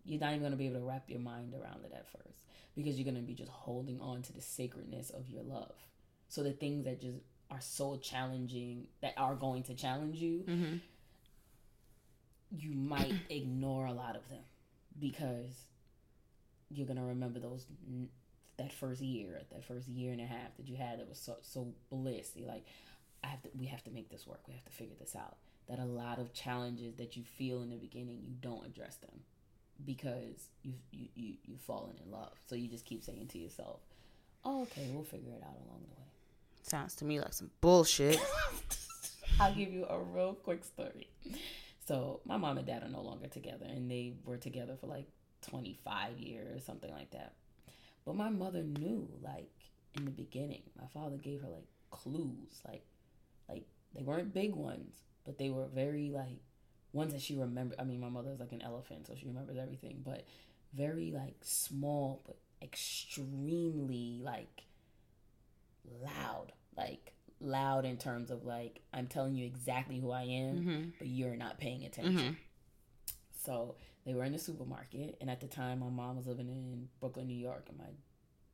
You're 0.06 0.20
not 0.20 0.32
even 0.32 0.44
gonna 0.44 0.56
be 0.56 0.68
able 0.68 0.80
to 0.80 0.86
wrap 0.86 1.10
your 1.10 1.20
mind 1.20 1.54
around 1.54 1.84
it 1.86 1.92
at 1.94 2.08
first 2.10 2.46
because 2.76 2.98
you're 2.98 3.06
gonna 3.06 3.22
be 3.26 3.34
just 3.36 3.52
holding 3.52 4.00
on 4.02 4.22
to 4.24 4.34
the 4.34 4.42
sacredness 4.42 5.10
of 5.10 5.30
your 5.30 5.44
love. 5.44 5.74
So 6.30 6.44
the 6.44 6.52
things 6.52 6.86
that 6.86 7.02
just 7.02 7.18
are 7.52 7.62
so 7.62 7.98
challenging 7.98 8.88
that 9.02 9.14
are 9.18 9.36
going 9.36 9.64
to 9.64 9.74
challenge 9.76 10.18
you, 10.18 10.44
Mm-hmm. 10.48 10.76
you 12.52 12.72
might 12.74 13.14
ignore 13.30 13.86
a 13.88 13.94
lot 13.94 14.16
of 14.16 14.28
them 14.30 14.44
because 15.00 15.64
you're 16.70 16.88
gonna 16.88 17.04
remember 17.06 17.40
those 17.40 17.66
that 18.60 18.72
first 18.74 19.02
year, 19.02 19.42
that 19.52 19.64
first 19.64 19.88
year 19.88 20.12
and 20.12 20.22
a 20.22 20.26
half 20.26 20.56
that 20.58 20.68
you 20.68 20.76
had 20.76 21.00
that 21.00 21.10
was 21.10 21.18
so 21.18 21.38
so 21.42 21.68
bliss. 21.90 22.32
You're 22.36 22.48
like, 22.48 22.66
I 23.24 23.28
have 23.28 23.42
to, 23.44 23.50
we 23.58 23.66
have 23.66 23.84
to 23.86 23.90
make 23.90 24.10
this 24.10 24.28
work. 24.28 24.42
We 24.48 24.54
have 24.54 24.66
to 24.66 24.72
figure 24.72 24.96
this 25.00 25.16
out. 25.16 25.38
That 25.68 25.80
a 25.80 25.86
lot 25.86 26.20
of 26.20 26.34
challenges 26.34 26.96
that 26.96 27.16
you 27.16 27.24
feel 27.24 27.62
in 27.62 27.70
the 27.70 27.78
beginning, 27.78 28.22
you 28.24 28.36
don't 28.42 28.66
address 28.66 28.96
them 28.98 29.22
because 29.86 30.50
you 30.64 30.74
you 30.92 31.08
you 31.16 31.34
you've 31.46 31.62
fallen 31.62 31.96
in 32.06 32.12
love. 32.12 32.34
So 32.48 32.56
you 32.56 32.68
just 32.68 32.86
keep 32.86 33.04
saying 33.04 33.28
to 33.28 33.38
yourself, 33.38 33.80
oh, 34.44 34.64
"Okay, 34.64 34.90
we'll 34.94 35.04
figure 35.04 35.32
it 35.32 35.44
out 35.44 35.58
along 35.66 35.82
the 35.88 35.96
way." 35.96 36.08
Sounds 36.64 36.96
to 36.96 37.06
me 37.06 37.20
like 37.20 37.34
some 37.34 37.50
bullshit. 37.62 38.20
I'll 39.40 39.56
give 39.56 39.72
you 39.72 39.86
a 39.86 40.00
real 40.00 40.34
quick 40.34 40.66
story. 40.66 41.08
So 41.88 42.20
my 42.26 42.38
mom 42.38 42.58
and 42.58 42.68
dad 42.68 42.84
are 42.84 42.90
no 42.90 43.02
longer 43.02 43.28
together, 43.28 43.66
and 43.68 43.90
they 43.90 44.14
were 44.26 44.38
together 44.38 44.76
for 44.80 44.88
like 44.88 45.08
25 45.48 46.20
years, 46.20 46.64
something 46.66 46.92
like 46.92 47.12
that. 47.12 47.34
But 48.06 48.16
my 48.16 48.30
mother 48.30 48.64
knew, 48.64 49.08
like 49.22 49.52
in 49.96 50.06
the 50.06 50.12
beginning, 50.12 50.64
my 50.80 50.88
father 50.88 51.18
gave 51.18 51.42
her 51.42 51.50
like 51.50 51.68
clues, 51.92 52.62
like 52.68 52.86
like 53.48 53.66
they 53.96 54.02
weren't 54.04 54.34
big 54.34 54.56
ones, 54.56 54.96
but 55.26 55.38
they 55.38 55.50
were 55.50 55.68
very 55.68 56.10
like 56.10 56.40
ones 56.94 57.14
that 57.14 57.22
she 57.22 57.36
remembered. 57.36 57.80
I 57.80 57.84
mean, 57.84 58.00
my 58.00 58.10
mother's 58.10 58.40
like 58.40 58.52
an 58.52 58.62
elephant, 58.62 59.08
so 59.08 59.14
she 59.20 59.28
remembers 59.28 59.58
everything, 59.58 60.02
but 60.04 60.26
very 60.74 61.12
like 61.12 61.36
small, 61.42 62.22
but 62.26 62.38
extremely 62.62 64.20
like 64.24 64.64
loud, 66.04 66.52
like 66.78 67.14
loud 67.42 67.86
in 67.86 67.98
terms 67.98 68.32
of 68.32 68.46
like 68.46 68.82
I'm 68.94 69.08
telling 69.08 69.36
you 69.36 69.46
exactly 69.46 70.00
who 70.00 70.12
I 70.12 70.24
am, 70.24 70.56
Mm-hmm. 70.58 70.90
but 71.00 71.08
you're 71.08 71.36
not 71.36 71.60
paying 71.60 71.86
attention. 71.86 72.16
Mm-hmm. 72.18 72.34
So 73.46 73.76
they 74.10 74.16
were 74.16 74.24
in 74.24 74.34
the 74.34 74.40
supermarket, 74.40 75.18
and 75.22 75.30
at 75.30 75.40
the 75.40 75.46
time, 75.46 75.82
my 75.82 75.90
mom 75.90 76.18
was 76.18 76.26
living 76.26 76.50
in 76.50 76.90
Brooklyn, 77.00 77.28
New 77.28 77.38
York, 77.38 77.68
and 77.70 77.78
my 77.78 77.92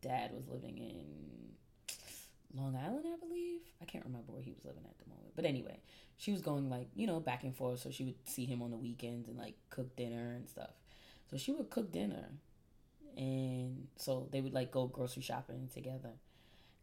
dad 0.02 0.34
was 0.34 0.50
living 0.50 0.78
in 0.78 2.60
Long 2.62 2.76
Island, 2.76 3.06
I 3.06 3.18
believe. 3.26 3.62
I 3.82 3.86
can't 3.86 4.04
remember 4.04 4.34
where 4.34 4.42
he 4.42 4.52
was 4.52 4.66
living 4.66 4.84
at 4.84 4.98
the 5.00 5.10
moment, 5.10 5.32
but 5.34 5.46
anyway, 5.46 5.80
she 6.18 6.34
was 6.34 6.42
going 6.42 6.70
like 6.70 6.90
you 6.94 7.08
know 7.08 7.22
back 7.22 7.44
and 7.44 7.56
forth, 7.56 7.80
so 7.80 7.90
she 7.90 8.04
would 8.04 8.16
see 8.26 8.44
him 8.44 8.62
on 8.62 8.70
the 8.70 8.76
weekends 8.76 9.30
and 9.30 9.38
like 9.38 9.56
cook 9.70 9.96
dinner 9.96 10.34
and 10.34 10.50
stuff. 10.50 10.72
So 11.32 11.38
she 11.38 11.54
would 11.54 11.70
cook 11.70 11.90
dinner, 11.90 12.28
and 13.16 13.88
so 13.96 14.28
they 14.34 14.42
would 14.42 14.54
like 14.54 14.72
go 14.72 14.88
grocery 14.88 15.24
shopping 15.24 15.70
together. 15.74 16.12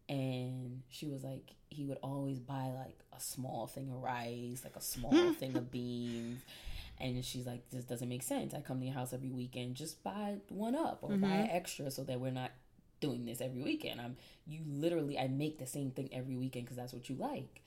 And 0.09 0.81
she 0.89 1.07
was 1.07 1.23
like, 1.23 1.57
he 1.69 1.85
would 1.85 1.99
always 2.03 2.39
buy 2.39 2.71
like 2.75 3.01
a 3.15 3.21
small 3.21 3.67
thing 3.67 3.91
of 3.91 4.03
rice, 4.03 4.63
like 4.65 4.77
a 4.77 4.81
small 4.81 5.11
hmm. 5.11 5.33
thing 5.33 5.57
of 5.59 5.71
beans. 5.71 6.41
And 7.03 7.23
she's 7.25 7.47
like, 7.47 7.69
this 7.71 7.85
doesn't 7.85 8.09
make 8.09 8.23
sense. 8.23 8.55
I 8.55 8.61
come 8.61 8.79
to 8.79 8.87
your 8.87 8.95
house 8.95 9.13
every 9.13 9.31
weekend, 9.31 9.75
just 9.75 10.03
buy 10.05 10.37
one 10.49 10.77
up 10.77 11.01
or 11.03 11.17
buy 11.17 11.35
an 11.35 11.51
extra 11.51 11.91
so 11.91 12.05
that 12.05 12.21
we're 12.21 12.31
not 12.31 12.53
doing 13.01 13.27
this 13.27 13.41
every 13.41 13.61
weekend. 13.61 14.01
I'm 14.01 14.17
you 14.47 14.61
literally 14.67 15.19
I 15.19 15.27
make 15.27 15.59
the 15.59 15.67
same 15.67 15.91
thing 15.91 16.09
every 16.13 16.37
weekend 16.37 16.67
because 16.67 16.77
that's 16.77 16.93
what 16.93 17.11
you 17.11 17.17
like. 17.17 17.61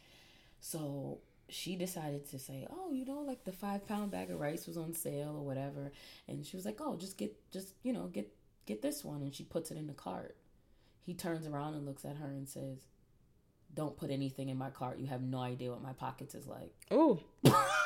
So 0.62 1.20
she 1.50 1.76
decided 1.76 2.28
to 2.32 2.40
say, 2.40 2.66
oh, 2.72 2.92
you 2.92 3.06
know, 3.06 3.20
like 3.20 3.44
the 3.44 3.52
five 3.52 3.86
pound 3.86 4.10
bag 4.10 4.32
of 4.32 4.40
rice 4.40 4.66
was 4.66 4.78
on 4.78 4.94
sale 4.94 5.36
or 5.38 5.46
whatever, 5.46 5.92
and 6.28 6.46
she 6.46 6.56
was 6.56 6.66
like, 6.66 6.80
oh, 6.80 6.96
just 6.96 7.18
get 7.18 7.36
just 7.52 7.74
you 7.84 7.94
know 7.94 8.08
get 8.08 8.34
get 8.66 8.82
this 8.82 9.04
one, 9.04 9.22
and 9.22 9.36
she 9.36 9.44
puts 9.44 9.70
it 9.70 9.78
in 9.78 9.88
the 9.88 9.94
cart. 9.94 10.38
He 11.06 11.14
turns 11.14 11.46
around 11.46 11.76
and 11.76 11.86
looks 11.86 12.06
at 12.06 12.16
her 12.16 12.28
and 12.28 12.48
says, 12.50 12.80
"Don't 13.74 13.96
put 13.96 14.10
anything 14.10 14.50
in 14.50 14.58
my 14.58 14.72
cart. 14.72 14.98
You 14.98 15.08
have 15.08 15.22
no 15.22 15.40
idea 15.40 15.70
what 15.72 15.84
my 15.84 15.94
pockets 15.94 16.34
is 16.34 16.48
like." 16.48 16.74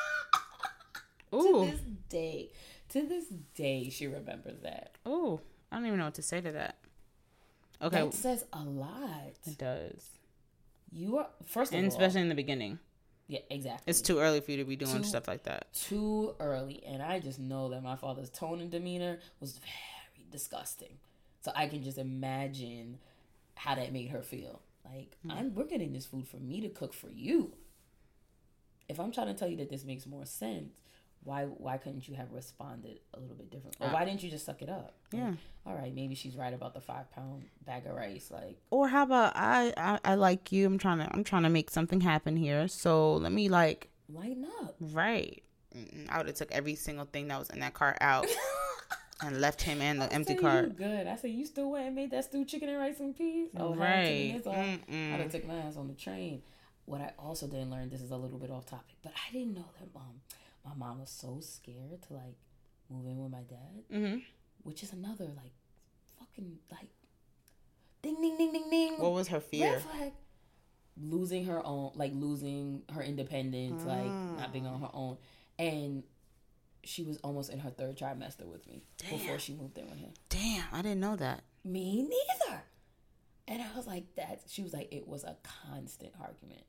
Ooh. 1.34 1.64
To 1.64 1.70
this 1.70 1.80
day, 2.08 2.50
to 2.90 3.02
this 3.02 3.26
day, 3.54 3.90
she 3.90 4.06
remembers 4.06 4.60
that. 4.62 4.96
Oh, 5.06 5.40
I 5.70 5.76
don't 5.76 5.86
even 5.86 5.98
know 5.98 6.06
what 6.06 6.14
to 6.14 6.22
say 6.22 6.40
to 6.40 6.52
that. 6.52 6.76
Okay. 7.82 8.02
it 8.02 8.14
says 8.14 8.44
a 8.52 8.62
lot. 8.62 9.32
It 9.46 9.56
does. 9.58 10.08
You 10.92 11.18
are 11.18 11.28
first 11.46 11.72
of 11.72 11.78
And 11.78 11.86
all, 11.86 11.92
especially 11.92 12.20
in 12.20 12.28
the 12.28 12.34
beginning. 12.34 12.78
Yeah, 13.28 13.40
exactly. 13.48 13.88
It's 13.88 14.00
too 14.00 14.18
early 14.18 14.40
for 14.40 14.50
you 14.50 14.56
to 14.56 14.64
be 14.64 14.74
doing 14.74 14.98
Too- 14.98 15.04
stuff 15.04 15.28
like 15.28 15.44
that. 15.44 15.72
too 15.72 16.34
early, 16.40 16.82
and 16.84 17.00
I 17.00 17.20
just 17.20 17.38
know 17.38 17.68
that 17.68 17.80
my 17.82 17.94
father's 17.94 18.28
tone 18.28 18.60
and 18.60 18.70
demeanor 18.70 19.20
was 19.38 19.58
very 19.58 20.26
disgusting. 20.30 20.98
So 21.42 21.52
I 21.54 21.68
can 21.68 21.82
just 21.84 21.96
imagine 21.96 22.98
how 23.54 23.76
that 23.76 23.92
made 23.92 24.10
her 24.10 24.22
feel. 24.22 24.60
Like 24.84 25.16
hmm. 25.22 25.30
I'm, 25.30 25.54
we're 25.54 25.64
getting 25.66 25.92
this 25.92 26.06
food 26.06 26.26
for 26.26 26.38
me 26.38 26.60
to 26.62 26.68
cook 26.68 26.92
for 26.92 27.08
you. 27.08 27.52
If 28.88 28.98
I'm 28.98 29.12
trying 29.12 29.28
to 29.28 29.34
tell 29.34 29.48
you 29.48 29.56
that 29.58 29.70
this 29.70 29.84
makes 29.84 30.06
more 30.06 30.26
sense, 30.26 30.72
why 31.22 31.44
why 31.44 31.76
couldn't 31.76 32.08
you 32.08 32.14
have 32.14 32.32
responded 32.32 32.98
a 33.14 33.20
little 33.20 33.36
bit 33.36 33.50
different? 33.50 33.76
Or 33.80 33.88
why 33.90 34.04
didn't 34.04 34.22
you 34.22 34.30
just 34.30 34.46
suck 34.46 34.62
it 34.62 34.68
up? 34.70 34.94
Like, 35.12 35.20
Yeah. 35.22 35.34
all 35.66 35.74
right, 35.74 35.94
maybe 35.94 36.14
she's 36.14 36.36
right 36.36 36.52
about 36.54 36.72
the 36.74 36.80
five 36.80 37.10
pound 37.12 37.44
bag 37.66 37.86
of 37.86 37.94
rice. 37.94 38.30
Like, 38.30 38.58
Or 38.70 38.88
how 38.88 39.02
about 39.04 39.32
I, 39.36 39.72
I 39.76 39.98
I 40.04 40.14
like 40.14 40.50
you. 40.52 40.66
I'm 40.66 40.78
trying 40.78 40.98
to 40.98 41.08
I'm 41.12 41.24
trying 41.24 41.42
to 41.42 41.50
make 41.50 41.70
something 41.70 42.00
happen 42.00 42.36
here. 42.36 42.68
So 42.68 43.14
let 43.16 43.32
me 43.32 43.48
like 43.48 43.88
lighten 44.08 44.46
up. 44.62 44.76
right. 44.80 45.42
I 46.08 46.18
would 46.18 46.26
have 46.26 46.34
took 46.36 46.50
every 46.50 46.74
single 46.74 47.04
thing 47.04 47.28
that 47.28 47.38
was 47.38 47.50
in 47.50 47.60
that 47.60 47.74
cart 47.74 47.98
out 48.00 48.26
and 49.22 49.40
left 49.40 49.62
him 49.62 49.80
in 49.80 49.98
the 49.98 50.12
empty 50.12 50.34
Say 50.34 50.40
cart. 50.40 50.76
Good. 50.76 51.06
I 51.06 51.14
said 51.16 51.30
you 51.30 51.44
still 51.46 51.70
went 51.70 51.86
and 51.86 51.94
made 51.94 52.10
that 52.10 52.24
stew 52.24 52.44
chicken 52.44 52.68
and 52.70 52.78
rice 52.78 52.98
and 52.98 53.16
peas. 53.16 53.50
Oh, 53.56 53.74
Right. 53.74 54.40
Mm-mm. 54.44 55.10
have 55.10 55.30
took 55.30 55.46
my 55.46 55.54
ass 55.58 55.76
on 55.76 55.86
the 55.86 55.94
train. 55.94 56.42
What 56.86 57.00
I 57.02 57.12
also 57.18 57.46
didn't 57.46 57.70
learn. 57.70 57.88
This 57.88 58.00
is 58.00 58.10
a 58.10 58.16
little 58.16 58.38
bit 58.38 58.50
off 58.50 58.66
topic, 58.66 58.96
but 59.02 59.12
I 59.12 59.32
didn't 59.32 59.54
know 59.54 59.66
that 59.78 59.88
um 59.94 60.22
my 60.64 60.74
mom 60.74 61.00
was 61.00 61.10
so 61.10 61.38
scared 61.40 62.02
to 62.08 62.14
like 62.14 62.36
move 62.88 63.06
in 63.06 63.18
with 63.22 63.30
my 63.32 63.42
dad, 63.42 63.84
Mm-hmm. 63.92 64.18
which 64.62 64.82
is 64.82 64.92
another 64.92 65.24
like 65.36 65.52
fucking 66.18 66.58
like 66.70 66.90
ding 68.02 68.20
ding 68.20 68.36
ding 68.36 68.52
ding 68.52 68.70
ding. 68.70 68.94
What 69.00 69.12
was 69.12 69.28
her 69.28 69.40
fear? 69.40 69.72
Red 69.72 69.82
flag. 69.82 70.12
Losing 71.00 71.46
her 71.46 71.64
own, 71.64 71.92
like 71.94 72.12
losing 72.14 72.82
her 72.92 73.02
independence, 73.02 73.84
like 73.84 74.04
not 74.04 74.52
being 74.52 74.66
on 74.66 74.80
her 74.82 74.90
own, 74.92 75.16
and 75.58 76.02
she 76.84 77.02
was 77.02 77.16
almost 77.18 77.50
in 77.50 77.58
her 77.60 77.70
third 77.70 77.96
trimester 77.96 78.44
with 78.44 78.66
me 78.66 78.82
before 79.10 79.38
she 79.38 79.54
moved 79.54 79.78
in 79.78 79.88
with 79.88 79.98
him. 79.98 80.10
Damn, 80.28 80.64
I 80.72 80.82
didn't 80.82 81.00
know 81.00 81.16
that. 81.16 81.42
Me 81.64 82.02
neither. 82.02 82.62
And 83.48 83.62
I 83.62 83.66
was 83.76 83.86
like, 83.86 84.14
that. 84.16 84.40
She 84.46 84.62
was 84.62 84.72
like, 84.72 84.92
it 84.92 85.06
was 85.08 85.24
a 85.24 85.36
constant 85.68 86.12
argument. 86.20 86.62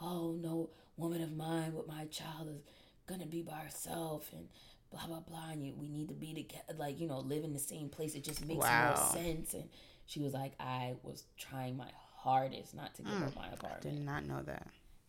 Oh, 0.00 0.36
no 0.40 0.70
woman 0.96 1.22
of 1.22 1.32
mine 1.32 1.74
with 1.74 1.86
my 1.88 2.04
child 2.06 2.48
is 2.48 2.60
gonna 3.06 3.26
be 3.26 3.42
by 3.42 3.54
herself 3.58 4.28
and 4.32 4.48
blah 4.90 5.06
blah 5.06 5.20
blah. 5.20 5.50
And 5.50 5.64
you, 5.66 5.74
we 5.76 5.88
need 5.88 6.08
to 6.08 6.14
be 6.14 6.32
together, 6.34 6.74
like 6.78 7.00
you 7.00 7.06
know, 7.06 7.18
live 7.20 7.44
in 7.44 7.52
the 7.52 7.58
same 7.58 7.88
place. 7.88 8.14
It 8.14 8.24
just 8.24 8.44
makes 8.46 8.60
Wow. 8.64 8.86
more 9.12 9.22
sense. 9.22 9.54
And 9.54 9.68
she 10.06 10.20
was 10.20 10.32
like, 10.32 10.52
I 10.60 10.94
was 11.02 11.24
trying 11.38 11.76
my 11.76 11.90
hardest 12.16 12.74
not 12.74 12.94
to 12.96 13.02
give 13.02 13.22
up 13.22 13.36
my 13.36 13.48
apartment. 13.48 13.82
Did 13.96 14.04
not 14.04 14.24
know 14.26 14.42
that. 14.42 14.66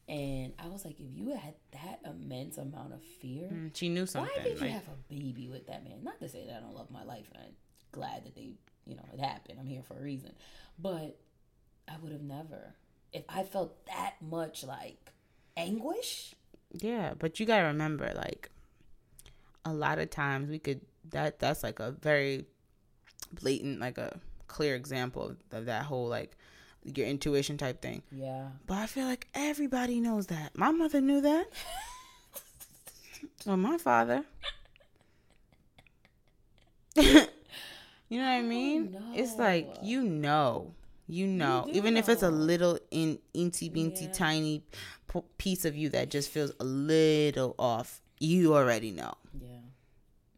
And 0.08 0.54
I 0.60 0.68
was 0.68 0.86
like, 0.86 1.00
if 1.00 1.08
you 1.12 1.30
had 1.36 1.56
that 1.72 2.00
immense 2.06 2.58
amount 2.60 2.94
of 2.94 3.02
fear, 3.02 3.48
Mm, 3.52 3.76
She 3.76 3.90
knew 3.90 4.06
something. 4.06 4.32
why 4.38 4.44
did 4.44 4.62
you 4.62 4.68
have 4.70 4.88
a 4.88 5.14
baby 5.14 5.48
with 5.50 5.66
that 5.68 5.84
man? 5.84 6.04
Not 6.04 6.20
to 6.20 6.30
say 6.30 6.46
that 6.46 6.58
I 6.58 6.60
don't 6.60 6.76
love 6.76 6.92
my 6.92 7.04
life, 7.04 7.26
and 7.34 7.44
I'm 7.44 7.56
glad 7.92 8.24
that 8.26 8.36
they, 8.36 8.52
you 8.86 8.96
know, 8.96 9.02
it 9.14 9.20
happened. 9.20 9.58
I'm 9.60 9.66
here 9.68 9.82
for 9.82 9.96
a 9.98 10.02
reason. 10.02 10.34
But 10.78 11.18
I 11.88 11.98
would 12.04 12.12
have 12.12 12.22
never, 12.22 12.76
if 13.14 13.24
I 13.30 13.42
felt 13.44 13.84
that 13.88 14.16
much 14.22 14.64
like 14.64 15.12
anguish. 15.58 16.36
Yeah, 16.80 17.14
but 17.18 17.40
you 17.40 17.46
gotta 17.46 17.66
remember, 17.66 18.12
like, 18.16 18.50
a 19.64 19.74
lot 19.74 20.00
of 20.00 20.10
times 20.10 20.50
we 20.50 20.60
could 20.60 20.82
that 21.10 21.40
that's 21.40 21.64
like 21.64 21.80
a 21.80 21.92
very 21.92 22.46
blatant, 23.32 23.80
like 23.80 23.98
a 23.98 24.20
clear 24.48 24.76
example 24.76 25.30
of, 25.30 25.38
of 25.52 25.66
that 25.66 25.84
whole 25.86 26.08
like 26.08 26.38
your 26.84 27.08
intuition 27.08 27.58
type 27.58 27.82
thing. 27.82 28.04
Yeah. 28.12 28.50
But 28.68 28.78
I 28.78 28.86
feel 28.86 29.06
like 29.06 29.28
everybody 29.34 30.00
knows 30.00 30.28
that. 30.28 30.58
My 30.58 30.72
mother 30.72 31.02
knew 31.02 31.22
that. 31.22 31.48
or 33.48 33.58
my 33.58 33.78
father. 33.78 34.24
you 36.96 37.04
know 37.04 37.26
what 38.20 38.22
I 38.22 38.40
oh, 38.40 38.44
mean? 38.44 38.98
It's 39.14 39.36
like 39.38 39.78
you 39.82 40.04
know, 40.04 40.74
you 41.08 41.28
know, 41.28 41.64
do 41.66 41.78
even 41.78 41.98
if 41.98 42.08
it's 42.08 42.24
a 42.24 42.32
little 42.32 42.80
in 42.92 43.20
inty 43.34 43.70
binty 43.70 44.06
Yeah. 44.06 44.12
tiny 44.12 44.64
piece 45.22 45.66
of 45.66 45.76
you 45.76 45.90
that 45.90 46.10
just 46.10 46.30
feels 46.30 46.52
a 46.60 46.64
little 46.64 47.56
off. 47.60 48.02
You 48.20 48.56
already 48.56 48.92
know. 48.92 49.14
Yeah. 49.40 49.48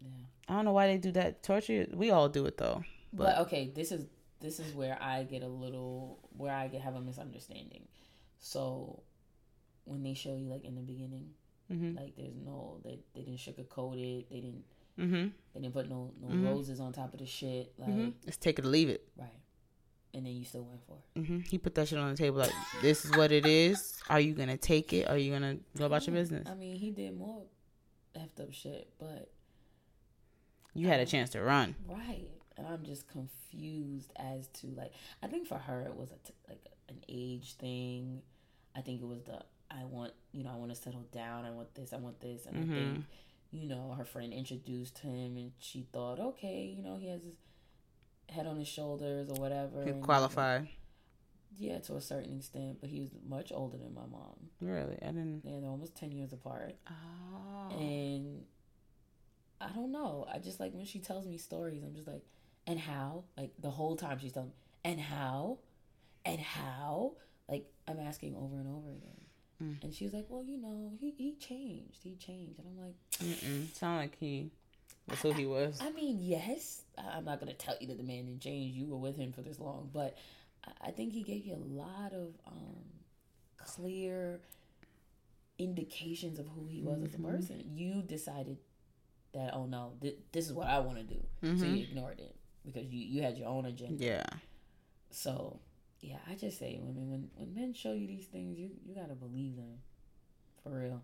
Yeah. 0.01 0.09
I 0.49 0.53
don't 0.55 0.65
know 0.65 0.71
why 0.73 0.87
they 0.87 0.97
do 0.97 1.11
that 1.13 1.43
torture. 1.43 1.87
We 1.93 2.11
all 2.11 2.29
do 2.29 2.45
it 2.45 2.57
though. 2.57 2.83
But, 3.13 3.37
okay, 3.39 3.71
this 3.73 3.91
is 3.91 4.05
this 4.39 4.59
is 4.59 4.73
where 4.73 4.97
I 5.01 5.23
get 5.23 5.41
a 5.43 5.47
little 5.47 6.19
where 6.37 6.53
I 6.53 6.67
get 6.67 6.81
have 6.81 6.95
a 6.95 7.01
misunderstanding. 7.01 7.87
So 8.39 9.01
when 9.85 10.03
they 10.03 10.13
show 10.13 10.35
you 10.35 10.47
like 10.47 10.63
in 10.65 10.75
the 10.75 10.81
beginning, 10.81 11.29
Mhm. 11.71 11.95
like 11.95 12.15
there's 12.15 12.35
no 12.45 12.79
they 12.83 12.99
they 13.15 13.21
didn't 13.21 13.39
sugarcoat 13.39 13.97
it, 13.97 14.29
they 14.29 14.41
didn't 14.41 14.63
Mhm. 14.97 15.31
they 15.53 15.61
didn't 15.61 15.73
put 15.73 15.89
no 15.89 16.11
no 16.21 16.27
Mhm. 16.27 16.45
roses 16.45 16.79
on 16.79 16.93
top 16.93 17.13
of 17.13 17.19
the 17.19 17.25
shit, 17.25 17.73
like 17.77 17.89
Mhm. 17.89 18.13
Let's 18.25 18.37
take 18.37 18.59
it 18.59 18.65
or 18.65 18.69
leave 18.69 18.89
it. 18.89 19.07
right. 19.17 19.39
And 20.17 20.25
then 20.25 20.33
you 20.35 20.43
still 20.45 20.63
went 20.63 20.81
for 20.87 20.97
it. 21.15 21.25
hmm 21.27 21.39
He 21.41 21.57
put 21.59 21.75
that 21.75 21.87
shit 21.87 21.99
on 21.99 22.09
the 22.09 22.17
table 22.17 22.39
like, 22.39 22.51
this 22.81 23.05
is 23.05 23.15
what 23.15 23.31
it 23.31 23.45
is. 23.45 23.97
Are 24.09 24.19
you 24.19 24.33
gonna 24.33 24.57
take 24.57 24.91
it? 24.93 25.07
Are 25.07 25.17
you 25.17 25.31
gonna 25.31 25.57
go 25.77 25.85
about 25.85 26.07
your 26.07 26.15
business? 26.15 26.47
I 26.49 26.55
mean, 26.55 26.75
he 26.75 26.89
did 26.91 27.15
more 27.17 27.43
effed 28.15 28.41
up 28.41 28.51
shit, 28.51 28.89
but 28.99 29.29
You 30.73 30.87
had 30.87 30.99
a 30.99 31.05
chance 31.05 31.29
to 31.31 31.41
run. 31.41 31.75
right. 31.87 32.29
And 32.57 32.65
I'm 32.65 32.83
just 32.83 33.07
confused 33.07 34.11
as 34.15 34.47
to 34.59 34.67
like 34.75 34.91
I 35.21 35.27
think 35.27 35.47
for 35.47 35.59
her 35.59 35.81
it 35.83 35.95
was 35.95 36.09
a 36.11 36.17
t- 36.27 36.33
like 36.49 36.65
an 36.89 37.03
age 37.07 37.53
thing. 37.57 38.21
I 38.75 38.81
think 38.81 38.99
it 39.01 39.07
was 39.07 39.21
the 39.21 39.39
I 39.69 39.83
want 39.85 40.13
you 40.31 40.43
know 40.43 40.51
I 40.51 40.55
want 40.55 40.71
to 40.71 40.75
settle 40.75 41.05
down. 41.11 41.45
I 41.45 41.51
want 41.51 41.75
this. 41.75 41.93
I 41.93 41.97
want 41.97 42.19
this. 42.19 42.47
And 42.47 42.57
I 42.57 42.73
think 42.73 43.05
you 43.51 43.69
know 43.69 43.93
her 43.95 44.05
friend 44.05 44.33
introduced 44.33 44.97
him, 44.97 45.37
and 45.37 45.51
she 45.59 45.85
thought, 45.93 46.19
okay, 46.19 46.73
you 46.75 46.81
know 46.81 46.97
he 46.97 47.07
has 47.09 47.21
his 47.23 47.35
head 48.29 48.45
on 48.47 48.57
his 48.57 48.67
shoulders 48.67 49.29
or 49.29 49.39
whatever. 49.39 49.83
He 49.85 49.91
qualified. 49.93 50.67
Yeah, 51.57 51.79
to 51.79 51.95
a 51.95 52.01
certain 52.01 52.37
extent, 52.37 52.77
but 52.81 52.89
he 52.89 52.99
was 52.99 53.09
much 53.27 53.51
older 53.51 53.77
than 53.77 53.93
my 53.93 54.05
mom. 54.05 54.35
Really? 54.61 54.97
I 55.01 55.07
didn't. 55.07 55.41
Yeah, 55.43 55.59
they're 55.59 55.69
almost 55.69 55.95
ten 55.95 56.11
years 56.11 56.31
apart. 56.33 56.75
Oh. 56.87 57.75
And 57.79 58.43
I 59.59 59.69
don't 59.69 59.91
know. 59.91 60.27
I 60.31 60.37
just 60.37 60.59
like 60.59 60.73
when 60.73 60.85
she 60.85 60.99
tells 60.99 61.25
me 61.25 61.37
stories, 61.37 61.81
I'm 61.83 61.95
just 61.95 62.07
like, 62.07 62.23
and 62.67 62.79
how? 62.79 63.23
Like 63.35 63.53
the 63.59 63.71
whole 63.71 63.95
time 63.95 64.19
she's 64.19 64.33
telling 64.33 64.49
me, 64.49 64.55
and 64.85 64.99
how? 64.99 65.57
And 66.25 66.39
how? 66.39 67.13
Like 67.49 67.65
I'm 67.87 67.99
asking 67.99 68.35
over 68.35 68.57
and 68.57 68.67
over 68.67 68.91
again. 68.91 69.21
Mm. 69.63 69.83
And 69.83 69.93
she 69.93 70.03
was 70.03 70.13
like, 70.13 70.25
well, 70.29 70.43
you 70.43 70.57
know, 70.57 70.91
he, 70.99 71.11
he 71.17 71.33
changed. 71.35 72.03
He 72.03 72.15
changed. 72.15 72.59
And 72.59 72.67
I'm 72.67 72.85
like, 72.85 72.95
Mm-mm. 73.19 73.75
Sound 73.75 73.97
like 73.97 74.17
he 74.19 74.51
was 75.09 75.21
who 75.21 75.31
he 75.31 75.45
was. 75.45 75.79
I 75.81 75.91
mean, 75.91 76.17
yes. 76.21 76.81
I'm 76.97 77.25
not 77.25 77.39
going 77.39 77.51
to 77.51 77.57
tell 77.57 77.75
you 77.79 77.87
that 77.87 77.97
the 77.97 78.03
man 78.03 78.25
didn't 78.25 78.41
change. 78.41 78.75
You 78.75 78.87
were 78.87 78.97
with 78.97 79.15
him 79.17 79.31
for 79.31 79.41
this 79.41 79.59
long. 79.59 79.89
But 79.93 80.17
I- 80.81 80.91
think 80.91 81.13
he 81.13 81.21
gave 81.23 81.45
you 81.45 81.53
a 81.55 81.65
lot 81.81 82.11
of 82.13 82.33
um, 82.47 82.83
clear 83.57 84.41
indications 85.57 86.39
of 86.39 86.47
who 86.47 86.65
he 86.67 86.81
was 86.81 87.01
as 87.03 87.13
a 87.13 87.19
person. 87.19 87.63
You 87.73 88.01
decided 88.03 88.57
that, 89.33 89.53
oh 89.53 89.65
no, 89.65 89.93
th- 90.01 90.17
this 90.31 90.45
is 90.47 90.53
what 90.53 90.67
I 90.67 90.79
want 90.79 90.97
to 90.97 91.03
do. 91.03 91.21
So 91.57 91.65
you 91.65 91.83
ignored 91.83 92.19
it 92.19 92.35
because 92.65 92.87
you, 92.91 92.99
you 92.99 93.21
had 93.23 93.37
your 93.37 93.47
own 93.47 93.65
agenda. 93.65 94.03
Yeah. 94.03 94.25
So, 95.09 95.59
yeah, 96.01 96.17
I 96.29 96.35
just 96.35 96.59
say, 96.59 96.79
women, 96.81 97.09
when, 97.09 97.29
when 97.35 97.53
men 97.55 97.73
show 97.73 97.93
you 97.93 98.07
these 98.07 98.25
things, 98.25 98.57
you, 98.57 98.71
you 98.85 98.93
got 98.93 99.09
to 99.09 99.15
believe 99.15 99.55
them. 99.55 99.79
For 100.63 100.69
real. 100.79 101.01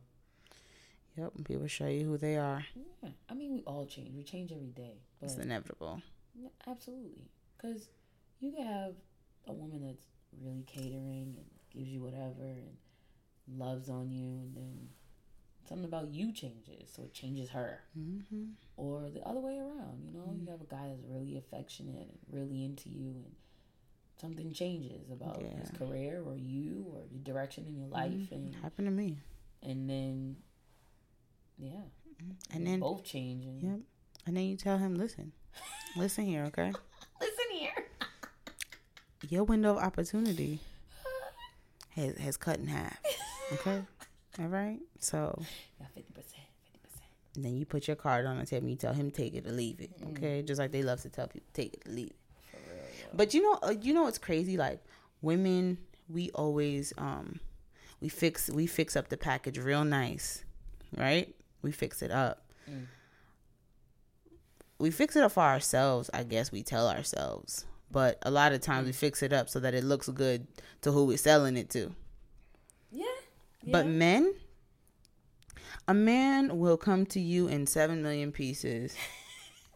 Yep. 1.18 1.32
and 1.36 1.45
People 1.45 1.68
show 1.68 1.88
you 1.88 2.05
who 2.05 2.18
they 2.18 2.38
are. 2.38 2.66
Yeah. 2.76 3.09
I 3.30 3.34
mean, 3.34 3.53
we 3.53 3.61
all 3.61 3.86
change. 3.86 4.16
We 4.16 4.24
change 4.24 4.51
every 4.51 4.72
day. 4.72 4.97
But 5.20 5.30
It's 5.30 5.38
inevitable. 5.39 6.01
Yeah, 6.36 6.49
absolutely. 6.68 7.30
Because 7.57 7.89
you 8.39 8.51
can 8.51 8.66
have 8.66 8.93
a 9.47 9.53
woman 9.53 9.82
that's 9.86 10.01
really 10.41 10.64
catering 10.64 11.36
and 11.38 11.45
gives 11.74 11.89
you 11.89 12.01
whatever 12.01 12.43
and 12.43 12.78
loves 13.59 13.89
on 13.89 14.09
you, 14.11 14.26
and 14.39 14.55
then 14.55 14.88
something 15.68 15.86
about 15.86 16.14
you 16.14 16.32
changes, 16.34 16.91
so 16.95 17.03
it 17.03 17.14
changes 17.14 17.49
her. 17.49 17.80
Mm-hmm. 17.97 18.43
Or 18.78 19.09
the 19.14 19.22
other 19.28 19.39
way 19.39 19.57
around, 19.59 20.01
you 20.03 20.11
know, 20.14 20.34
you 20.36 20.49
have 20.49 20.61
a 20.61 20.66
guy 20.66 20.88
that's 20.89 21.03
really 21.07 21.38
affectionate 21.38 22.09
and 22.09 22.18
really 22.32 22.64
into 22.64 22.89
you, 22.89 23.09
and 23.24 23.36
something 24.20 24.51
changes 24.53 25.09
about 25.11 25.41
his 25.41 25.70
career 25.78 26.22
or 26.26 26.36
you 26.38 26.86
or 26.93 27.01
your 27.11 27.22
direction 27.24 27.66
in 27.68 27.76
your 27.76 27.88
life, 27.88 28.32
and 28.32 28.55
Happened 28.61 28.88
to 28.88 28.91
me. 28.91 29.18
and 29.61 29.89
then 29.89 30.38
yeah, 31.58 31.82
And 32.54 32.66
then, 32.68 32.80
both 32.80 33.04
changing. 33.04 33.60
And 33.62 33.72
yep. 33.72 33.80
And 34.26 34.38
then 34.38 34.43
you 34.45 34.56
tell 34.56 34.78
him, 34.78 34.95
listen, 34.95 35.32
listen 35.97 36.26
here, 36.26 36.43
okay? 36.45 36.72
listen 37.20 37.45
here. 37.51 37.72
Your 39.30 39.43
window 39.43 39.72
of 39.72 39.84
opportunity 39.84 40.60
has 41.91 42.18
has 42.18 42.38
cut 42.38 42.60
in 42.60 42.68
half. 42.68 42.97
Okay. 43.54 43.82
All 44.39 44.47
right. 44.47 44.80
So 44.99 45.41
Got 45.80 45.91
fifty 45.93 46.12
percent, 46.14 46.43
fifty 46.64 46.80
percent. 46.80 47.10
then 47.36 47.56
you 47.58 47.66
put 47.66 47.88
your 47.88 47.95
card 47.95 48.26
on 48.26 48.38
the 48.38 48.45
table. 48.45 48.68
You 48.68 48.76
tell 48.76 48.93
him 48.93 49.12
take 49.12 49.34
it 49.36 49.45
or 49.47 49.51
leave 49.51 49.80
it. 49.80 49.91
Okay. 50.12 50.41
Just 50.41 50.60
like 50.60 50.72
they 50.72 50.82
love 50.84 51.01
to 51.04 51.10
tell 51.10 51.28
people 51.28 51.47
take 51.54 51.74
it 51.76 51.84
or 51.88 51.91
leave 51.93 52.08
it. 52.08 52.16
For 52.51 52.58
real, 52.70 52.84
yo. 52.99 53.08
But 53.14 53.34
you 53.34 53.41
know, 53.43 53.60
uh, 53.64 53.74
you 53.82 53.93
know 53.93 54.04
what's 54.04 54.18
crazy? 54.18 54.58
Like 54.58 54.84
women, 55.22 55.78
we 56.10 56.30
always 56.32 56.91
um, 56.97 57.39
we 58.01 58.10
fix 58.10 58.49
we 58.49 58.66
fix 58.68 58.95
up 58.97 59.08
the 59.10 59.18
package 59.18 59.58
real 59.58 59.86
nice, 59.86 60.43
right? 60.97 61.34
We 61.64 61.72
fix 61.72 62.01
it 62.03 62.11
up. 62.11 62.45
Mm. 62.70 62.86
We 64.80 64.91
fix 64.91 65.16
it 65.16 65.24
up 65.24 65.32
for 65.32 65.43
ourselves, 65.43 66.09
I 66.14 66.24
guess 66.24 66.51
we 66.51 66.61
tell 66.61 66.88
ourselves. 66.89 67.66
But 67.91 68.18
a 68.24 68.32
lot 68.32 68.53
of 68.53 68.61
times 68.61 68.86
we 68.88 68.91
Mm. 68.91 68.95
fix 68.97 69.24
it 69.24 69.32
up 69.34 69.49
so 69.49 69.59
that 69.61 69.74
it 69.74 69.84
looks 69.84 70.09
good 70.09 70.45
to 70.82 70.91
who 70.91 71.05
we're 71.05 71.18
selling 71.18 71.57
it 71.57 71.70
to. 71.72 71.95
Yeah. 72.91 73.05
But 73.66 73.88
men, 73.88 74.34
a 75.88 75.93
man 75.93 76.59
will 76.59 76.78
come 76.78 77.05
to 77.07 77.20
you 77.20 77.47
in 77.47 77.66
seven 77.66 78.01
million 78.03 78.32
pieces 78.32 78.95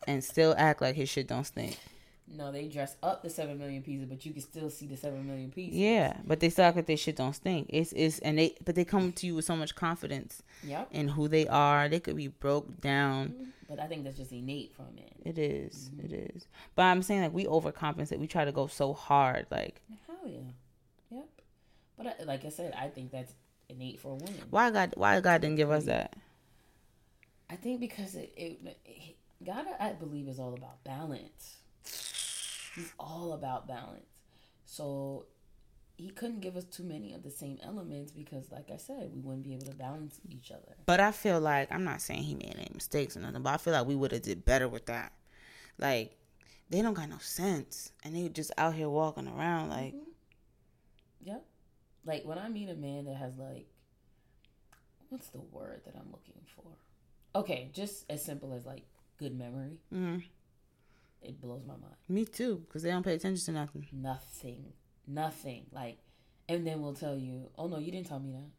and 0.07 0.23
still 0.23 0.53
act 0.57 0.81
like 0.81 0.95
his 0.95 1.09
shit 1.09 1.27
don't 1.27 1.45
stink. 1.45 1.77
No, 2.30 2.51
they 2.51 2.67
dress 2.67 2.95
up 3.01 3.23
the 3.23 3.30
seven 3.30 3.57
million 3.57 3.82
pieces, 3.82 4.05
but 4.07 4.25
you 4.25 4.34
can 4.34 4.41
still 4.41 4.69
see 4.69 4.86
the 4.86 4.97
seven 4.97 5.25
million 5.25 5.51
pieces. 5.51 5.75
Yeah, 5.75 6.17
but 6.25 6.39
they 6.39 6.49
still 6.49 6.65
act 6.65 6.75
like 6.75 6.86
their 6.86 6.97
shit 6.97 7.15
don't 7.15 7.34
stink. 7.34 7.67
It's 7.69 7.93
it's 7.93 8.19
and 8.19 8.38
they 8.38 8.55
but 8.65 8.75
they 8.75 8.86
come 8.86 9.11
to 9.13 9.28
you 9.28 9.36
with 9.36 9.45
so 9.45 9.55
much 9.55 9.75
confidence 9.75 10.43
Yep. 10.63 10.89
in 10.91 11.07
who 11.09 11.28
they 11.28 11.47
are. 11.47 11.88
They 11.88 11.99
could 11.99 12.17
be 12.17 12.28
broke 12.28 12.82
down. 12.82 13.30
Mm-hmm. 13.30 13.43
But 13.69 13.80
I 13.80 13.88
think 13.88 14.03
that's 14.03 14.17
just 14.17 14.32
innate 14.32 14.73
from 14.73 14.88
it. 14.97 15.13
It 15.25 15.38
is, 15.38 15.89
mm-hmm. 15.93 16.05
It 16.05 16.32
is. 16.36 16.47
But 16.75 16.84
I'm 16.84 17.01
saying 17.01 17.21
like 17.21 17.34
we 17.34 17.45
overcompensate. 17.45 18.19
We 18.19 18.28
try 18.28 18.45
to 18.45 18.51
go 18.51 18.67
so 18.67 18.93
hard. 18.93 19.45
Like 19.49 19.82
Hell 20.07 20.17
yeah. 20.25 20.39
Yep. 21.11 21.28
But 21.97 22.07
I, 22.07 22.23
like 22.25 22.45
I 22.45 22.49
said, 22.49 22.73
I 22.78 22.88
think 22.88 23.11
that's 23.11 23.34
innate 23.69 23.99
for 23.99 24.13
a 24.13 24.15
woman. 24.15 24.41
why 24.49 24.71
God 24.71 24.93
why 24.97 25.19
God 25.21 25.41
didn't 25.41 25.57
give 25.57 25.71
us 25.71 25.86
that? 25.86 26.15
I 27.49 27.55
think 27.55 27.80
because 27.80 28.15
it, 28.15 28.34
it, 28.36 28.59
it 28.86 29.15
God, 29.45 29.65
I 29.80 29.93
believe, 29.93 30.28
is 30.28 30.39
all 30.39 30.53
about 30.53 30.84
balance. 30.84 31.57
He's 32.78 32.93
all 32.99 33.34
about 33.34 33.67
balance. 33.67 34.05
So 34.65 35.25
he 35.97 36.09
couldn't 36.09 36.41
give 36.41 36.55
us 36.55 36.65
too 36.65 36.84
many 36.84 37.13
of 37.13 37.23
the 37.23 37.32
same 37.32 37.57
elements 37.63 38.11
because, 38.11 38.51
like 38.51 38.69
I 38.71 38.78
said, 38.78 39.09
we 39.13 39.19
wouldn't 39.19 39.43
be 39.43 39.53
able 39.53 39.65
to 39.65 39.75
balance 39.75 40.19
each 40.30 40.51
other. 40.51 40.75
But 40.86 40.99
I 40.99 41.11
feel 41.11 41.39
like 41.39 41.71
I'm 41.71 41.84
not 41.84 42.01
saying 42.01 42.23
he 42.23 42.36
made 42.36 42.55
any 42.55 42.69
mistakes 42.73 43.17
or 43.17 43.21
nothing, 43.21 43.41
but 43.41 43.53
I 43.53 43.57
feel 43.57 43.73
like 43.73 43.88
we 43.88 43.95
would 43.95 44.11
have 44.11 44.21
did 44.21 44.45
better 44.45 44.67
with 44.67 44.86
that. 44.86 45.11
Like 45.80 46.15
they 46.69 46.82
don't 46.82 46.93
got 46.93 47.09
no 47.09 47.17
sense, 47.19 47.91
and 48.03 48.15
they 48.15 48.30
just 48.30 48.51
out 48.57 48.75
here 48.75 48.89
walking 48.89 49.28
around 49.28 49.69
like 49.69 49.95
Yep. 51.23 51.45
Like 52.05 52.25
when 52.25 52.38
I 52.38 52.47
meet 52.47 52.69
a 52.69 52.75
man 52.75 53.05
that 53.05 53.15
has 53.15 53.38
like, 53.38 53.67
what's 55.09 55.28
the 55.30 55.41
word 55.41 55.82
that 55.86 55.95
I'm 55.95 56.11
looking 56.11 56.41
for? 56.55 56.71
Okay, 57.36 57.69
just 57.73 58.05
as 58.09 58.23
simple 58.23 58.53
as 58.53 58.65
like 58.65 58.84
good 59.17 59.38
memory. 59.38 59.80
mm, 59.93 60.23
It 61.22 61.41
blows 61.41 61.63
my 61.65 61.74
mind. 61.74 61.95
me 62.07 62.26
too, 62.26 62.63
because 62.68 62.84
they 62.84 62.89
don't 62.91 63.03
pay 63.03 63.15
attention 63.15 63.43
to 63.45 63.51
nothing. 63.51 63.88
Nothing. 63.91 64.74
Nothing. 65.07 65.65
Like, 65.72 65.97
and 66.47 66.65
then 66.65 66.82
we'll 66.82 66.93
tell 66.93 67.18
you, 67.18 67.49
oh 67.57 67.68
no, 67.68 67.80
you 67.80 67.91
didn't 67.91 68.07
tell 68.07 68.20
me 68.20 68.32
that. 68.32 68.49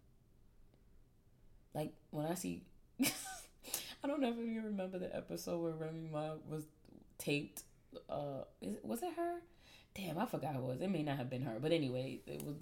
Like, 1.74 1.92
when 2.10 2.26
I 2.26 2.34
see, 2.34 2.64
I 3.00 4.06
don't 4.06 4.20
know 4.20 4.30
if 4.30 4.36
you 4.36 4.62
remember 4.62 4.98
the 4.98 5.14
episode 5.14 5.62
where 5.62 5.72
Remy 5.72 6.08
Ma 6.10 6.34
was 6.48 6.64
taped. 7.18 7.62
Uh, 8.08 8.42
is, 8.60 8.76
was 8.82 9.02
it 9.02 9.14
her? 9.16 9.40
Damn, 9.94 10.18
I 10.18 10.26
forgot 10.26 10.54
who 10.54 10.62
it 10.62 10.66
was. 10.66 10.80
It 10.80 10.90
may 10.90 11.02
not 11.02 11.16
have 11.16 11.30
been 11.30 11.42
her. 11.42 11.58
But 11.60 11.72
anyway, 11.72 12.20
it 12.26 12.42
was 12.44 12.56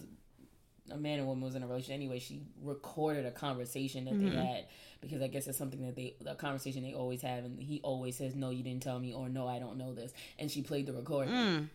a 0.90 0.96
man 0.96 1.18
and 1.18 1.26
woman 1.28 1.44
was 1.44 1.54
in 1.54 1.62
a 1.62 1.66
relationship. 1.66 1.94
Anyway, 1.94 2.18
she 2.18 2.42
recorded 2.62 3.26
a 3.26 3.30
conversation 3.30 4.04
that 4.06 4.14
Mhm. 4.14 4.30
they 4.30 4.36
had 4.36 4.66
because 5.00 5.20
I 5.22 5.28
guess 5.28 5.46
it's 5.46 5.58
something 5.58 5.80
that 5.84 5.94
they, 5.96 6.14
a 6.26 6.34
conversation 6.34 6.82
they 6.82 6.94
always 6.94 7.22
have. 7.22 7.44
And 7.44 7.60
he 7.60 7.80
always 7.82 8.16
says, 8.16 8.34
no, 8.34 8.50
you 8.50 8.62
didn't 8.62 8.82
tell 8.82 8.98
me, 8.98 9.12
or 9.12 9.28
no, 9.28 9.46
I 9.48 9.58
don't 9.58 9.76
know 9.78 9.94
this. 9.94 10.12
And 10.38 10.50
she 10.50 10.62
played 10.62 10.86
the 10.86 10.92
recording. 10.92 11.34
Mm, 11.34 11.68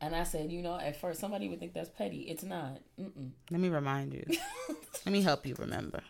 And 0.00 0.14
I 0.16 0.24
said, 0.24 0.50
you 0.50 0.62
know, 0.62 0.76
at 0.78 1.00
first 1.00 1.20
somebody 1.20 1.48
would 1.48 1.60
think 1.60 1.72
that's 1.74 1.88
petty. 1.90 2.22
It's 2.22 2.42
not. 2.42 2.78
Mm-mm. 2.98 3.30
let 3.50 3.60
me 3.60 3.68
remind 3.68 4.12
you. 4.12 4.24
let 5.06 5.12
me 5.12 5.22
help 5.22 5.46
you 5.46 5.54
remember. 5.58 6.00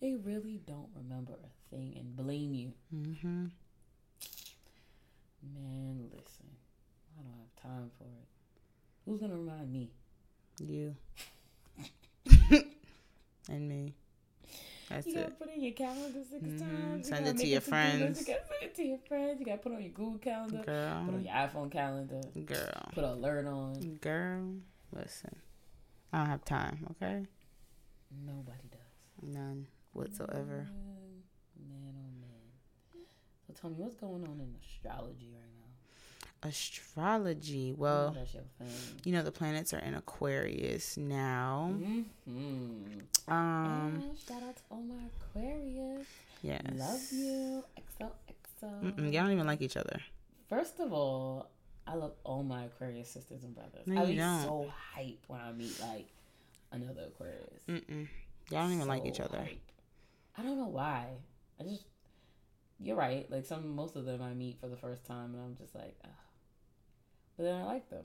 they 0.00 0.14
really 0.14 0.60
don't 0.66 0.88
remember 0.96 1.32
a 1.34 1.74
thing 1.74 1.94
and 1.98 2.16
blame 2.16 2.54
you. 2.54 2.72
hmm 2.90 3.46
Man, 5.42 6.08
listen, 6.12 6.46
I 7.18 7.22
don't 7.22 7.32
have 7.38 7.62
time 7.62 7.90
for 7.98 8.04
it. 8.04 8.26
Who's 9.06 9.20
gonna 9.20 9.34
remind 9.36 9.72
me? 9.72 9.90
You 10.62 10.94
and 13.48 13.68
me. 13.68 13.94
That's 14.88 15.06
you 15.06 15.14
gotta 15.14 15.26
it. 15.28 15.38
put 15.38 15.48
in 15.54 15.62
your 15.62 15.72
calendar 15.72 16.18
6 16.24 16.42
Mhm. 16.44 16.58
times. 16.58 16.98
You 17.08 17.14
Send 17.14 17.26
it 17.28 17.36
to 17.38 17.46
your 17.46 17.60
friends. 17.60 18.20
You 18.20 18.26
gotta 18.26 18.46
send 18.46 18.62
it 18.62 18.74
to 18.74 18.84
your 18.84 18.98
friends. 18.98 19.38
You 19.40 19.46
gotta 19.46 19.58
put 19.58 19.72
on 19.72 19.80
your 19.82 19.92
Google 19.92 20.18
calendar. 20.18 20.58
Put 20.64 21.14
on 21.14 21.22
your 21.24 21.32
iPhone 21.32 21.70
calendar. 21.70 22.20
girl, 22.44 22.88
Put 22.92 23.04
an 23.04 23.10
alert 23.10 23.46
on. 23.46 23.98
girl. 24.00 24.54
Listen, 24.92 25.36
I 26.12 26.18
don't 26.18 26.26
have 26.26 26.44
time. 26.44 26.86
Okay, 26.92 27.26
Nobody 28.10 28.68
does. 28.68 29.06
none 29.22 29.68
whatsoever. 29.92 30.66
Man, 30.68 31.22
man, 31.68 31.94
oh 31.96 32.10
man. 32.20 33.04
So 33.46 33.52
tell 33.52 33.70
me, 33.70 33.76
what's 33.76 33.94
going 33.94 34.26
on 34.26 34.40
in 34.40 34.56
astrology 34.60 35.30
right 35.32 35.42
now? 35.44 35.49
Astrology. 36.42 37.74
Well, 37.76 38.12
that's 38.16 38.32
your 38.34 38.42
thing. 38.58 38.68
you 39.04 39.12
know 39.12 39.22
the 39.22 39.32
planets 39.32 39.74
are 39.74 39.78
in 39.78 39.94
Aquarius 39.94 40.96
now. 40.96 41.70
Mm-hmm. 41.74 43.32
Um, 43.32 44.02
shout 44.26 44.42
out 44.42 44.56
to 44.56 44.62
all 44.70 44.82
my 44.82 44.94
Aquarius. 45.20 46.06
yes. 46.42 46.62
Love 46.74 47.12
you. 47.12 47.64
XOXO. 48.00 48.82
Mm-mm, 48.82 49.12
y'all 49.12 49.22
don't 49.24 49.32
even 49.32 49.46
like 49.46 49.60
each 49.62 49.76
other. 49.76 50.00
First 50.48 50.80
of 50.80 50.92
all, 50.92 51.50
I 51.86 51.94
love 51.94 52.12
all 52.24 52.42
my 52.42 52.64
Aquarius 52.64 53.10
sisters 53.10 53.44
and 53.44 53.54
brothers. 53.54 53.86
No, 53.86 54.02
I 54.02 54.06
be 54.06 54.16
don't. 54.16 54.42
so 54.42 54.72
hype 54.94 55.18
when 55.28 55.40
I 55.40 55.52
meet 55.52 55.78
like 55.80 56.08
another 56.72 57.02
Aquarius. 57.08 57.62
Mm-mm. 57.68 58.08
Y'all 58.50 58.62
don't 58.62 58.72
even 58.74 58.88
like 58.88 59.04
each 59.06 59.20
other. 59.20 59.38
hype. 59.38 59.60
I 60.38 60.42
don't 60.42 60.56
know 60.58 60.68
why. 60.68 61.06
I 61.60 61.64
just 61.64 61.84
you're 62.82 62.96
right. 62.96 63.30
Like 63.30 63.44
some 63.44 63.74
most 63.74 63.94
of 63.96 64.06
them 64.06 64.22
I 64.22 64.32
meet 64.32 64.58
for 64.58 64.68
the 64.68 64.76
first 64.76 65.04
time 65.04 65.34
and 65.34 65.42
I'm 65.42 65.54
just 65.56 65.74
like, 65.74 65.94
Ugh. 66.04 66.10
But 67.40 67.46
then 67.46 67.62
I 67.62 67.64
like 67.64 67.88
them 67.88 68.04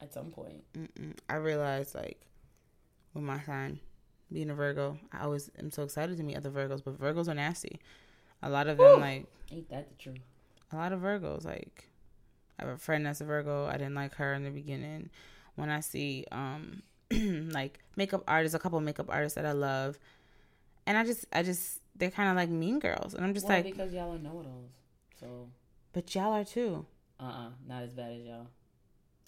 at 0.00 0.14
some 0.14 0.30
point. 0.30 0.64
Mm-mm. 0.74 1.12
I 1.28 1.34
realized 1.34 1.94
like 1.94 2.22
with 3.12 3.22
my 3.22 3.38
sign 3.42 3.80
being 4.32 4.48
a 4.48 4.54
Virgo, 4.54 4.98
I 5.12 5.24
always 5.24 5.50
am 5.58 5.70
so 5.70 5.82
excited 5.82 6.16
to 6.16 6.22
meet 6.22 6.38
other 6.38 6.50
Virgos, 6.50 6.82
but 6.82 6.98
Virgos 6.98 7.28
are 7.28 7.34
nasty. 7.34 7.80
A 8.42 8.48
lot 8.48 8.66
of 8.66 8.78
them 8.78 8.86
Whew. 8.86 8.98
like 8.98 9.26
Ain't 9.52 9.68
that 9.68 9.90
the 9.90 10.02
truth? 10.02 10.20
a 10.72 10.76
lot 10.76 10.94
of 10.94 11.00
Virgos 11.00 11.44
like 11.44 11.90
I 12.58 12.64
have 12.64 12.72
a 12.72 12.78
friend 12.78 13.04
that's 13.04 13.20
a 13.20 13.24
Virgo. 13.26 13.66
I 13.66 13.72
didn't 13.72 13.94
like 13.94 14.14
her 14.14 14.32
in 14.32 14.42
the 14.44 14.50
beginning. 14.50 15.10
When 15.56 15.68
I 15.68 15.80
see 15.80 16.24
um 16.32 16.82
like 17.10 17.80
makeup 17.96 18.24
artists, 18.26 18.54
a 18.54 18.58
couple 18.58 18.78
of 18.78 18.84
makeup 18.84 19.10
artists 19.10 19.36
that 19.36 19.44
I 19.44 19.52
love, 19.52 19.98
and 20.86 20.96
I 20.96 21.04
just 21.04 21.26
I 21.30 21.42
just 21.42 21.80
they're 21.94 22.10
kind 22.10 22.30
of 22.30 22.36
like 22.36 22.48
mean 22.48 22.78
girls, 22.78 23.12
and 23.12 23.22
I'm 23.22 23.34
just 23.34 23.46
well, 23.46 23.58
like, 23.58 23.66
because 23.66 23.92
y'all 23.92 24.14
are 24.14 24.18
know-it-alls. 24.18 24.70
So 25.20 25.48
but 25.92 26.14
y'all 26.14 26.32
are 26.32 26.44
too. 26.44 26.86
Uh-uh, 27.20 27.50
not 27.68 27.82
as 27.82 27.92
bad 27.92 28.12
as 28.12 28.22
y'all. 28.26 28.46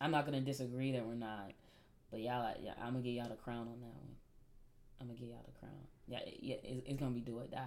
I'm 0.00 0.10
not 0.10 0.24
gonna 0.24 0.40
disagree 0.40 0.92
that 0.92 1.06
we're 1.06 1.14
not, 1.14 1.52
but 2.10 2.20
y'all, 2.20 2.54
yeah, 2.62 2.72
I'm 2.80 2.92
gonna 2.92 3.02
give 3.02 3.14
y'all 3.14 3.28
the 3.28 3.36
crown 3.36 3.68
on 3.68 3.80
that 3.80 3.94
one. 3.94 4.16
I'm 5.00 5.06
gonna 5.06 5.18
give 5.18 5.28
y'all 5.28 5.44
the 5.46 5.58
crown. 5.58 5.72
Yeah, 6.08 6.20
yeah, 6.40 6.56
it's, 6.64 6.82
it's 6.86 6.98
gonna 7.00 7.12
be 7.12 7.20
do 7.20 7.38
or 7.38 7.46
die. 7.46 7.62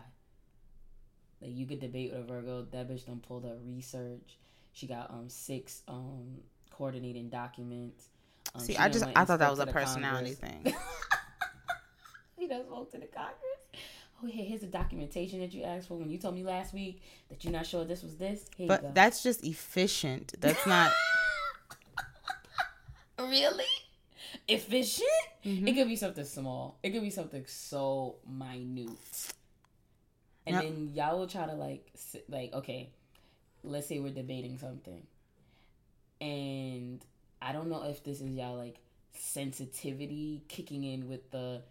Like 1.41 1.51
you 1.55 1.65
could 1.65 1.79
debate 1.79 2.11
with 2.11 2.21
a 2.21 2.23
Virgo. 2.23 2.65
That 2.71 2.89
bitch 2.89 3.05
done 3.05 3.21
pulled 3.25 3.45
up 3.45 3.57
research. 3.63 4.37
She 4.73 4.87
got 4.87 5.11
um 5.11 5.29
six 5.29 5.83
um 5.87 6.37
coordinating 6.71 7.29
documents. 7.29 8.09
Um, 8.53 8.61
See, 8.61 8.77
I 8.77 8.89
just 8.89 9.05
I 9.15 9.25
thought 9.25 9.39
that 9.39 9.49
was 9.49 9.59
a 9.59 9.67
personality 9.67 10.35
Congress. 10.35 10.63
thing. 10.63 10.75
He 12.37 12.47
done 12.47 12.65
spoke 12.65 12.91
to 12.91 12.97
the 12.97 13.07
Congress. 13.07 13.54
Oh, 14.23 14.27
here, 14.27 14.45
here's 14.45 14.61
the 14.61 14.67
documentation 14.67 15.39
that 15.41 15.53
you 15.53 15.63
asked 15.63 15.87
for 15.87 15.97
when 15.97 16.09
you 16.09 16.17
told 16.17 16.35
me 16.35 16.43
last 16.43 16.73
week 16.73 17.01
that 17.29 17.43
you're 17.43 17.53
not 17.53 17.65
sure 17.65 17.83
this 17.85 18.01
was 18.01 18.15
this. 18.15 18.45
Here 18.55 18.65
you 18.65 18.69
go. 18.69 18.77
But 18.81 18.95
that's 18.95 19.21
just 19.21 19.43
efficient. 19.43 20.33
That's 20.39 20.65
not. 20.65 20.91
really 23.19 23.65
efficient. 24.47 25.07
Mhm. 25.43 25.67
It 25.67 25.73
could 25.73 25.87
be 25.87 25.95
something 25.95 26.25
small. 26.25 26.77
It 26.83 26.91
could 26.91 27.01
be 27.01 27.09
something 27.09 27.43
so 27.47 28.15
minute. 28.27 28.89
And 30.47 30.55
Yep. 30.55 30.63
then 30.63 30.91
y'all 30.93 31.19
will 31.19 31.27
try 31.27 31.45
to 31.45 31.53
like, 31.53 31.91
like, 32.29 32.53
okay, 32.53 32.89
let's 33.63 33.87
say 33.87 33.99
we're 33.99 34.13
debating 34.13 34.57
something, 34.59 35.05
and 36.21 37.03
I 37.41 37.51
don't 37.51 37.69
know 37.69 37.83
if 37.83 38.03
this 38.03 38.21
is 38.21 38.35
y'all 38.35 38.55
like 38.55 38.77
sensitivity 39.13 40.43
kicking 40.47 40.83
in 40.83 41.07
with 41.09 41.31
the 41.31 41.63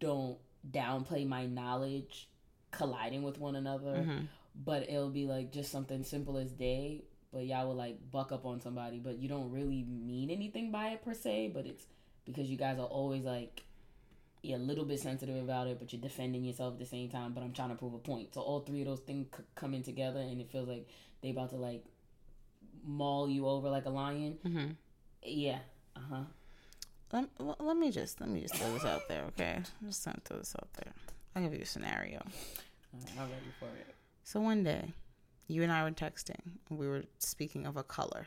don't 0.00 0.38
downplay 0.70 1.26
my 1.26 1.46
knowledge 1.46 2.28
colliding 2.70 3.22
with 3.22 3.38
one 3.38 3.54
another 3.56 4.04
Mhm. 4.06 4.28
but 4.54 4.88
it'll 4.88 5.10
be 5.10 5.26
like 5.26 5.52
just 5.52 5.70
something 5.70 6.02
simple 6.02 6.36
as 6.38 6.50
day 6.52 7.04
but 7.32 7.44
y'all 7.46 7.66
will 7.68 7.74
like 7.74 7.98
buck 8.10 8.32
up 8.32 8.44
on 8.46 8.60
somebody 8.60 8.98
but 8.98 9.18
you 9.18 9.28
don't 9.28 9.50
really 9.50 9.84
mean 9.84 10.30
anything 10.30 10.70
by 10.72 10.88
it 10.90 11.02
per 11.04 11.14
se 11.14 11.48
but 11.54 11.66
it's 11.66 11.86
because 12.24 12.48
you 12.50 12.56
guys 12.56 12.78
are 12.78 12.86
always 12.86 13.24
like 13.24 13.64
you're 14.42 14.58
a 14.58 14.62
little 14.62 14.84
bit 14.84 15.00
sensitive 15.00 15.36
about 15.42 15.66
it 15.66 15.78
but 15.78 15.92
you're 15.92 16.02
defending 16.02 16.44
yourself 16.44 16.74
at 16.74 16.78
the 16.78 16.86
same 16.86 17.08
time 17.08 17.32
but 17.32 17.42
i'm 17.42 17.52
trying 17.52 17.70
to 17.70 17.74
prove 17.76 17.94
a 17.94 17.98
point 17.98 18.32
so 18.34 18.40
all 18.40 18.60
three 18.60 18.80
of 18.82 18.86
those 18.86 19.00
things 19.00 19.26
c- 19.36 19.42
come 19.54 19.74
in 19.74 19.82
together 19.82 20.20
and 20.20 20.40
it 20.40 20.50
feels 20.50 20.68
like 20.68 20.88
they 21.22 21.30
about 21.30 21.50
to 21.50 21.56
like 21.56 21.84
maul 22.84 23.28
you 23.28 23.46
over 23.46 23.68
like 23.70 23.86
a 23.86 23.90
lion 23.90 24.38
Mhm. 24.44 24.76
yeah 25.24 25.60
uh-huh 25.96 26.24
let, 27.14 27.60
let 27.60 27.76
me 27.76 27.90
just 27.90 28.20
let 28.20 28.28
me 28.28 28.40
just 28.40 28.56
throw 28.56 28.72
this 28.74 28.84
out 28.84 29.08
there, 29.08 29.22
okay? 29.28 29.56
I'm 29.80 29.88
just 29.88 30.04
gonna 30.04 30.18
throw 30.24 30.38
this 30.38 30.54
out 30.60 30.68
there. 30.74 30.92
I'll 31.34 31.42
give 31.42 31.54
you 31.54 31.62
a 31.62 31.66
scenario. 31.66 32.18
Right, 32.92 33.12
I'm 33.18 33.30
ready 33.30 33.52
for 33.58 33.66
it. 33.66 33.94
So 34.24 34.40
one 34.40 34.62
day, 34.64 34.92
you 35.48 35.62
and 35.62 35.72
I 35.72 35.82
were 35.84 35.90
texting, 35.90 36.40
and 36.70 36.78
we 36.78 36.86
were 36.88 37.04
speaking 37.18 37.66
of 37.66 37.76
a 37.76 37.82
color, 37.82 38.26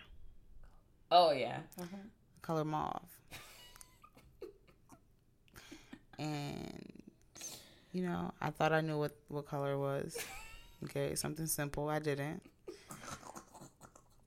Oh 1.11 1.31
yeah. 1.31 1.59
Uh-huh. 1.79 1.97
color 2.41 2.65
mauve, 2.65 3.09
and 6.19 6.93
you 7.91 8.03
know, 8.03 8.31
I 8.41 8.49
thought 8.51 8.73
I 8.73 8.81
knew 8.81 8.97
what 8.97 9.15
what 9.27 9.45
color 9.47 9.77
was. 9.77 10.17
Okay, 10.85 11.15
something 11.15 11.47
simple. 11.47 11.89
I 11.89 11.99
didn't. 11.99 12.41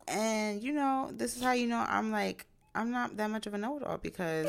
And 0.08 0.62
you 0.62 0.72
know, 0.72 1.10
this 1.12 1.36
is 1.36 1.42
how 1.42 1.52
you 1.52 1.66
know 1.68 1.84
I'm 1.88 2.10
like 2.10 2.46
I'm 2.74 2.90
not 2.90 3.16
that 3.16 3.30
much 3.30 3.46
of 3.46 3.54
a 3.54 3.58
know-it-all 3.58 3.98
because 3.98 4.48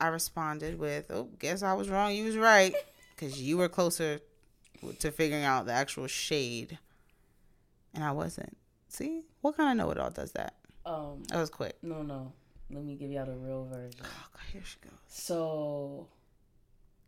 I 0.00 0.08
responded 0.08 0.78
with, 0.78 1.10
"Oh, 1.10 1.28
guess 1.38 1.62
I 1.62 1.74
was 1.74 1.88
wrong. 1.88 2.14
You 2.14 2.24
was 2.24 2.36
right," 2.36 2.74
because 3.14 3.40
you 3.40 3.58
were 3.58 3.68
closer 3.68 4.20
to 4.98 5.10
figuring 5.10 5.44
out 5.44 5.66
the 5.66 5.72
actual 5.72 6.06
shade, 6.06 6.78
and 7.94 8.04
I 8.04 8.12
wasn't. 8.12 8.56
See, 8.88 9.22
what 9.40 9.56
kind 9.56 9.70
of 9.70 9.86
know-it-all 9.86 10.10
does 10.10 10.32
that? 10.32 10.54
Um. 10.86 11.24
That 11.28 11.38
was 11.38 11.50
quick. 11.50 11.76
No, 11.82 12.02
no. 12.02 12.32
Let 12.70 12.84
me 12.84 12.96
give 12.96 13.10
y'all 13.10 13.26
the 13.26 13.34
real 13.34 13.64
version. 13.64 14.00
Oh, 14.04 14.26
God, 14.32 14.42
here 14.52 14.62
she 14.64 14.76
goes. 14.82 14.98
So, 15.06 16.08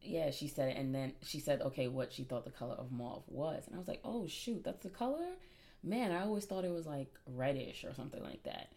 yeah, 0.00 0.30
she 0.30 0.48
said 0.48 0.70
it, 0.70 0.76
and 0.78 0.94
then 0.94 1.12
she 1.22 1.38
said, 1.40 1.60
okay, 1.60 1.86
what 1.88 2.12
she 2.12 2.24
thought 2.24 2.44
the 2.44 2.50
color 2.50 2.74
of 2.74 2.90
mauve 2.90 3.24
was, 3.28 3.66
and 3.66 3.76
I 3.76 3.78
was 3.78 3.88
like, 3.88 4.00
oh 4.04 4.26
shoot, 4.26 4.64
that's 4.64 4.82
the 4.82 4.88
color. 4.90 5.26
Man, 5.82 6.12
I 6.12 6.22
always 6.22 6.44
thought 6.44 6.64
it 6.64 6.72
was 6.72 6.86
like 6.86 7.08
reddish 7.26 7.84
or 7.84 7.94
something 7.94 8.22
like 8.22 8.42
that. 8.44 8.72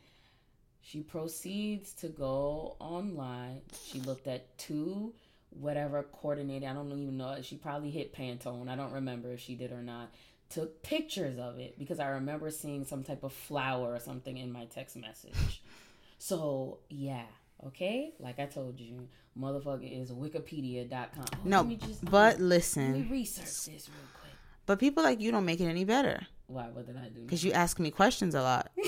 She 0.85 0.99
proceeds 1.01 1.93
to 1.95 2.09
go 2.09 2.75
online. 2.79 3.61
She 3.85 3.99
looked 4.01 4.27
at 4.27 4.57
two 4.57 5.13
whatever 5.49 6.03
coordinated. 6.03 6.67
I 6.67 6.73
don't 6.73 6.91
even 6.91 7.15
know. 7.17 7.37
She 7.41 7.55
probably 7.55 7.89
hit 7.91 8.13
Pantone. 8.13 8.67
I 8.69 8.75
don't 8.75 8.91
remember 8.91 9.31
if 9.31 9.39
she 9.39 9.55
did 9.55 9.71
or 9.71 9.81
not. 9.81 10.11
Took 10.49 10.83
pictures 10.83 11.39
of 11.39 11.57
it 11.57 11.79
because 11.79 11.99
I 11.99 12.07
remember 12.09 12.49
seeing 12.51 12.85
some 12.85 13.03
type 13.03 13.23
of 13.23 13.31
flower 13.33 13.93
or 13.95 13.99
something 13.99 14.37
in 14.37 14.51
my 14.51 14.65
text 14.65 14.95
message. 14.95 15.61
So 16.19 16.79
yeah, 16.89 17.25
okay. 17.67 18.13
Like 18.17 18.39
I 18.39 18.45
told 18.45 18.79
you, 18.79 19.09
motherfucker 19.37 20.01
is 20.01 20.09
Wikipedia.com. 20.09 21.25
Oh, 21.33 21.37
No, 21.43 21.57
let 21.57 21.67
me 21.67 21.75
just- 21.75 22.05
but 22.05 22.11
let 22.11 22.39
me 22.39 22.45
listen. 22.45 23.09
research 23.09 23.45
this 23.65 23.89
real 23.89 24.07
quick. 24.21 24.31
But 24.65 24.79
people 24.79 25.03
like 25.03 25.19
you 25.19 25.31
don't 25.31 25.43
make 25.43 25.59
it 25.59 25.65
any 25.65 25.83
better 25.83 26.25
Why? 26.47 26.69
What 26.71 26.85
did 26.85 26.95
I 26.95 27.09
do? 27.09 27.23
because 27.23 27.43
you 27.43 27.51
ask 27.51 27.77
me 27.77 27.91
questions 27.91 28.35
a 28.35 28.41
lot. 28.41 28.71
Why 28.77 28.83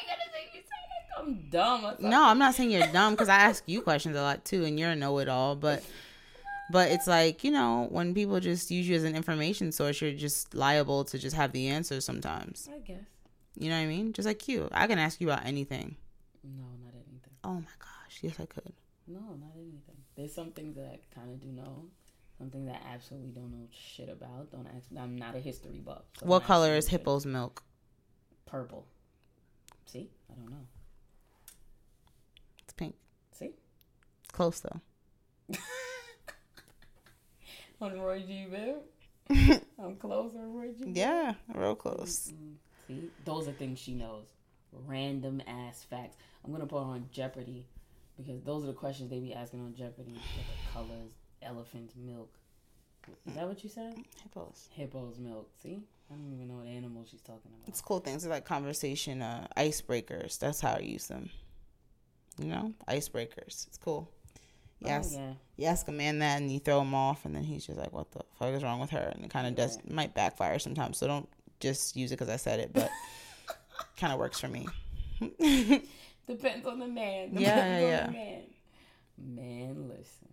you 0.00 0.06
gotta 0.06 0.30
say 0.32 0.44
me 0.54 0.60
say 0.62 0.80
like 0.92 1.15
I'm 1.26 1.48
dumb? 1.50 1.82
something? 1.82 2.08
No, 2.10 2.24
I'm 2.24 2.38
not 2.38 2.54
saying 2.54 2.70
you're 2.70 2.86
dumb 2.92 3.14
because 3.14 3.28
I 3.28 3.36
ask 3.36 3.62
you 3.66 3.82
questions 3.82 4.16
a 4.16 4.22
lot 4.22 4.44
too, 4.44 4.64
and 4.64 4.78
you're 4.78 4.90
a 4.90 4.96
know-it-all. 4.96 5.56
But, 5.56 5.82
but 6.70 6.90
it's 6.90 7.06
like 7.06 7.44
you 7.44 7.50
know 7.50 7.86
when 7.90 8.14
people 8.14 8.38
just 8.40 8.70
use 8.70 8.88
you 8.88 8.96
as 8.96 9.04
an 9.04 9.16
information 9.16 9.72
source, 9.72 10.00
you're 10.00 10.12
just 10.12 10.54
liable 10.54 11.04
to 11.04 11.18
just 11.18 11.36
have 11.36 11.52
the 11.52 11.68
answers 11.68 12.04
sometimes. 12.04 12.68
I 12.72 12.78
guess. 12.78 13.00
You 13.58 13.70
know 13.70 13.76
what 13.76 13.82
I 13.84 13.86
mean? 13.86 14.12
Just 14.12 14.26
like 14.26 14.46
you, 14.48 14.68
I 14.72 14.86
can 14.86 14.98
ask 14.98 15.20
you 15.20 15.28
about 15.30 15.46
anything. 15.46 15.96
No, 16.44 16.64
not 16.84 16.92
anything. 16.94 17.32
Oh 17.42 17.54
my 17.54 17.76
gosh, 17.78 18.18
yes 18.22 18.34
I 18.38 18.46
could. 18.46 18.72
No, 19.08 19.20
not 19.20 19.52
anything. 19.56 19.96
There's 20.16 20.34
some 20.34 20.50
things 20.52 20.76
that 20.76 20.92
I 20.92 20.98
kind 21.14 21.30
of 21.30 21.40
do 21.40 21.48
know. 21.48 21.84
Some 22.38 22.50
things 22.50 22.66
that 22.66 22.82
I 22.86 22.94
absolutely 22.94 23.30
don't 23.30 23.50
know 23.50 23.66
shit 23.70 24.10
about. 24.10 24.50
Don't 24.50 24.66
ask. 24.76 24.86
I'm 24.98 25.16
not 25.16 25.34
a 25.34 25.38
history 25.40 25.78
buff. 25.84 26.02
so 26.20 26.26
What 26.26 26.44
color 26.44 26.74
is 26.74 26.88
hippo's 26.88 27.24
milk? 27.24 27.62
Purple. 28.44 28.86
See, 29.86 30.10
I 30.30 30.34
don't 30.34 30.50
know. 30.50 30.66
It's 32.64 32.74
pink. 32.74 32.94
See, 33.32 33.52
It's 34.24 34.25
close 34.36 34.60
though. 34.60 34.80
on 37.80 37.98
Roy 37.98 38.20
G. 38.20 38.46
Biv. 38.52 39.60
I'm 39.82 39.96
close 39.96 40.34
on 40.34 40.52
Roy 40.54 40.72
G. 40.78 40.84
Biv. 40.84 40.96
Yeah, 40.96 41.34
real 41.54 41.74
close. 41.74 42.32
Mm, 42.34 42.54
See, 42.86 43.10
those 43.24 43.48
are 43.48 43.52
things 43.52 43.78
she 43.78 43.94
knows. 43.94 44.26
Random 44.86 45.42
ass 45.46 45.86
facts. 45.88 46.16
I'm 46.44 46.52
gonna 46.52 46.66
put 46.66 46.80
her 46.80 46.84
on 46.84 47.08
Jeopardy 47.10 47.64
because 48.16 48.42
those 48.42 48.62
are 48.64 48.68
the 48.68 48.72
questions 48.74 49.10
they 49.10 49.18
be 49.18 49.32
asking 49.32 49.60
on 49.60 49.74
Jeopardy. 49.74 50.20
Colors, 50.72 51.12
elephant's 51.42 51.94
milk. 51.96 52.30
Is 53.26 53.34
that 53.34 53.48
what 53.48 53.62
you 53.64 53.70
said? 53.70 53.94
Hippos. 54.22 54.68
Hippo's 54.76 55.18
milk. 55.18 55.48
See, 55.62 55.80
I 56.10 56.14
don't 56.14 56.32
even 56.34 56.48
know 56.48 56.56
what 56.56 56.66
animal 56.66 57.04
she's 57.08 57.22
talking 57.22 57.52
about. 57.56 57.68
It's 57.68 57.80
cool 57.80 58.00
things. 58.00 58.22
They're 58.22 58.32
like 58.32 58.44
conversation 58.44 59.22
uh, 59.22 59.46
icebreakers. 59.56 60.38
That's 60.38 60.60
how 60.60 60.74
I 60.74 60.80
use 60.80 61.06
them. 61.06 61.30
You 62.38 62.48
know, 62.48 62.74
icebreakers. 62.86 63.66
It's 63.66 63.78
cool. 63.82 64.10
Yes. 64.80 65.14
Oh, 65.16 65.18
yeah. 65.20 65.32
you 65.56 65.66
ask 65.66 65.88
a 65.88 65.92
man 65.92 66.18
that 66.20 66.40
and 66.40 66.50
you 66.52 66.58
throw 66.60 66.80
him 66.82 66.94
off 66.94 67.24
and 67.24 67.34
then 67.34 67.42
he's 67.44 67.66
just 67.66 67.78
like 67.78 67.92
what 67.92 68.10
the 68.12 68.20
fuck 68.38 68.48
is 68.54 68.62
wrong 68.62 68.78
with 68.80 68.90
her 68.90 69.10
and 69.14 69.24
it 69.24 69.30
kind 69.30 69.46
of 69.46 69.54
does 69.54 69.78
might 69.88 70.14
backfire 70.14 70.58
sometimes 70.58 70.98
so 70.98 71.06
don't 71.06 71.28
just 71.60 71.96
use 71.96 72.12
it 72.12 72.18
because 72.18 72.28
i 72.32 72.36
said 72.36 72.60
it 72.60 72.70
but 72.74 72.90
kind 73.96 74.12
of 74.12 74.18
works 74.18 74.38
for 74.38 74.48
me 74.48 74.66
Depends 76.28 76.66
on 76.66 76.78
the 76.80 76.86
man. 76.88 77.28
Depends 77.34 77.40
Yeah, 77.40 77.78
yeah. 77.78 78.06
the 78.06 78.12
man. 78.12 78.42
Man, 79.18 79.88
listen. 79.88 80.28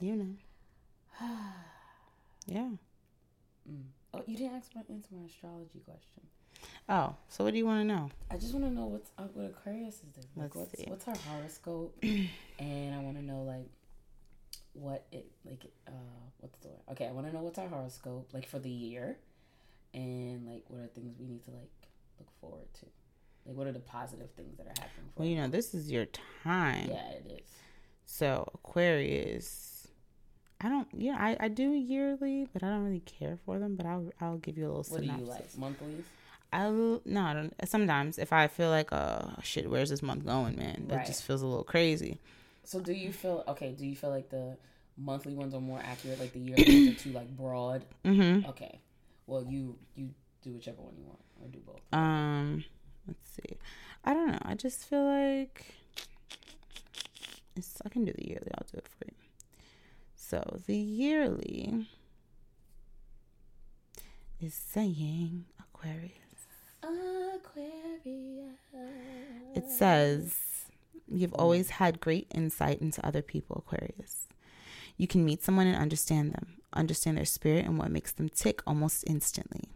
you 0.00 0.16
know 0.16 0.34
yeah 2.46 2.68
Mm. 3.70 3.82
Oh, 4.14 4.22
you 4.26 4.34
didn't 4.38 4.56
ask 4.56 4.70
my 4.74 4.80
answer 4.88 5.10
my 5.12 5.26
astrology 5.26 5.80
question. 5.84 6.22
Oh 6.88 7.14
so 7.28 7.44
what 7.44 7.52
do 7.52 7.58
you 7.58 7.66
want 7.66 7.80
to 7.80 7.84
know 7.84 8.10
I 8.30 8.36
just 8.36 8.52
want 8.52 8.66
to 8.66 8.70
know 8.72 8.86
what's 8.86 9.10
up 9.18 9.34
with 9.34 9.46
Aquarius 9.50 9.94
is 9.96 10.00
this? 10.16 10.26
Like, 10.36 10.54
Let's 10.54 10.56
what's 10.56 10.78
see. 10.78 10.84
what's 10.86 11.04
her 11.06 11.14
horoscope? 11.30 11.96
and 12.58 12.94
I 12.94 12.98
want 13.00 13.16
to 13.16 13.24
know 13.24 13.42
like 13.42 13.68
what 14.74 15.06
it 15.12 15.26
like 15.44 15.64
uh 15.86 15.90
what's 16.40 16.58
the 16.58 16.68
word? 16.68 16.80
Okay, 16.92 17.06
I 17.06 17.12
want 17.12 17.26
to 17.26 17.32
know 17.32 17.42
what's 17.42 17.58
our 17.58 17.68
horoscope 17.68 18.28
like 18.32 18.46
for 18.46 18.58
the 18.58 18.70
year, 18.70 19.16
and 19.94 20.46
like 20.46 20.64
what 20.68 20.80
are 20.82 20.86
things 20.88 21.14
we 21.18 21.26
need 21.26 21.42
to 21.44 21.50
like 21.52 21.70
look 22.18 22.28
forward 22.40 22.66
to. 22.80 22.86
Like, 23.46 23.56
what 23.56 23.66
are 23.66 23.72
the 23.72 23.80
positive 23.80 24.30
things 24.36 24.58
that 24.58 24.66
are 24.66 24.70
happening 24.70 25.08
for 25.14 25.22
well 25.22 25.28
you 25.28 25.36
know 25.36 25.48
this 25.48 25.72
is 25.72 25.90
your 25.90 26.06
time 26.44 26.88
Yeah, 26.90 27.08
it 27.12 27.40
is. 27.42 27.48
so 28.04 28.46
aquarius 28.54 29.88
i 30.60 30.68
don't 30.68 30.86
yeah 30.92 31.16
I, 31.18 31.36
I 31.40 31.48
do 31.48 31.70
yearly 31.72 32.46
but 32.52 32.62
i 32.62 32.68
don't 32.68 32.84
really 32.84 33.00
care 33.00 33.38
for 33.46 33.58
them 33.58 33.74
but 33.74 33.86
i'll 33.86 34.10
i'll 34.20 34.36
give 34.36 34.58
you 34.58 34.66
a 34.66 34.68
little 34.68 34.84
What 34.88 35.00
do 35.00 35.06
you 35.06 35.24
like? 35.24 35.56
Monthlies? 35.56 36.04
I'll 36.52 37.02
no, 37.04 37.22
I 37.22 37.34
don't. 37.34 37.54
Sometimes 37.68 38.18
if 38.18 38.32
I 38.32 38.46
feel 38.48 38.70
like, 38.70 38.92
oh 38.92 39.34
shit, 39.42 39.68
where's 39.70 39.90
this 39.90 40.02
month 40.02 40.24
going, 40.24 40.56
man? 40.56 40.86
It 40.88 40.94
Right. 40.94 41.06
just 41.06 41.22
feels 41.24 41.42
a 41.42 41.46
little 41.46 41.64
crazy. 41.64 42.18
So, 42.64 42.80
do 42.80 42.92
you 42.92 43.12
feel 43.12 43.44
okay? 43.48 43.72
Do 43.72 43.86
you 43.86 43.94
feel 43.96 44.10
like 44.10 44.30
the 44.30 44.56
monthly 44.96 45.34
ones 45.34 45.54
are 45.54 45.60
more 45.60 45.80
accurate? 45.82 46.18
Like 46.20 46.32
the 46.32 46.38
yearly 46.40 46.86
ones 46.86 46.96
are 46.96 47.02
too 47.02 47.12
like 47.12 47.28
broad? 47.36 47.84
Mm-hmm. 48.04 48.46
Okay. 48.50 48.80
Well, 49.26 49.44
you 49.44 49.76
you 49.94 50.10
do 50.42 50.52
whichever 50.52 50.80
one 50.82 50.94
you 50.96 51.04
want, 51.04 51.20
or 51.42 51.48
do 51.48 51.58
both. 51.66 51.80
Um, 51.92 52.64
let's 53.06 53.28
see. 53.30 53.56
I 54.04 54.14
don't 54.14 54.28
know. 54.28 54.38
I 54.42 54.54
just 54.54 54.84
feel 54.84 55.04
like 55.04 55.74
it's. 57.56 57.78
I 57.84 57.88
can 57.90 58.04
do 58.04 58.12
the 58.12 58.26
yearly. 58.26 58.48
I'll 58.54 58.66
do 58.72 58.78
it 58.78 58.88
for 58.88 59.04
you. 59.06 59.12
So 60.16 60.60
the 60.66 60.76
yearly 60.76 61.86
is 64.40 64.54
saying 64.54 65.44
Aquarius. 65.58 66.12
Aquarius. 66.82 68.56
It 69.54 69.70
says, 69.70 70.34
You've 71.10 71.34
always 71.34 71.70
had 71.70 72.00
great 72.00 72.26
insight 72.34 72.80
into 72.80 73.04
other 73.06 73.22
people, 73.22 73.64
Aquarius. 73.66 74.28
You 74.96 75.06
can 75.06 75.24
meet 75.24 75.42
someone 75.42 75.66
and 75.66 75.76
understand 75.76 76.32
them, 76.32 76.58
understand 76.72 77.16
their 77.16 77.24
spirit 77.24 77.64
and 77.64 77.78
what 77.78 77.90
makes 77.90 78.12
them 78.12 78.28
tick 78.28 78.60
almost 78.66 79.04
instantly. 79.06 79.70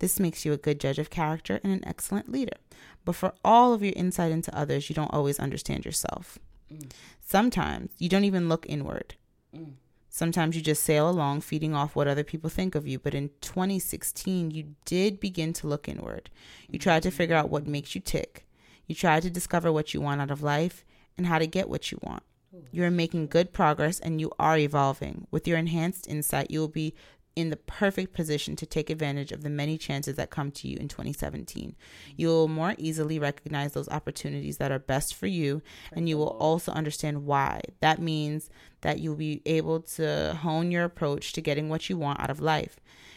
This 0.00 0.18
makes 0.18 0.44
you 0.44 0.52
a 0.52 0.58
good 0.58 0.80
judge 0.80 0.98
of 0.98 1.10
character 1.10 1.60
and 1.62 1.72
an 1.72 1.86
excellent 1.86 2.30
leader. 2.30 2.56
But 3.04 3.16
for 3.16 3.34
all 3.44 3.72
of 3.72 3.82
your 3.82 3.92
insight 3.96 4.32
into 4.32 4.56
others, 4.56 4.88
you 4.88 4.94
don't 4.94 5.12
always 5.12 5.38
understand 5.38 5.84
yourself. 5.84 6.38
Mm. 6.72 6.90
Sometimes 7.20 7.90
you 7.98 8.08
don't 8.08 8.24
even 8.24 8.48
look 8.48 8.66
inward. 8.68 9.14
Mm. 9.54 9.74
Sometimes 10.12 10.56
you 10.56 10.62
just 10.62 10.82
sail 10.82 11.08
along, 11.08 11.40
feeding 11.40 11.72
off 11.72 11.94
what 11.94 12.08
other 12.08 12.24
people 12.24 12.50
think 12.50 12.74
of 12.74 12.86
you. 12.86 12.98
But 12.98 13.14
in 13.14 13.30
2016, 13.40 14.50
you 14.50 14.74
did 14.84 15.20
begin 15.20 15.52
to 15.54 15.68
look 15.68 15.88
inward. 15.88 16.30
You 16.68 16.80
tried 16.80 17.04
to 17.04 17.12
figure 17.12 17.36
out 17.36 17.48
what 17.48 17.66
makes 17.66 17.94
you 17.94 18.00
tick. 18.00 18.44
You 18.86 18.94
tried 18.96 19.22
to 19.22 19.30
discover 19.30 19.72
what 19.72 19.94
you 19.94 20.00
want 20.00 20.20
out 20.20 20.32
of 20.32 20.42
life 20.42 20.84
and 21.16 21.28
how 21.28 21.38
to 21.38 21.46
get 21.46 21.70
what 21.70 21.92
you 21.92 21.98
want. 22.02 22.24
You 22.72 22.82
are 22.82 22.90
making 22.90 23.28
good 23.28 23.52
progress 23.52 24.00
and 24.00 24.20
you 24.20 24.32
are 24.36 24.58
evolving. 24.58 25.28
With 25.30 25.46
your 25.46 25.56
enhanced 25.56 26.08
insight, 26.08 26.50
you 26.50 26.58
will 26.58 26.68
be 26.68 26.94
in 27.36 27.50
the 27.50 27.56
perfect 27.56 28.12
position 28.12 28.56
to 28.56 28.66
take 28.66 28.90
advantage 28.90 29.32
of 29.32 29.42
the 29.42 29.50
many 29.50 29.78
chances 29.78 30.16
that 30.16 30.30
come 30.30 30.50
to 30.50 30.68
you 30.68 30.76
in 30.78 30.88
2017. 30.88 31.76
You 32.16 32.28
will 32.28 32.48
more 32.48 32.74
easily 32.76 33.18
recognize 33.18 33.72
those 33.72 33.88
opportunities 33.88 34.58
that 34.58 34.72
are 34.72 34.78
best 34.78 35.14
for 35.14 35.26
you, 35.26 35.62
and 35.92 36.08
you 36.08 36.18
will 36.18 36.36
also 36.38 36.72
understand 36.72 37.24
why. 37.24 37.60
That 37.80 38.00
means 38.00 38.50
that 38.80 38.98
you'll 38.98 39.16
be 39.16 39.42
able 39.46 39.80
to 39.80 40.38
hone 40.42 40.70
your 40.70 40.84
approach 40.84 41.32
to 41.34 41.40
getting 41.40 41.68
what 41.68 41.88
you 41.88 41.96
want 41.96 42.20
out 42.20 42.30
of 42.30 42.40
life. 42.40 42.76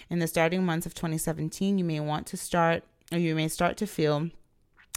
In 0.09 0.19
the 0.19 0.27
starting 0.27 0.65
months 0.65 0.85
of 0.85 0.93
2017, 0.93 1.77
you 1.77 1.83
may 1.83 1.99
want 1.99 2.27
to 2.27 2.37
start, 2.37 2.83
or 3.11 3.17
you 3.17 3.35
may 3.35 3.47
start 3.47 3.77
to 3.77 3.87
feel 3.87 4.29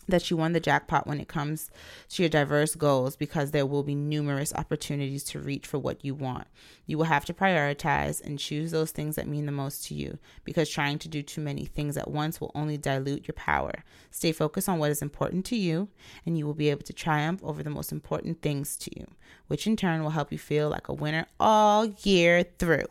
that 0.08 0.30
you 0.30 0.36
won 0.36 0.52
the 0.52 0.60
jackpot 0.60 1.06
when 1.06 1.20
it 1.20 1.28
comes 1.28 1.70
to 2.10 2.22
your 2.22 2.30
diverse 2.30 2.74
goals 2.74 3.16
because 3.16 3.50
there 3.50 3.66
will 3.66 3.82
be 3.82 3.94
numerous 3.94 4.54
opportunities 4.54 5.24
to 5.24 5.40
reach 5.40 5.66
for 5.66 5.78
what 5.78 6.04
you 6.04 6.14
want. 6.14 6.46
You 6.86 6.98
will 6.98 7.06
have 7.06 7.24
to 7.26 7.34
prioritize 7.34 8.24
and 8.24 8.38
choose 8.38 8.70
those 8.70 8.92
things 8.92 9.16
that 9.16 9.26
mean 9.26 9.46
the 9.46 9.52
most 9.52 9.86
to 9.86 9.94
you 9.94 10.18
because 10.44 10.68
trying 10.68 10.98
to 11.00 11.08
do 11.08 11.22
too 11.22 11.40
many 11.40 11.64
things 11.64 11.96
at 11.96 12.10
once 12.10 12.40
will 12.40 12.52
only 12.54 12.78
dilute 12.78 13.26
your 13.26 13.34
power. 13.34 13.84
Stay 14.10 14.32
focused 14.32 14.68
on 14.68 14.78
what 14.78 14.90
is 14.90 15.02
important 15.02 15.44
to 15.46 15.56
you, 15.56 15.88
and 16.24 16.38
you 16.38 16.46
will 16.46 16.54
be 16.54 16.70
able 16.70 16.82
to 16.82 16.92
triumph 16.92 17.42
over 17.42 17.62
the 17.62 17.70
most 17.70 17.92
important 17.92 18.42
things 18.42 18.76
to 18.76 18.90
you, 18.98 19.06
which 19.48 19.66
in 19.66 19.76
turn 19.76 20.02
will 20.02 20.10
help 20.10 20.30
you 20.30 20.38
feel 20.38 20.68
like 20.68 20.88
a 20.88 20.94
winner 20.94 21.26
all 21.40 21.86
year 22.02 22.44
through. 22.58 22.86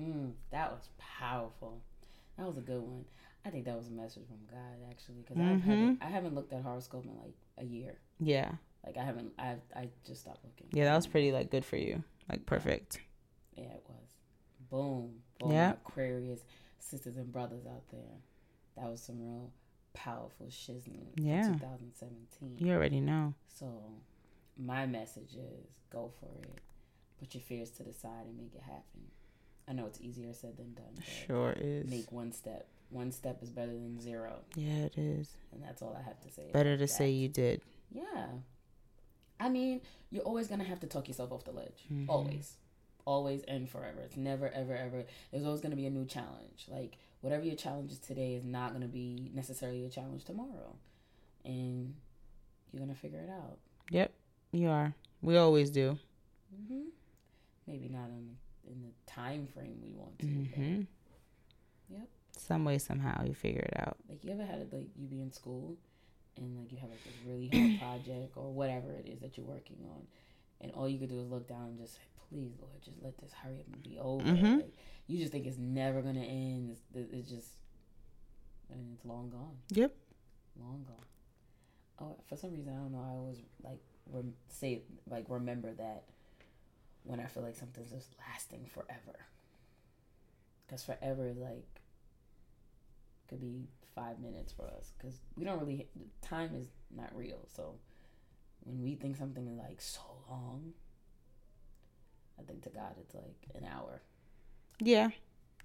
Mm, 0.00 0.32
that 0.50 0.70
was 0.70 0.88
powerful. 0.98 1.80
That 2.38 2.46
was 2.46 2.56
a 2.56 2.62
good 2.62 2.80
one. 2.80 3.04
I 3.44 3.50
think 3.50 3.64
that 3.64 3.76
was 3.76 3.88
a 3.88 3.92
message 3.92 4.24
from 4.26 4.38
God 4.50 4.90
actually, 4.90 5.22
because 5.22 5.36
Mhm. 5.36 5.40
I 5.40 5.54
haven't 5.56 6.02
I 6.02 6.06
haven't 6.08 6.34
looked 6.34 6.52
at 6.52 6.62
horoscope 6.62 7.04
in 7.06 7.16
like 7.18 7.34
a 7.58 7.64
year. 7.64 7.98
Yeah. 8.18 8.52
Like 8.84 8.96
I 8.96 9.02
haven't 9.04 9.32
I 9.38 9.56
I 9.74 9.88
just 10.06 10.22
stopped 10.22 10.44
looking. 10.44 10.68
Yeah, 10.72 10.84
that 10.86 10.96
was 10.96 11.06
pretty 11.06 11.32
like 11.32 11.50
good 11.50 11.64
for 11.64 11.76
you. 11.76 12.02
Like 12.28 12.44
perfect. 12.46 13.00
Yeah, 13.56 13.64
it 13.64 13.84
was. 13.88 14.16
Boom. 14.70 15.22
Boom. 15.38 15.52
Yeah. 15.52 15.72
Aquarius 15.72 16.44
sisters 16.78 17.16
and 17.16 17.32
brothers 17.32 17.66
out 17.66 17.88
there. 17.90 18.18
That 18.76 18.88
was 18.90 19.02
some 19.02 19.20
real 19.20 19.50
powerful 19.92 20.46
shiznit. 20.46 21.12
Yeah. 21.16 21.42
2017. 21.52 22.58
You 22.66 22.72
already 22.74 23.00
know. 23.00 23.34
So 23.48 23.66
my 24.56 24.86
message 24.86 25.34
is 25.34 25.66
go 25.90 26.12
for 26.20 26.30
it. 26.42 26.60
Put 27.18 27.34
your 27.34 27.42
fears 27.42 27.70
to 27.72 27.82
the 27.82 27.92
side 27.92 28.26
and 28.26 28.36
make 28.38 28.54
it 28.54 28.62
happen. 28.62 29.10
I 29.68 29.72
know 29.72 29.86
it's 29.86 30.00
easier 30.00 30.32
said 30.32 30.56
than 30.56 30.74
done. 30.74 31.02
Sure 31.26 31.52
is. 31.52 31.88
Make 31.90 32.10
one 32.12 32.32
step. 32.32 32.66
One 32.90 33.12
step 33.12 33.42
is 33.42 33.50
better 33.50 33.72
than 33.72 34.00
zero. 34.00 34.40
Yeah, 34.56 34.84
it 34.86 34.98
is. 34.98 35.30
And 35.52 35.62
that's 35.62 35.80
all 35.82 35.96
I 35.98 36.02
have 36.02 36.20
to 36.22 36.30
say. 36.30 36.50
Better 36.52 36.76
to 36.76 36.86
say 36.88 37.10
you 37.10 37.28
did. 37.28 37.62
Yeah. 37.92 38.26
I 39.38 39.48
mean, 39.48 39.80
you're 40.10 40.24
always 40.24 40.48
gonna 40.48 40.64
have 40.64 40.80
to 40.80 40.86
talk 40.86 41.08
yourself 41.08 41.32
off 41.32 41.44
the 41.44 41.52
ledge. 41.52 41.84
Mhm. 41.90 42.08
Always. 42.08 42.56
Always 43.06 43.42
and 43.44 43.68
forever. 43.68 44.00
It's 44.02 44.16
never, 44.16 44.48
ever, 44.50 44.74
ever. 44.76 45.04
There's 45.30 45.44
always 45.46 45.60
gonna 45.60 45.76
be 45.76 45.86
a 45.86 45.90
new 45.90 46.04
challenge. 46.04 46.66
Like 46.68 46.98
whatever 47.20 47.44
your 47.44 47.56
challenge 47.56 47.92
is 47.92 47.98
today 47.98 48.34
is 48.34 48.44
not 48.44 48.72
gonna 48.72 48.88
be 48.88 49.30
necessarily 49.34 49.84
a 49.84 49.88
challenge 49.88 50.24
tomorrow. 50.24 50.76
And 51.44 51.94
you're 52.72 52.80
gonna 52.80 52.94
figure 52.94 53.20
it 53.20 53.30
out. 53.30 53.58
Yep, 53.90 54.12
you 54.52 54.68
are. 54.68 54.94
We 55.22 55.36
always 55.36 55.70
do. 55.70 55.96
hmm 56.68 56.82
Maybe 57.66 57.88
not 57.88 58.08
in 58.10 58.36
in 58.68 58.82
the 58.82 58.90
time 59.10 59.46
frame 59.46 59.80
we 59.82 59.92
want 59.92 60.18
to. 60.18 60.26
but, 60.26 60.54
hmm 60.56 60.80
Yep. 61.88 62.08
Some 62.36 62.64
way, 62.64 62.78
somehow, 62.78 63.24
you 63.24 63.34
figure 63.34 63.60
it 63.62 63.74
out. 63.78 63.96
Like 64.08 64.24
you 64.24 64.32
ever 64.32 64.44
had 64.44 64.60
it 64.60 64.72
like 64.72 64.88
you 64.96 65.06
be 65.06 65.20
in 65.20 65.30
school 65.32 65.76
and 66.36 66.58
like 66.58 66.72
you 66.72 66.78
have 66.78 66.90
like 66.90 67.02
this 67.04 67.14
really 67.26 67.48
hard 67.48 67.78
project 68.04 68.32
or 68.36 68.52
whatever 68.52 68.90
it 68.92 69.06
is 69.08 69.20
that 69.20 69.36
you're 69.36 69.46
working 69.46 69.76
on, 69.90 70.02
and 70.60 70.72
all 70.72 70.88
you 70.88 70.98
could 70.98 71.08
do 71.10 71.20
is 71.20 71.28
look 71.28 71.48
down 71.48 71.64
and 71.68 71.78
just 71.78 71.94
say, 71.94 72.00
"Please, 72.28 72.52
Lord, 72.60 72.80
just 72.84 72.96
let 73.02 73.18
this 73.18 73.32
hurry 73.32 73.60
up 73.60 73.66
and 73.72 73.82
be 73.82 73.98
over." 73.98 74.24
Mhm. 74.24 74.56
Like, 74.62 74.74
you 75.06 75.18
just 75.18 75.32
think 75.32 75.46
it's 75.46 75.58
never 75.58 76.00
gonna 76.02 76.20
end. 76.20 76.70
It's, 76.70 77.08
it's 77.12 77.28
just, 77.30 77.48
and 78.70 78.94
it's 78.96 79.04
long 79.04 79.28
gone. 79.30 79.56
Yep. 79.70 79.92
Long 80.60 80.84
gone. 80.86 80.96
Oh, 82.00 82.16
for 82.28 82.36
some 82.36 82.52
reason 82.54 82.72
I 82.72 82.76
don't 82.78 82.92
know. 82.92 83.04
I 83.06 83.16
always 83.16 83.38
like 83.62 83.80
rem- 84.10 84.34
say 84.48 84.82
like 85.08 85.26
remember 85.28 85.72
that 85.74 86.04
when 87.04 87.20
I 87.20 87.26
feel 87.26 87.42
like 87.42 87.56
something's 87.56 87.90
just 87.90 88.14
lasting 88.28 88.66
forever. 88.72 89.18
Because 90.66 90.84
forever 90.84 91.26
is 91.26 91.36
like 91.38 91.79
could 93.30 93.40
be 93.40 93.68
five 93.94 94.20
minutes 94.20 94.52
for 94.52 94.66
us. 94.66 94.92
Because 94.98 95.20
we 95.36 95.44
don't 95.44 95.58
really 95.58 95.86
time 96.20 96.54
is 96.54 96.66
not 96.94 97.16
real. 97.16 97.46
So 97.46 97.76
when 98.64 98.82
we 98.82 98.96
think 98.96 99.16
something 99.16 99.46
is 99.46 99.56
like 99.56 99.80
so 99.80 100.02
long, 100.28 100.74
I 102.38 102.42
think 102.42 102.62
to 102.64 102.70
God 102.70 102.94
it's 103.00 103.14
like 103.14 103.46
an 103.54 103.64
hour. 103.64 104.02
Yeah, 104.80 105.08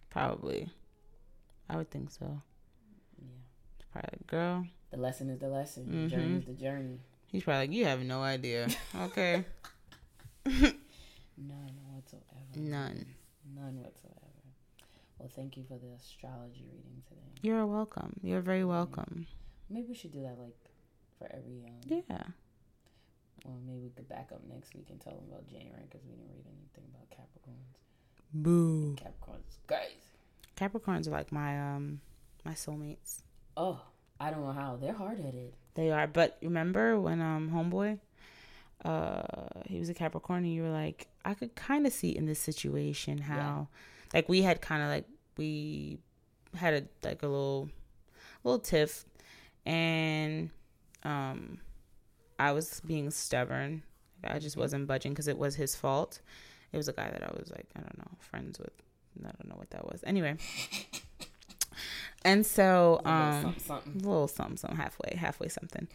probably. 0.10 0.70
I 1.70 1.78
would 1.78 1.90
think 1.90 2.12
so. 2.12 2.42
Yeah. 3.18 3.28
Probably 3.92 4.10
like, 4.14 4.28
girl. 4.28 4.68
The 4.92 4.98
lesson 4.98 5.30
is 5.30 5.40
the 5.40 5.50
lesson. 5.50 5.90
The 5.90 5.98
mm-hmm. 5.98 6.08
journey 6.08 6.38
is 6.38 6.46
the 6.46 6.54
journey. 6.54 7.00
He's 7.32 7.44
probably 7.44 7.68
like, 7.68 7.72
you 7.72 7.86
have 7.86 8.02
no 8.04 8.22
idea. 8.22 8.68
Okay. 8.96 9.44
None 10.46 11.76
whatsoever. 11.92 12.24
None. 12.56 13.06
None 13.56 13.82
whatsoever. 13.82 14.25
Well, 15.20 15.30
thank 15.36 15.58
you 15.58 15.64
for 15.64 15.78
the 15.78 15.94
astrology 15.98 16.66
reading 16.72 17.02
today. 17.08 17.22
You're 17.42 17.66
welcome. 17.66 18.20
You're 18.22 18.42
very 18.42 18.66
welcome. 18.66 19.28
Maybe 19.70 19.88
we 19.90 19.96
should 19.96 20.12
do 20.12 20.22
that 20.22 20.38
like 20.40 20.56
for 21.18 21.28
every. 21.34 21.64
Um, 21.68 22.04
Yeah. 22.10 22.24
Well, 23.46 23.58
maybe 23.66 23.80
we 23.84 23.90
could 23.90 24.10
back 24.10 24.30
up 24.34 24.42
next 24.52 24.74
week 24.76 24.88
and 24.90 25.00
tell 25.00 25.14
them 25.14 25.26
about 25.30 25.48
January 25.48 25.84
because 25.90 26.04
we 26.06 26.12
didn't 26.16 26.30
read 26.34 26.46
anything 26.48 26.84
about 26.94 27.10
Capricorns. 27.12 27.78
Boo. 28.34 28.96
Capricorns, 28.96 29.58
crazy. 29.68 29.94
Capricorns 30.58 31.08
are 31.08 31.12
like 31.12 31.32
my 31.32 31.76
um 31.76 32.02
my 32.44 32.54
soulmates. 32.54 33.22
Oh, 33.56 33.80
I 34.20 34.32
don't 34.32 34.42
know 34.42 34.52
how 34.52 34.78
they're 34.78 34.94
hard 34.94 35.20
headed. 35.20 35.54
They 35.76 35.92
are. 35.92 36.08
But 36.08 36.38
remember 36.42 37.00
when 37.00 37.22
um 37.22 37.52
homeboy, 37.54 38.00
uh, 38.84 39.22
he 39.66 39.80
was 39.80 39.90
a 39.90 39.94
Capricorn, 39.94 40.44
and 40.44 40.54
you 40.54 40.64
were 40.64 40.70
like, 40.72 41.08
I 41.24 41.34
could 41.34 41.56
kind 41.56 41.86
of 41.86 41.94
see 41.94 42.10
in 42.10 42.26
this 42.26 42.40
situation 42.40 43.20
how, 43.20 43.68
like, 44.16 44.28
we 44.30 44.42
had 44.42 44.62
kind 44.62 44.82
of 44.82 44.90
like 44.90 45.06
we 45.38 46.00
had 46.56 46.74
a 46.74 47.08
like 47.08 47.22
a 47.22 47.28
little 47.28 47.70
little 48.44 48.60
tiff, 48.60 49.06
and 49.66 50.50
um, 51.04 51.60
I 52.40 52.52
was 52.52 52.82
being 52.86 53.12
stubborn. 53.12 53.84
I 54.24 54.40
just 54.40 54.58
wasn't 54.58 54.88
budging 54.88 55.12
because 55.12 55.28
it 55.28 55.38
was 55.38 55.56
his 55.56 55.76
fault. 55.76 56.22
It 56.72 56.78
was 56.78 56.88
a 56.88 56.94
guy 56.94 57.10
that 57.12 57.22
I 57.22 57.32
was 57.38 57.52
like, 57.52 57.68
I 57.76 57.82
don't 57.82 57.98
know, 57.98 58.12
friends 58.20 58.58
with. 58.58 58.72
I 59.20 59.32
don't 59.32 59.48
know 59.50 59.56
what 59.56 59.70
that 59.70 59.86
was. 59.86 60.04
Anyway. 60.06 60.38
And 62.24 62.44
so, 62.44 63.02
A 63.06 63.08
little 63.08 63.12
um, 63.12 63.42
something, 63.44 63.64
something. 63.64 63.94
a 63.94 64.08
little 64.10 64.28
something, 64.28 64.58
something 64.58 64.78
halfway, 64.78 65.16
halfway 65.16 65.48
something. 65.48 65.88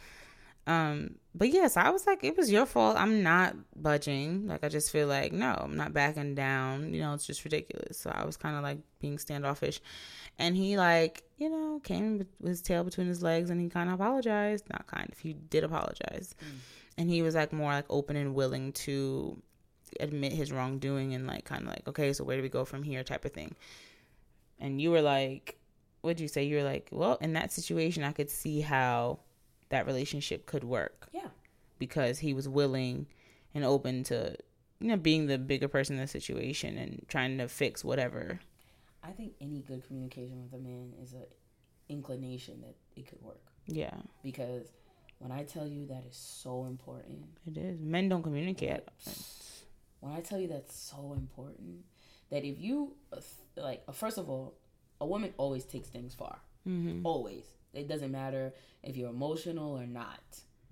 Um, 0.66 1.16
but 1.34 1.48
yes, 1.48 1.76
I 1.76 1.90
was 1.90 2.06
like, 2.06 2.22
it 2.22 2.36
was 2.36 2.50
your 2.50 2.66
fault. 2.66 2.96
I'm 2.96 3.22
not 3.22 3.56
budging. 3.74 4.46
Like, 4.46 4.64
I 4.64 4.68
just 4.68 4.90
feel 4.90 5.06
like, 5.06 5.32
no, 5.32 5.54
I'm 5.58 5.76
not 5.76 5.92
backing 5.92 6.34
down. 6.34 6.92
You 6.92 7.00
know, 7.00 7.14
it's 7.14 7.26
just 7.26 7.44
ridiculous. 7.44 7.98
So 7.98 8.10
I 8.10 8.24
was 8.24 8.36
kind 8.36 8.56
of 8.56 8.62
like 8.62 8.78
being 9.00 9.18
standoffish. 9.18 9.80
And 10.38 10.56
he, 10.56 10.76
like, 10.76 11.22
you 11.38 11.48
know, 11.48 11.80
came 11.82 12.18
with 12.18 12.48
his 12.48 12.62
tail 12.62 12.84
between 12.84 13.06
his 13.06 13.22
legs 13.22 13.50
and 13.50 13.60
he 13.60 13.68
kind 13.68 13.88
of 13.88 13.94
apologized. 13.94 14.68
Not 14.70 14.86
kind 14.86 15.08
of, 15.10 15.18
he 15.18 15.32
did 15.32 15.64
apologize. 15.64 16.34
Mm. 16.42 16.58
And 16.98 17.10
he 17.10 17.22
was 17.22 17.34
like 17.34 17.52
more 17.52 17.72
like 17.72 17.86
open 17.88 18.16
and 18.16 18.34
willing 18.34 18.72
to 18.72 19.40
admit 19.98 20.32
his 20.32 20.52
wrongdoing 20.52 21.14
and 21.14 21.26
like 21.26 21.44
kind 21.44 21.62
of 21.62 21.68
like, 21.68 21.88
okay, 21.88 22.12
so 22.12 22.22
where 22.22 22.36
do 22.36 22.42
we 22.42 22.48
go 22.48 22.64
from 22.64 22.82
here 22.82 23.02
type 23.02 23.24
of 23.24 23.32
thing. 23.32 23.54
And 24.58 24.80
you 24.80 24.90
were 24.90 25.02
like, 25.02 25.58
what'd 26.02 26.20
you 26.20 26.28
say? 26.28 26.44
You 26.44 26.58
were 26.58 26.62
like, 26.62 26.88
well, 26.92 27.16
in 27.20 27.32
that 27.32 27.52
situation, 27.52 28.04
I 28.04 28.12
could 28.12 28.30
see 28.30 28.60
how 28.60 29.20
that 29.70 29.86
relationship 29.86 30.46
could 30.46 30.64
work 30.64 31.08
Yeah. 31.12 31.28
because 31.78 32.18
he 32.20 32.32
was 32.34 32.48
willing 32.48 33.06
and 33.54 33.64
open 33.64 34.04
to, 34.04 34.36
you 34.80 34.88
know, 34.88 34.96
being 34.96 35.26
the 35.26 35.38
bigger 35.38 35.68
person 35.68 35.96
in 35.96 36.02
the 36.02 36.06
situation 36.08 36.76
and 36.78 37.04
trying 37.08 37.38
to 37.38 37.48
fix 37.48 37.84
whatever. 37.84 38.40
I 39.02 39.12
think 39.12 39.32
any 39.40 39.60
good 39.60 39.84
communication 39.86 40.42
with 40.42 40.52
a 40.52 40.62
man 40.62 40.92
is 41.02 41.14
a 41.14 41.24
inclination 41.88 42.60
that 42.60 42.76
it 42.96 43.06
could 43.08 43.20
work 43.22 43.40
Yeah, 43.66 43.94
because 44.22 44.66
when 45.18 45.32
I 45.32 45.42
tell 45.44 45.66
you 45.66 45.86
that 45.86 46.04
is 46.08 46.16
so 46.16 46.64
important, 46.66 47.24
it 47.46 47.56
is. 47.56 47.80
Men 47.80 48.08
don't 48.08 48.22
communicate. 48.22 48.82
when 50.00 50.12
I 50.12 50.20
tell 50.20 50.38
you 50.38 50.48
that's 50.48 50.74
so 50.76 51.12
important, 51.14 51.84
that 52.30 52.44
if 52.44 52.58
you 52.58 52.94
uh, 53.12 53.20
like, 53.56 53.82
uh, 53.88 53.92
first 53.92 54.18
of 54.18 54.28
all, 54.30 54.54
a 55.00 55.06
woman 55.06 55.32
always 55.36 55.64
takes 55.64 55.88
things 55.88 56.14
far. 56.14 56.38
Mm-hmm. 56.68 57.04
Always. 57.06 57.44
It 57.72 57.88
doesn't 57.88 58.10
matter 58.10 58.52
if 58.82 58.96
you're 58.96 59.10
emotional 59.10 59.78
or 59.78 59.86
not. 59.86 60.20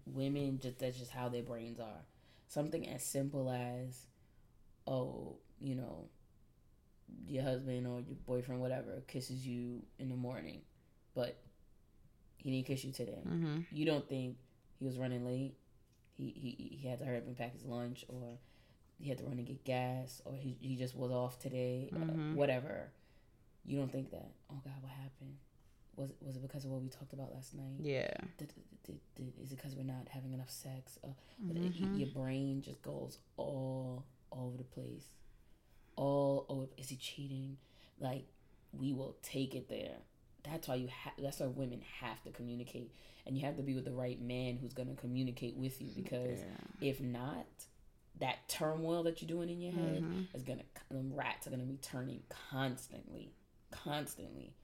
Women 0.07 0.59
just 0.61 0.79
that's 0.79 0.99
just 0.99 1.11
how 1.11 1.29
their 1.29 1.43
brains 1.43 1.79
are. 1.79 2.05
Something 2.49 2.89
as 2.89 3.03
simple 3.05 3.51
as, 3.51 4.07
oh, 4.87 5.37
you 5.61 5.75
know, 5.75 6.09
your 7.27 7.43
husband 7.43 7.87
or 7.87 8.01
your 8.01 8.17
boyfriend, 8.27 8.61
whatever, 8.61 9.03
kisses 9.07 9.47
you 9.47 9.83
in 9.99 10.09
the 10.09 10.17
morning, 10.17 10.63
but 11.15 11.37
he 12.37 12.51
didn't 12.51 12.67
kiss 12.67 12.85
you 12.85 12.93
today. 12.93 13.23
Mm-hmm. 13.27 13.59
You 13.71 13.85
don't 13.85 14.09
think 14.09 14.37
he 14.79 14.85
was 14.87 14.99
running 14.99 15.25
late? 15.27 15.55
He 16.17 16.25
he, 16.31 16.79
he 16.81 16.89
had 16.89 16.99
to 17.01 17.05
hurry 17.05 17.19
up 17.19 17.27
and 17.27 17.37
pack 17.37 17.53
his 17.53 17.65
lunch, 17.65 18.05
or 18.09 18.39
he 18.99 19.09
had 19.09 19.19
to 19.19 19.25
run 19.25 19.39
and 19.39 19.47
get 19.47 19.63
gas, 19.65 20.21
or 20.25 20.33
he, 20.35 20.57
he 20.61 20.77
just 20.77 20.97
was 20.97 21.11
off 21.13 21.39
today, 21.39 21.91
uh, 21.95 21.99
Mhm. 21.99 22.35
whatever. 22.35 22.91
You 23.65 23.77
don't 23.79 23.93
think 23.93 24.11
that? 24.11 24.31
Oh 24.51 24.61
God, 24.65 24.75
what 24.81 24.91
happened? 24.93 25.37
Was 25.99 26.13
was 26.25 26.37
it 26.37 26.43
because 26.43 26.65
of 26.65 26.71
what 26.71 26.81
we 26.81 26.89
talked 26.89 27.13
about 27.13 27.35
last 27.35 27.55
night? 27.55 27.81
Yeah. 27.81 28.11
Did, 28.39 28.53
did, 28.87 28.99
did, 29.17 29.33
is 29.43 29.53
it 29.53 29.57
because 29.57 29.75
we're 29.75 29.83
not 29.83 30.07
having 30.09 30.33
enough 30.33 30.49
sex? 30.51 30.99
Uh, 31.05 31.09
but 31.41 31.57
it- 31.57 31.75
your 31.75 32.09
brain 32.15 32.63
just 32.63 32.81
goes 32.83 33.19
all 33.37 34.05
all 34.31 34.47
over 34.49 34.57
the 34.57 34.65
place. 34.65 35.07
All 35.97 36.47
over. 36.49 36.67
Is 36.77 36.89
he 36.89 36.97
cheating? 36.97 37.57
Like 38.01 38.27
we 38.73 38.93
will 38.93 39.17
take 39.23 39.55
it 39.55 39.69
there. 39.69 39.97
that's 40.45 40.69
why 40.69 40.77
you 40.77 40.87
have 40.89 41.13
that's 41.19 41.41
why 41.41 41.47
women 41.47 41.81
have 42.01 42.23
to 42.23 42.31
communicate 42.31 42.93
and 43.27 43.37
you 43.37 43.45
have 43.45 43.57
to 43.57 43.63
be 43.63 43.75
with 43.75 43.85
the 43.85 43.93
right 43.93 44.21
man 44.23 44.57
who's 44.57 44.73
going 44.73 44.89
to 44.89 44.95
communicate 44.95 45.57
with 45.57 45.83
you 45.83 45.89
because 45.97 46.39
Yeah. 46.39 46.89
if 46.91 47.01
not 47.01 47.47
that 48.21 48.49
turmoil 48.49 49.03
that 49.03 49.21
you're 49.21 49.29
doing 49.29 49.49
in 49.51 49.61
your 49.61 49.73
head 49.73 50.03
Mhm. 50.03 50.27
is 50.35 50.43
gonna 50.45 50.63
them 50.91 51.13
rats 51.13 51.47
are 51.47 51.51
gonna 51.51 51.65
be 51.65 51.77
turning 51.79 52.23
constantly 52.29 53.33
constantly 53.71 54.55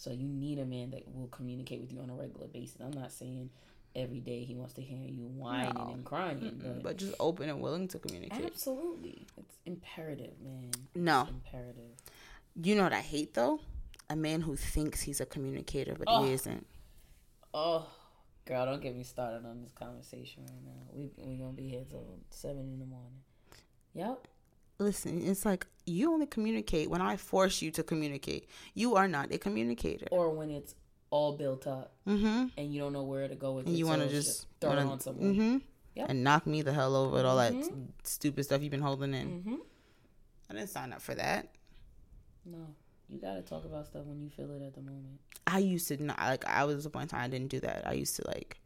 so 0.00 0.10
you 0.10 0.26
need 0.28 0.58
a 0.58 0.64
man 0.64 0.90
that 0.90 1.02
will 1.14 1.28
communicate 1.28 1.80
with 1.80 1.92
you 1.92 2.00
on 2.00 2.08
a 2.08 2.14
regular 2.14 2.46
basis 2.48 2.76
i'm 2.80 2.90
not 2.92 3.12
saying 3.12 3.50
every 3.94 4.20
day 4.20 4.44
he 4.44 4.54
wants 4.54 4.72
to 4.74 4.80
hear 4.80 4.98
you 5.08 5.24
whining 5.26 5.74
No. 5.74 5.90
and 5.94 6.04
crying 6.04 6.60
but, 6.62 6.82
but 6.82 6.96
just 6.96 7.14
open 7.20 7.48
and 7.48 7.60
willing 7.60 7.86
to 7.88 7.98
communicate. 7.98 8.44
absolutely 8.46 9.26
it's 9.36 9.58
imperative 9.66 10.34
man 10.42 10.70
No. 10.94 11.22
it's 11.22 11.30
imperative 11.30 11.92
You 12.54 12.74
know 12.76 12.82
what 12.84 12.92
I 12.92 13.00
hate 13.00 13.34
though? 13.34 13.60
A 14.08 14.16
man 14.16 14.40
who 14.40 14.56
thinks 14.56 15.00
he's 15.02 15.20
a 15.20 15.26
communicator 15.26 15.94
but 15.98 16.06
Oh. 16.08 16.24
he 16.24 16.32
isn't. 16.32 16.66
Oh, 17.54 17.86
girl, 18.44 18.66
don't 18.66 18.82
get 18.82 18.96
me 18.96 19.04
started 19.04 19.46
on 19.46 19.62
this 19.62 19.72
conversation 19.72 20.42
right 20.50 20.64
now. 20.64 20.80
We 20.92 21.10
we 21.26 21.36
gonna 21.36 21.52
be 21.52 21.68
here 21.68 21.84
till 21.88 22.18
seven 22.30 22.64
in 22.74 22.78
the 22.80 22.86
morning. 22.86 23.20
Yep. 23.94 24.26
Listen, 24.80 25.22
it's 25.22 25.44
like 25.44 25.66
you 25.86 26.10
only 26.12 26.26
communicate 26.26 26.88
when 26.90 27.02
I 27.02 27.16
force 27.16 27.60
you 27.60 27.70
to 27.72 27.82
communicate. 27.82 28.48
You 28.74 28.96
are 28.96 29.06
not 29.06 29.30
a 29.32 29.38
communicator. 29.38 30.06
Or 30.10 30.30
when 30.30 30.50
it's 30.50 30.74
all 31.10 31.36
built 31.36 31.66
up 31.66 31.92
Mm-hmm. 32.08 32.46
and 32.56 32.72
you 32.74 32.80
don't 32.80 32.92
know 32.92 33.02
where 33.04 33.28
to 33.28 33.34
go 33.34 33.52
with 33.52 33.66
And 33.66 33.74
it. 33.74 33.78
you 33.78 33.86
want 33.86 34.00
to 34.02 34.08
just 34.08 34.46
throw 34.60 34.70
wanna, 34.70 34.82
it 34.82 34.86
on 34.86 35.00
someone. 35.00 35.34
Mm-hmm. 35.34 35.56
Yep. 35.96 36.06
And 36.08 36.24
knock 36.24 36.46
me 36.46 36.62
the 36.62 36.72
hell 36.72 36.96
over 36.96 37.16
with 37.16 37.24
all 37.26 37.36
that 37.36 37.52
Mhm. 37.52 37.88
stupid 38.04 38.44
stuff 38.44 38.62
you've 38.62 38.70
been 38.70 38.80
holding 38.80 39.12
in. 39.12 39.28
Mm-hmm. 39.42 39.54
I 40.48 40.54
didn't 40.54 40.70
sign 40.70 40.92
up 40.92 41.02
for 41.02 41.14
that. 41.14 41.48
No, 42.46 42.74
you 43.08 43.18
gotta 43.20 43.42
talk 43.42 43.64
about 43.66 43.86
stuff 43.86 44.06
when 44.06 44.20
you 44.22 44.30
feel 44.30 44.50
it 44.52 44.62
at 44.62 44.74
the 44.74 44.80
moment. 44.80 45.20
I 45.46 45.58
used 45.58 45.88
to 45.88 46.02
not 46.02 46.18
like. 46.18 46.44
I 46.46 46.64
was 46.64 46.86
a 46.86 46.90
point 46.90 47.04
in 47.04 47.08
time 47.08 47.24
I 47.24 47.28
didn't 47.28 47.48
do 47.48 47.60
that. 47.60 47.86
I 47.86 47.92
used 47.92 48.16
to 48.16 48.26
like 48.26 48.60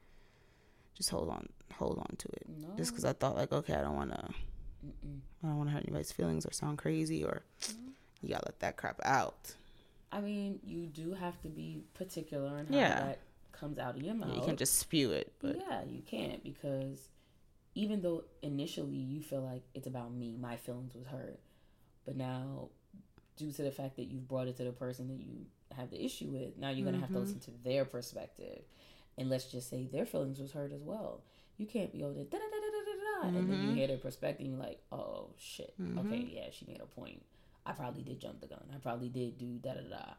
just 0.95 1.11
hold 1.11 1.29
on, 1.29 1.49
hold 1.73 1.99
on 1.99 2.15
to 2.19 2.29
it, 2.29 2.47
No, 2.49 2.69
just 2.77 2.93
because 2.93 3.05
I 3.05 3.15
thought 3.15 3.35
like, 3.37 3.53
okay, 3.53 3.75
I 3.75 3.81
don't 3.81 3.97
want 3.97 4.12
to, 4.12 4.29
Mm-mm. 4.85 5.20
I 5.43 5.49
don't 5.49 5.59
want 5.59 5.68
to 5.68 5.74
hurt 5.74 5.85
anybody's 5.85 6.12
feelings 6.12 6.47
or 6.47 6.53
sound 6.53 6.78
crazy 6.78 7.24
or 7.24 7.43
you 8.20 8.30
gotta 8.30 8.47
let 8.47 8.61
that 8.61 8.76
crap 8.76 9.01
out. 9.05 9.55
I 10.12 10.20
mean, 10.20 10.61
you 10.64 10.87
do 10.87 11.14
have 11.14 11.41
to 11.43 11.49
be 11.49 11.82
particular 11.95 12.59
in 12.59 12.66
how 12.66 12.74
Yeah. 12.76 13.01
that 13.01 13.18
comes 13.53 13.78
out 13.78 13.97
of 13.97 14.03
your 14.03 14.14
mouth. 14.14 14.35
You 14.35 14.43
can't 14.43 14.59
just 14.59 14.74
spew 14.74 15.12
it, 15.12 15.32
but 15.41 15.57
yeah, 15.57 15.82
you 15.85 16.03
can't 16.03 16.43
because 16.43 17.09
even 17.74 18.03
though 18.03 18.24
initially 18.43 18.97
you 18.97 19.20
feel 19.20 19.43
like 19.43 19.62
it's 19.74 19.87
about 19.87 20.12
me, 20.12 20.37
my 20.41 20.57
feelings 20.57 20.95
was 20.95 21.07
hurt, 21.07 21.41
but 22.05 22.16
now 22.16 22.68
due 23.37 23.51
to 23.53 23.62
the 23.62 23.70
fact 23.70 23.97
that 23.97 24.05
you've 24.05 24.28
brought 24.28 24.47
it 24.47 24.57
to 24.57 24.64
the 24.64 24.72
person 24.72 25.09
that 25.09 25.18
you 25.18 25.47
have 25.76 25.91
the 25.91 26.03
issue 26.03 26.28
with, 26.28 26.57
now 26.57 26.70
you're 26.70 26.85
gonna 26.85 27.01
have 27.01 27.12
to 27.12 27.18
listen 27.18 27.41
mm-hmm. 27.41 27.57
to 27.57 27.64
their 27.64 27.85
perspective, 27.85 28.62
and 29.18 29.28
let's 29.28 29.51
just 29.51 29.68
say 29.68 29.89
their 29.91 30.07
feelings 30.07 30.39
was 30.39 30.53
hurt 30.53 30.72
as 30.72 30.82
well. 30.82 31.22
You 31.57 31.66
can't 31.66 31.93
be 31.93 32.03
over 32.03 32.22
there, 32.24 32.41
da, 33.33 33.39
and 33.39 33.49
then 33.51 33.61
you 33.61 33.70
Mhm. 33.70 33.75
hear 33.75 33.87
their 33.89 33.99
perspective, 33.99 34.47
and 34.47 34.55
you're 34.57 34.64
like, 34.64 34.81
oh 34.93 35.31
shit, 35.37 35.75
Mhm. 35.81 35.99
okay, 36.01 36.18
yeah, 36.33 36.51
she 36.51 36.64
made 36.66 36.81
a 36.81 36.87
point. 36.87 37.25
I 37.66 37.72
probably 37.72 38.03
did 38.03 38.20
jump 38.20 38.41
the 38.41 38.47
gun. 38.47 38.70
I 38.75 38.79
probably 38.79 39.09
did 39.09 39.39
do 39.39 39.59
da 39.59 39.75
da 39.75 39.83
da. 39.89 40.14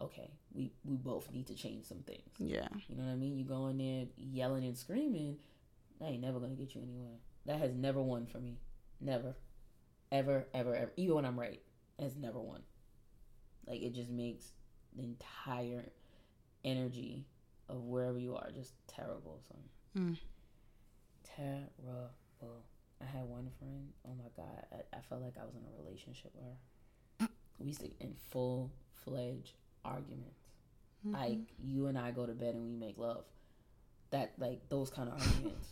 Okay, 0.00 0.30
we 0.54 0.72
we 0.84 0.96
both 0.96 1.30
need 1.32 1.46
to 1.48 1.54
change 1.54 1.84
some 1.84 2.02
things. 2.04 2.30
yeah, 2.38 2.68
You 2.88 2.96
know 2.96 3.04
what 3.04 3.12
I 3.12 3.16
mean? 3.16 3.36
You 3.36 3.44
go 3.44 3.66
in 3.68 3.78
there 3.78 4.06
yelling 4.16 4.64
and 4.64 4.76
screaming, 4.78 5.38
that 5.98 6.06
ain't 6.10 6.22
never 6.22 6.38
gonna 6.40 6.54
get 6.54 6.74
you 6.74 6.82
anywhere. 6.82 7.18
That 7.46 7.58
has 7.58 7.74
never 7.74 8.00
won 8.02 8.26
for 8.26 8.38
me. 8.38 8.58
Never. 9.00 9.36
Ever, 10.12 10.46
ever, 10.54 10.74
ever. 10.74 10.92
Even 10.96 11.16
when 11.16 11.24
I'm 11.26 11.38
right, 11.38 11.60
it 11.98 12.02
has 12.02 12.16
never 12.16 12.40
won. 12.40 12.62
Like 13.66 13.82
it 13.82 13.92
just 13.94 14.08
makes 14.10 14.52
the 14.96 15.02
entire 15.02 15.90
energy 16.64 17.26
of 17.68 17.82
wherever 17.84 18.18
you 18.18 18.34
are 18.36 18.50
just 18.52 18.72
terrible. 18.86 19.40
So 19.48 19.56
Mm. 20.00 20.16
terrible. 21.24 22.10
I 22.42 23.04
had 23.04 23.24
one 23.24 23.48
friend. 23.58 23.88
Oh 24.06 24.14
my 24.18 24.28
god, 24.36 24.64
I, 24.72 24.96
I 24.96 25.00
felt 25.08 25.22
like 25.22 25.34
I 25.40 25.44
was 25.44 25.54
in 25.54 25.62
a 25.62 25.82
relationship 25.84 26.32
with 26.34 26.44
her. 27.20 27.28
We 27.58 27.66
used 27.68 27.80
to 27.80 27.90
in 28.00 28.14
full 28.30 28.70
fledged 29.04 29.52
arguments 29.84 30.34
Mm-hmm. 31.06 31.14
like 31.14 31.38
you 31.62 31.86
and 31.86 31.96
I 31.96 32.10
go 32.10 32.26
to 32.26 32.32
bed 32.32 32.56
and 32.56 32.66
we 32.66 32.74
make 32.86 32.98
love. 32.98 33.22
That 34.10 34.32
like 34.36 34.68
those 34.68 34.90
kind 34.90 35.08
of 35.08 35.14
arguments. 35.20 35.68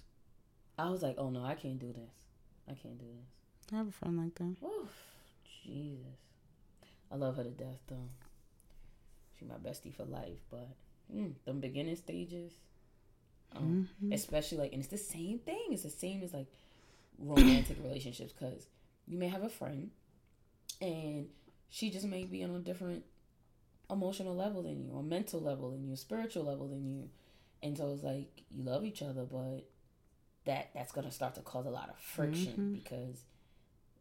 I 0.79 0.89
was 0.89 1.03
like, 1.03 1.17
oh 1.19 1.31
no, 1.31 1.45
I 1.45 1.55
can't 1.55 1.81
do 1.81 1.89
this. 1.89 2.15
I 2.69 2.75
can't 2.75 2.97
do 2.97 3.07
this. 3.07 3.73
I 3.73 3.79
have 3.79 3.89
a 3.89 3.91
friend 3.91 4.17
like 4.19 4.35
that. 4.37 4.55
Oof, 4.65 4.93
Jesus. 5.65 6.07
I 7.11 7.17
love 7.17 7.37
her 7.37 7.43
to 7.43 7.51
death 7.51 7.81
though. 7.89 8.09
She 9.39 9.45
my 9.47 9.57
bestie 9.57 9.93
for 9.93 10.05
life, 10.05 10.39
but 10.49 10.69
mm, 11.13 11.33
them 11.45 11.59
beginning 11.59 11.97
stages, 11.97 12.53
um, 13.57 13.89
Mhm. 14.03 14.13
especially 14.15 14.59
like, 14.59 14.73
and 14.73 14.81
it's 14.81 14.91
the 14.91 14.99
same 14.99 15.39
thing. 15.39 15.67
It's 15.71 15.83
the 15.83 15.91
same 15.91 16.23
as 16.23 16.33
like 16.35 16.47
romantic 17.19 17.79
relationships 17.83 18.33
because 18.33 18.67
you 19.07 19.19
may 19.19 19.29
have 19.29 19.43
a 19.43 19.49
friend, 19.49 19.91
and 20.81 21.29
she 21.69 21.91
just 21.91 22.07
may 22.07 22.25
be 22.25 22.43
on 22.45 22.51
a 22.55 22.59
different 22.61 23.05
emotional 23.91 24.35
level 24.35 24.63
than 24.63 24.81
you, 24.85 24.91
or 24.93 25.03
mental 25.03 25.41
level 25.41 25.71
than 25.71 25.85
you, 25.89 25.97
spiritual 25.97 26.45
level 26.45 26.69
than 26.69 26.85
you, 26.85 27.09
and 27.63 27.77
so 27.77 27.93
it's 27.93 28.03
like 28.03 28.43
you 28.51 28.63
love 28.63 28.85
each 28.85 29.03
other, 29.03 29.25
but 29.25 29.69
that 30.45 30.71
that's 30.75 30.93
gonna 30.93 31.11
start 31.11 31.35
to 31.35 31.41
cause 31.43 31.67
a 31.67 31.71
lot 31.71 31.89
of 31.89 31.99
friction 31.99 32.53
Mhm. 32.57 32.73
because 32.83 33.25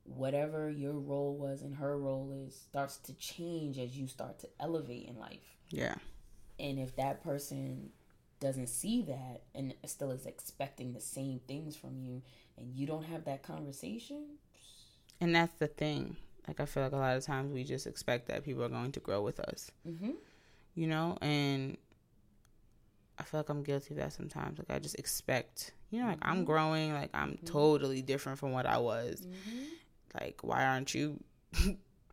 whatever 0.04 0.70
your 0.70 0.94
role 0.94 1.36
was 1.36 1.62
and 1.64 1.76
her 1.76 1.98
role 1.98 2.32
is 2.32 2.56
starts 2.56 2.98
to 2.98 3.14
change 3.16 3.80
as 3.80 3.98
you 3.98 4.08
start 4.08 4.38
to 4.40 4.48
elevate 4.60 5.08
in 5.08 5.18
life. 5.18 5.58
Yeah, 5.72 5.96
And 6.60 6.78
if 6.80 6.96
that 6.98 7.24
person 7.24 7.92
doesn't 8.46 8.68
see 8.68 9.02
that 9.04 9.42
and 9.56 9.74
still 9.86 10.12
is 10.12 10.26
expecting 10.26 10.94
the 10.94 11.02
same 11.02 11.40
things 11.48 11.76
from 11.76 11.98
you 12.00 12.22
and 12.58 12.74
you 12.76 12.86
don't 12.86 13.04
have 13.06 13.26
that 13.26 13.42
conversation, 13.44 14.22
and 15.20 15.36
that's 15.36 15.54
the 15.60 15.68
thing. 15.68 16.16
Like 16.48 16.60
I 16.60 16.66
feel 16.66 16.84
like 16.84 16.92
a 16.92 16.98
lot 16.98 17.18
of 17.18 17.24
times 17.26 17.52
we 17.52 17.64
just 17.64 17.88
expect 17.88 18.28
that 18.28 18.44
people 18.44 18.64
are 18.64 18.70
going 18.70 18.92
to 18.92 19.00
grow 19.00 19.22
with 19.24 19.40
us, 19.40 19.72
mm-hmm. 19.88 20.12
you 20.76 20.88
know, 20.88 21.18
and 21.22 21.78
I 23.18 23.24
feel 23.24 23.40
like 23.40 23.50
I'm 23.50 23.64
guilty 23.64 23.94
of 23.94 24.00
that 24.00 24.14
sometimes. 24.14 24.60
Like 24.60 24.70
I 24.70 24.80
just 24.80 25.00
expect, 25.00 25.72
you 25.90 26.00
know, 26.02 26.08
like 26.08 26.20
I'm 26.22 26.44
Mhm. 26.44 26.46
growing, 26.46 26.94
like 26.94 27.10
I'm 27.14 27.38
totally 27.46 28.02
different 28.02 28.38
from 28.40 28.52
what 28.52 28.66
I 28.66 28.78
was. 28.78 29.22
Mm-hmm. 29.26 29.64
Like 30.22 30.44
why 30.44 30.66
aren't 30.66 30.94
you, 30.94 31.20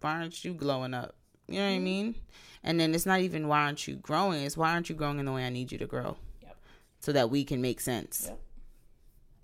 why 0.00 0.16
aren't 0.16 0.44
you 0.44 0.54
glowing 0.54 0.94
up? 0.94 1.14
You 1.48 1.54
know 1.56 1.66
what 1.68 1.74
I 1.74 1.78
Mhm. 1.78 1.82
mean? 1.82 2.14
And 2.62 2.78
then 2.78 2.94
it's 2.94 3.06
not 3.06 3.20
even 3.20 3.48
why 3.48 3.62
aren't 3.62 3.86
you 3.88 3.96
growing? 3.96 4.44
It's 4.44 4.56
why 4.56 4.72
aren't 4.72 4.88
you 4.88 4.94
growing 4.94 5.18
in 5.18 5.26
the 5.26 5.32
way 5.32 5.44
I 5.44 5.50
need 5.50 5.72
you 5.72 5.78
to 5.78 5.86
grow? 5.86 6.16
Yep. 6.42 6.56
So 7.00 7.12
that 7.12 7.30
we 7.30 7.44
can 7.44 7.60
make 7.60 7.80
sense. 7.80 8.26
Yep. 8.28 8.40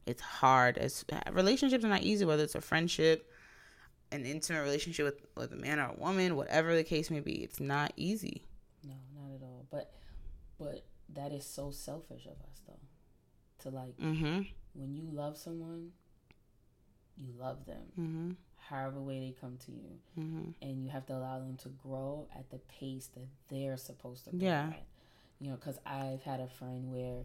It's 0.07 0.23
hard. 0.23 0.79
As 0.79 1.05
relationships 1.33 1.85
are 1.85 1.89
not 1.89 2.03
easy, 2.03 2.25
whether 2.25 2.43
it's 2.45 2.55
a 2.55 2.61
friendship, 2.61 3.31
an 4.11 4.25
intimate 4.25 4.63
relationship 4.63 5.05
with, 5.05 5.27
with 5.37 5.53
a 5.53 5.57
man 5.57 5.79
or 5.81 5.91
a 5.91 5.95
woman, 5.95 6.35
whatever 6.37 6.75
the 6.75 6.85
case 6.85 7.11
may 7.11 7.21
be. 7.21 7.43
It's 7.43 7.61
not 7.61 7.93
easy. 7.97 8.43
No, 8.85 8.95
not 9.15 9.35
at 9.35 9.43
all. 9.43 9.67
But 9.71 9.93
but 10.59 10.85
that 11.11 11.33
is 11.33 11.45
so 11.45 11.71
selfish 11.71 12.25
of 12.27 12.33
us 12.33 12.63
though. 12.67 12.79
To 13.59 13.71
like 13.71 13.97
Mm-hmm. 13.99 14.43
when 14.75 14.95
you 14.95 15.03
love 15.13 15.37
someone, 15.37 15.93
you 17.19 17.33
love 17.39 17.67
them. 17.67 17.83
Mm-hmm. 17.99 18.31
However 18.69 19.01
way 19.01 19.19
they 19.21 19.35
come 19.41 19.57
to 19.67 19.73
you. 19.73 19.99
Mm-hmm. 20.19 20.51
and 20.63 20.83
you 20.83 20.91
have 20.91 21.07
to 21.07 21.15
allow 21.15 21.39
them 21.39 21.57
to 21.63 21.69
grow 21.69 22.27
at 22.37 22.51
the 22.51 22.59
pace 22.79 23.09
that 23.15 23.27
they're 23.49 23.77
supposed 23.77 24.25
to 24.25 24.31
grow 24.31 24.41
Yeah. 24.41 24.69
at. 24.71 24.83
You 25.41 25.51
know, 25.51 25.57
because 25.57 25.79
I've 25.87 26.23
had 26.23 26.41
a 26.41 26.49
friend 26.49 26.91
where 26.93 27.23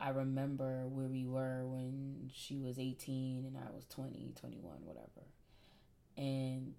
I 0.00 0.10
remember 0.10 0.86
where 0.86 1.08
we 1.08 1.26
were 1.26 1.66
when 1.66 2.30
she 2.32 2.58
was 2.58 2.78
18 2.78 3.44
and 3.46 3.56
I 3.58 3.70
was 3.74 3.84
20, 3.90 4.32
21, 4.40 4.72
whatever. 4.84 5.26
And 6.16 6.74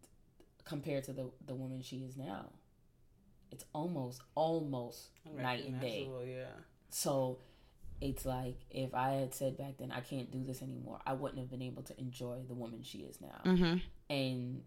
compared 0.65 1.03
to 1.05 1.13
the, 1.13 1.30
the 1.45 1.53
woman 1.55 1.82
she 1.82 1.97
is 1.97 2.15
now, 2.15 2.45
it's 3.51 3.65
almost, 3.74 4.22
almost 4.36 5.09
night 5.36 5.65
and 5.67 5.82
day. 5.82 6.07
Yeah. 6.26 6.45
So 6.89 7.39
it's 8.02 8.26
like 8.26 8.56
if 8.72 8.93
I 8.93 9.12
had 9.12 9.34
said 9.34 9.58
back 9.58 9.74
then, 9.78 9.91
I 9.91 10.00
can't 10.02 10.32
do 10.32 10.43
this 10.43 10.62
anymore, 10.62 11.00
I 11.06 11.14
wouldn't 11.14 11.39
have 11.39 11.50
been 11.50 11.62
able 11.62 11.84
to 11.84 12.00
enjoy 12.00 12.38
the 12.47 12.54
woman 12.54 12.82
she 12.84 13.00
is 13.00 13.20
now 13.22 13.41
Mm-hmm. 13.45 13.78
and 14.10 14.62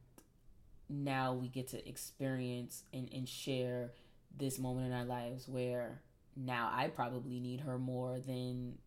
now 0.89 1.33
we 1.35 1.49
get 1.49 1.69
to 1.69 1.89
experience 1.89 2.83
and, 2.93 3.09
and 3.13 3.29
share 3.29 3.93
this 4.37 4.59
moment 4.59 4.87
in 4.89 4.93
our 4.93 5.05
lives 5.05 5.49
where 5.49 6.01
now 6.37 6.71
I 6.75 6.89
probably 6.89 7.41
need 7.41 7.61
her 7.61 7.79
more 7.79 8.19
than 8.19 8.79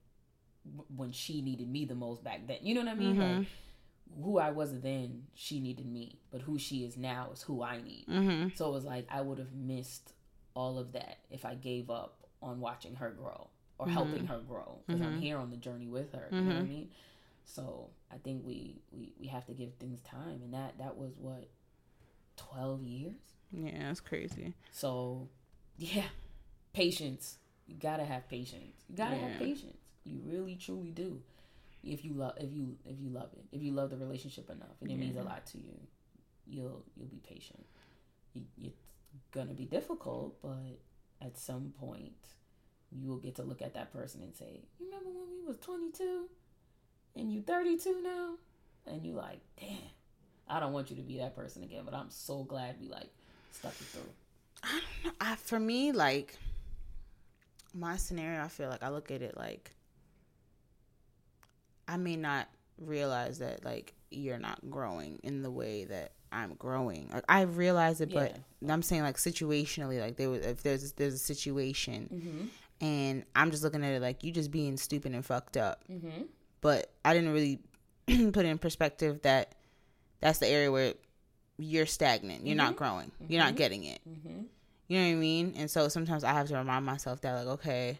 w- 0.66 0.86
when 0.96 1.12
she 1.12 1.41
needed 1.41 1.68
me 1.70 1.86
the 1.86 1.96
most 1.96 2.24
back 2.24 2.48
then. 2.48 2.58
You 2.62 2.76
know 2.76 2.82
what 2.82 2.89
I 2.91 2.96
mean? 2.96 3.16
Mhm. 3.16 3.38
Like 3.39 3.48
who 4.24 4.38
I 4.38 4.52
was 4.52 4.80
then, 4.82 5.24
she 5.34 5.60
needed 5.60 5.86
me, 5.88 6.20
but 6.32 6.41
who 6.41 6.60
she 6.60 6.84
is 6.86 6.96
now 6.98 7.30
is 7.34 7.41
who 7.41 7.64
I 7.64 7.82
need. 7.82 8.06
Mm-hmm. 8.08 8.50
So 8.56 8.70
it 8.70 8.72
was 8.74 8.86
like 8.86 9.08
I 9.10 9.22
would 9.22 9.39
have 9.39 9.54
missed 9.54 10.14
all 10.56 10.78
of 10.78 10.91
that 10.93 11.18
if 11.32 11.43
I 11.46 11.56
gave 11.56 11.89
up 11.89 12.28
on 12.41 12.60
watching 12.60 12.96
her 12.96 13.10
grow 13.12 13.50
or 13.78 13.88
Mhm. 13.88 13.91
helping 13.91 14.26
her 14.28 14.39
grow 14.39 14.82
because 14.86 15.01
I'm 15.01 15.15
Mhm. 15.17 15.19
here 15.21 15.38
on 15.38 15.49
the 15.51 15.57
journey 15.57 15.88
with 15.88 16.11
her. 16.13 16.28
You 16.32 16.41
know 16.41 16.47
what 16.55 16.57
I 16.57 16.61
Mhm. 16.63 16.67
mean? 16.69 16.91
So 17.43 17.91
I 18.11 18.17
think 18.17 18.45
we, 18.45 18.82
we 18.91 19.13
we 19.19 19.28
have 19.28 19.45
to 19.45 19.53
give 19.53 19.73
things 19.76 20.01
time, 20.01 20.41
and 20.41 20.53
that 20.53 20.78
that 20.80 20.97
was 20.97 21.17
what 21.17 21.49
twelve 22.38 22.84
years. 22.84 23.34
Yeah, 23.51 23.88
that's 23.88 23.99
crazy. 24.01 24.53
So 24.71 25.30
yeah, 25.78 26.07
patience. 26.73 27.38
You 27.67 27.76
gotta 27.76 28.05
have 28.05 28.28
patience. 28.30 28.84
You 28.89 28.95
gotta 28.95 29.15
Yeah. 29.15 29.28
have 29.30 29.39
patience. 29.39 29.78
You 30.03 30.19
really 30.23 30.55
truly 30.55 30.91
do. 30.91 31.21
If 31.84 32.03
you 32.03 32.13
love, 32.13 32.34
if 32.38 32.51
you 32.51 32.78
if 32.86 32.99
you 32.99 33.09
love 33.09 33.30
it, 33.34 33.45
if 33.51 33.61
you 33.61 33.71
love 33.71 33.89
the 33.91 33.97
relationship 33.97 34.49
enough, 34.49 34.82
and 34.82 34.89
it 34.91 34.97
means 34.97 35.17
a 35.17 35.23
lot 35.23 35.45
to 35.47 35.57
you, 35.59 35.76
you'll 36.47 36.84
you'll 36.95 37.07
be 37.07 37.19
patient. 37.19 37.65
You, 38.34 38.43
it's 38.57 39.28
gonna 39.32 39.53
be 39.53 39.65
difficult, 39.65 40.41
but 40.41 40.80
at 41.21 41.38
some 41.38 41.73
point, 41.80 42.13
you 42.91 43.09
will 43.09 43.17
get 43.17 43.36
to 43.36 43.43
look 43.43 43.61
at 43.61 43.73
that 43.73 43.91
person 43.93 44.21
and 44.21 44.36
say, 44.36 44.61
"You 44.79 44.86
remember 44.86 45.09
when 45.09 45.29
we 45.31 45.45
was 45.47 45.57
twenty 45.57 45.91
two, 45.91 46.29
and 47.15 47.31
you 47.31 47.41
thirty 47.41 47.77
two 47.77 48.01
now?" 48.01 48.36
And 48.88 49.05
you 49.05 49.13
like, 49.13 49.39
"Damn, 49.59 49.77
I 50.47 50.59
don't 50.59 50.73
want 50.73 50.89
you 50.89 50.95
to 50.97 51.01
be 51.01 51.17
that 51.17 51.36
person 51.36 51.63
again." 51.63 51.83
But 51.86 51.93
I'm 51.93 52.09
so 52.09 52.43
glad 52.43 52.79
we 52.79 52.88
like 52.88 53.09
stuck 53.51 53.73
it 53.73 53.86
through. 53.88 54.09
I 54.63 54.81
don't 55.03 55.05
know. 55.05 55.11
I, 55.21 55.36
for 55.36 55.59
me, 55.59 55.91
like 55.91 56.36
my 57.73 57.97
scenario, 57.97 58.41
I 58.43 58.47
feel 58.47 58.69
like 58.69 58.83
I 58.83 58.89
look 58.89 59.11
at 59.11 59.21
it 59.21 59.36
like 59.38 59.71
I 61.88 61.97
may 61.97 62.15
not 62.15 62.47
realize 62.79 63.39
that 63.39 63.63
like 63.65 63.93
you're 64.11 64.39
not 64.39 64.59
growing 64.69 65.19
in 65.23 65.41
the 65.43 65.51
way 65.51 65.86
that 65.86 66.11
I'm 66.31 66.55
growing. 66.55 67.09
Like 67.13 67.23
I 67.29 67.41
realize 67.41 68.01
it, 68.01 68.13
but 68.13 68.38
I'm 68.67 68.81
saying 68.81 69.03
like 69.03 69.17
situationally, 69.17 69.99
like 70.01 70.17
there 70.17 70.29
was 70.29 70.45
if 70.45 70.63
there's 70.63 70.93
there's 70.93 71.13
a 71.13 71.17
situation 71.19 72.09
Mm-hmm. 72.13 72.45
And 72.82 73.23
I'm 73.36 73.51
just 73.51 73.63
looking 73.63 73.84
at 73.84 73.93
it 73.93 74.01
like 74.01 74.23
you 74.23 74.32
just 74.32 74.51
being 74.51 74.78
stupid 74.78 75.13
and 75.13 75.26
fucked 75.26 75.57
up. 75.57 75.84
Mm-hmm. 75.91 76.23
But 76.61 76.91
I 77.03 77.13
didn't 77.13 77.32
really 77.34 77.59
put 78.32 78.45
in 78.45 78.57
perspective 78.57 79.21
that 79.23 79.55
that's 80.21 80.39
the 80.39 80.47
area 80.47 80.71
where 80.71 80.93
you're 81.57 81.86
stagnant. 81.86 82.45
You're 82.45 82.55
not 82.57 82.76
growing. 82.76 83.11
You're 83.28 83.43
not 83.43 83.55
getting 83.55 83.84
it. 83.86 83.99
Mm-hmm. 84.07 84.41
You 84.88 84.99
know 84.99 85.05
what 85.05 85.11
I 85.11 85.15
mean? 85.15 85.53
And 85.57 85.69
so 85.71 85.88
sometimes 85.88 86.23
I 86.23 86.34
have 86.34 86.47
to 86.49 86.57
remind 86.57 86.86
myself 86.86 87.21
that, 87.21 87.34
like, 87.34 87.47
okay, 87.59 87.99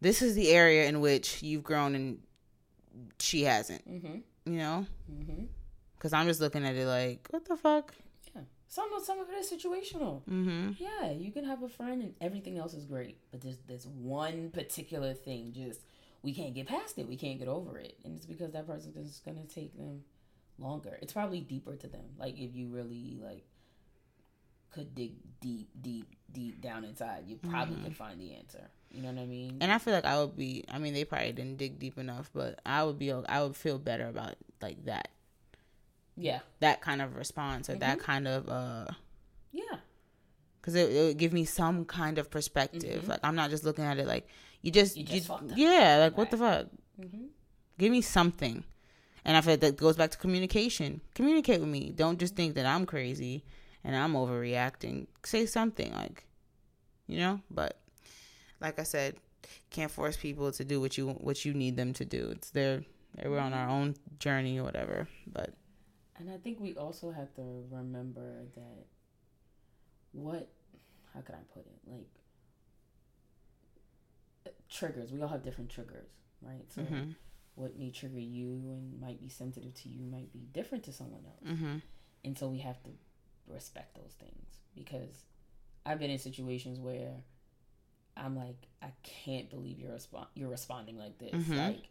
this 0.00 0.20
is 0.22 0.34
the 0.34 0.48
area 0.50 0.88
in 0.88 1.00
which 1.00 1.42
you've 1.42 1.62
grown 1.62 1.94
and 1.94 2.18
she 3.18 3.42
hasn't, 3.44 3.88
Mm-hmm. 3.88 4.52
you 4.52 4.58
know? 4.58 4.86
Mm-hmm. 5.12 5.44
Because 5.96 6.12
I'm 6.12 6.26
just 6.26 6.40
looking 6.40 6.64
at 6.66 6.74
it 6.74 6.86
like, 6.86 7.28
what 7.30 7.44
the 7.44 7.56
fuck? 7.56 7.94
Some 8.72 8.90
of 8.94 9.04
some 9.04 9.20
of 9.20 9.28
it 9.28 9.34
is 9.34 9.52
situational. 9.52 10.22
Mm-hmm. 10.22 10.70
Yeah, 10.78 11.10
you 11.10 11.30
can 11.30 11.44
have 11.44 11.62
a 11.62 11.68
friend 11.68 12.00
and 12.00 12.14
everything 12.22 12.56
else 12.56 12.72
is 12.72 12.86
great, 12.86 13.18
but 13.30 13.42
there's 13.42 13.58
this 13.68 13.84
one 13.84 14.48
particular 14.48 15.12
thing 15.12 15.52
just 15.54 15.80
we 16.22 16.32
can't 16.32 16.54
get 16.54 16.68
past 16.68 16.98
it. 16.98 17.06
We 17.06 17.18
can't 17.18 17.38
get 17.38 17.48
over 17.48 17.76
it, 17.76 17.98
and 18.02 18.16
it's 18.16 18.24
because 18.24 18.52
that 18.52 18.66
person 18.66 18.94
is 18.96 19.20
gonna 19.26 19.44
take 19.44 19.76
them 19.76 20.04
longer. 20.58 20.98
It's 21.02 21.12
probably 21.12 21.42
deeper 21.42 21.76
to 21.76 21.86
them. 21.86 22.00
Like 22.18 22.38
if 22.38 22.56
you 22.56 22.68
really 22.68 23.18
like 23.22 23.44
could 24.72 24.94
dig 24.94 25.16
deep, 25.42 25.68
deep, 25.82 26.06
deep 26.32 26.62
down 26.62 26.84
inside, 26.84 27.24
you 27.26 27.36
probably 27.36 27.76
could 27.84 27.94
find 27.94 28.18
the 28.18 28.32
answer. 28.36 28.70
You 28.90 29.02
know 29.02 29.12
what 29.12 29.20
I 29.20 29.26
mean? 29.26 29.58
And 29.60 29.70
I 29.70 29.76
feel 29.76 29.92
like 29.92 30.06
I 30.06 30.18
would 30.18 30.34
be, 30.34 30.64
I 30.72 30.78
mean, 30.78 30.94
they 30.94 31.04
probably 31.04 31.32
didn't 31.32 31.58
dig 31.58 31.78
deep 31.78 31.98
enough, 31.98 32.30
but 32.32 32.58
I 32.64 32.84
would 32.84 32.98
be, 32.98 33.12
I 33.12 33.42
would 33.42 33.54
feel 33.54 33.78
better 33.78 34.06
about 34.06 34.36
like 34.62 34.82
that, 34.86 35.08
yeah, 36.16 36.40
that 36.60 36.80
kind 36.80 37.00
of 37.02 37.16
response 37.16 37.68
or 37.70 37.76
that 37.76 37.98
kind 38.00 38.26
of, 38.28 38.48
uh, 38.48 38.86
yeah, 39.52 39.78
because 40.60 40.74
it, 40.74 40.90
it 40.92 41.02
would 41.06 41.18
give 41.18 41.32
me 41.32 41.44
some 41.44 41.84
kind 41.84 42.18
of 42.18 42.30
perspective. 42.30 43.08
Like 43.08 43.20
I'm 43.22 43.34
not 43.34 43.50
just 43.50 43.64
looking 43.64 43.84
at 43.84 43.98
it 43.98 44.06
like 44.06 44.26
you 44.62 44.70
just, 44.70 44.96
You 44.96 45.04
just 45.04 45.30
up. 45.30 45.42
yeah, 45.54 45.98
like 45.98 46.16
what 46.16 46.30
the 46.30 46.36
fuck? 46.36 46.66
mm-hmm. 47.00 47.26
Give 47.78 47.90
me 47.90 48.00
something. 48.00 48.64
And 49.24 49.36
I 49.36 49.40
feel 49.40 49.52
like 49.52 49.60
that 49.60 49.76
goes 49.76 49.96
back 49.96 50.10
to 50.10 50.18
communication. 50.18 51.00
Communicate 51.14 51.60
with 51.60 51.68
me. 51.68 51.92
Don't 51.94 52.18
just 52.18 52.34
think 52.34 52.54
that 52.56 52.66
I'm 52.66 52.86
crazy 52.86 53.44
and 53.84 53.94
I'm 53.94 54.14
overreacting. 54.14 55.06
Say 55.24 55.46
something 55.46 55.92
like, 55.92 56.26
you 57.06 57.18
know. 57.18 57.40
But 57.50 57.78
like 58.60 58.78
I 58.80 58.82
said, 58.82 59.16
can't 59.70 59.90
force 59.90 60.16
people 60.16 60.50
to 60.52 60.64
do 60.64 60.80
what 60.80 60.98
you 60.98 61.08
what 61.08 61.44
you 61.44 61.54
need 61.54 61.76
them 61.76 61.92
to 61.94 62.04
do. 62.04 62.30
It's 62.32 62.50
their 62.50 62.82
we're 63.24 63.38
on 63.38 63.52
our 63.52 63.68
own 63.68 63.94
journey 64.18 64.58
or 64.58 64.64
whatever. 64.64 65.08
But 65.26 65.50
And 66.18 66.30
I 66.30 66.36
think 66.36 66.60
we 66.60 66.74
also 66.74 67.10
have 67.10 67.34
to 67.34 67.64
remember 67.70 68.44
that 68.54 68.86
what 70.12 70.48
how 71.14 71.20
can 71.20 71.34
I 71.34 71.42
put 71.54 71.66
it? 71.66 71.78
Like 71.86 72.08
triggers. 74.68 75.12
We 75.12 75.20
all 75.22 75.28
have 75.28 75.42
different 75.42 75.70
triggers, 75.70 76.08
right? 76.40 76.64
So 76.74 76.82
mhm, 76.82 77.14
what 77.54 77.78
may 77.78 77.90
trigger 77.90 78.18
you 78.20 78.70
and 78.72 79.00
might 79.00 79.20
be 79.20 79.28
sensitive 79.28 79.74
to 79.74 79.88
you 79.88 80.02
might 80.04 80.32
be 80.32 80.40
different 80.52 80.84
to 80.84 80.92
someone 80.92 81.24
else. 81.26 81.58
mhm, 81.58 81.82
And 82.24 82.38
so 82.38 82.48
we 82.48 82.58
have 82.58 82.82
to 82.84 82.90
respect 83.46 83.94
those 83.96 84.14
things 84.18 84.60
because 84.74 85.24
I've 85.84 85.98
been 85.98 86.10
in 86.10 86.18
situations 86.18 86.78
where 86.78 87.12
I'm 88.16 88.36
like, 88.36 88.66
I 88.82 88.92
can't 89.02 89.50
believe 89.50 89.78
you're 89.78 89.90
respo- 89.92 90.26
you're 90.34 90.50
responding 90.50 90.98
like 90.98 91.18
this. 91.18 91.32
Mhm. 91.32 91.56
Like, 91.56 91.88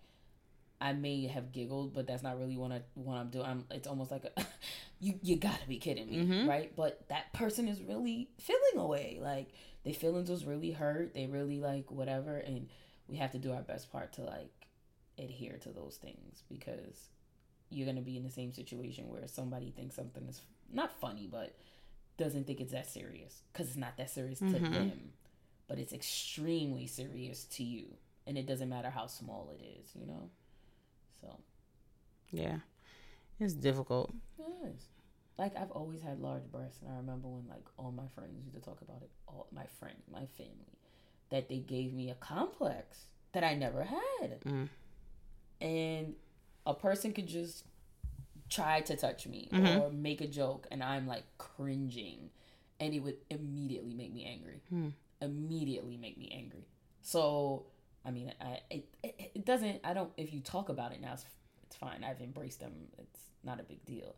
I 0.81 0.93
may 0.93 1.27
have 1.27 1.51
giggled, 1.51 1.93
but 1.93 2.07
that's 2.07 2.23
not 2.23 2.39
really 2.39 2.57
what 2.57 2.71
I 2.71 2.81
what 2.95 3.15
I'm 3.17 3.29
doing. 3.29 3.45
I'm, 3.45 3.65
it's 3.71 3.87
almost 3.87 4.09
like 4.11 4.25
a, 4.35 4.43
you 4.99 5.19
you 5.21 5.35
gotta 5.35 5.67
be 5.67 5.77
kidding 5.77 6.09
me, 6.09 6.17
Mhm. 6.25 6.47
right? 6.47 6.75
But 6.75 7.07
that 7.09 7.31
person 7.33 7.67
is 7.67 7.81
really 7.81 8.29
feeling 8.39 8.77
away. 8.77 9.19
Like 9.21 9.49
their 9.83 9.93
feelings 9.93 10.29
was 10.29 10.43
really 10.45 10.71
hurt. 10.71 11.13
They 11.13 11.27
really 11.27 11.59
like 11.59 11.91
whatever, 11.91 12.35
and 12.37 12.67
we 13.07 13.17
have 13.17 13.31
to 13.33 13.37
do 13.39 13.53
our 13.53 13.61
best 13.61 13.91
part 13.91 14.13
to 14.13 14.23
like 14.23 14.67
adhere 15.19 15.57
to 15.59 15.69
those 15.69 15.97
things 15.97 16.43
because 16.49 17.09
you're 17.69 17.85
gonna 17.85 18.01
be 18.01 18.17
in 18.17 18.23
the 18.23 18.29
same 18.31 18.51
situation 18.53 19.07
where 19.07 19.27
somebody 19.27 19.69
thinks 19.71 19.95
something 19.95 20.25
is 20.27 20.41
not 20.73 20.91
funny, 20.99 21.27
but 21.31 21.55
doesn't 22.17 22.45
think 22.47 22.59
it's 22.59 22.71
that 22.73 22.89
serious 22.89 23.43
because 23.53 23.67
it's 23.67 23.77
not 23.77 23.97
that 23.97 24.09
serious 24.09 24.39
to 24.39 24.45
Mhm. 24.45 24.71
them, 24.71 25.13
but 25.67 25.77
it's 25.79 25.93
extremely 25.93 26.87
serious 26.87 27.45
to 27.45 27.63
you, 27.63 27.85
and 28.25 28.37
it 28.37 28.47
doesn't 28.47 28.69
matter 28.69 28.89
how 28.89 29.05
small 29.07 29.51
it 29.51 29.63
is, 29.63 29.95
you 29.95 30.05
know. 30.07 30.29
So 31.21 31.39
yeah, 32.31 32.57
it's 33.39 33.53
difficult. 33.53 34.11
yes, 34.39 34.87
like 35.37 35.55
I've 35.57 35.71
always 35.71 36.01
had 36.01 36.19
large 36.19 36.43
breasts, 36.51 36.81
and 36.81 36.91
I 36.91 36.97
remember 36.97 37.27
when 37.27 37.47
like 37.47 37.65
all 37.77 37.91
my 37.91 38.07
friends 38.15 38.37
used 38.43 38.53
to 38.55 38.61
talk 38.61 38.81
about 38.81 39.01
it. 39.01 39.09
All 39.27 39.47
my 39.51 39.65
friends, 39.79 40.01
my 40.11 40.25
family, 40.37 40.77
that 41.29 41.47
they 41.49 41.57
gave 41.59 41.93
me 41.93 42.09
a 42.09 42.15
complex 42.15 43.05
that 43.33 43.43
I 43.43 43.55
never 43.55 43.83
had. 43.83 44.41
Mm. 44.45 44.67
and 45.61 46.15
a 46.65 46.73
person 46.73 47.13
could 47.13 47.27
just 47.27 47.65
try 48.49 48.81
to 48.81 48.95
touch 48.95 49.27
me 49.27 49.47
Mhm. 49.51 49.79
or 49.79 49.89
make 49.91 50.19
a 50.21 50.27
joke 50.27 50.67
and 50.71 50.83
i'm 50.83 51.07
like 51.07 51.23
cringing 51.37 52.29
and 52.79 52.93
it 52.93 52.99
would 52.99 53.17
immediately 53.29 53.93
make 53.93 54.11
me 54.11 54.25
angry 54.25 54.61
Hmm. 54.69 54.89
immediately 55.21 55.97
make 55.97 56.17
me 56.17 56.29
angry 56.31 56.65
so 57.01 57.65
i 58.05 58.11
mean 58.11 58.33
i 58.41 58.59
it, 58.69 58.85
it, 59.03 59.31
it 59.35 59.45
doesn't 59.45 59.79
i 59.83 59.93
don't 59.93 60.11
if 60.17 60.33
you 60.33 60.39
talk 60.39 60.69
about 60.69 60.91
it 60.91 61.01
now 61.01 61.13
it's, 61.13 61.25
it's 61.71 61.77
fine. 61.77 62.03
I've 62.03 62.19
embraced 62.19 62.59
them. 62.59 62.73
It's 62.97 63.21
not 63.45 63.61
a 63.61 63.63
big 63.63 63.85
deal. 63.85 64.15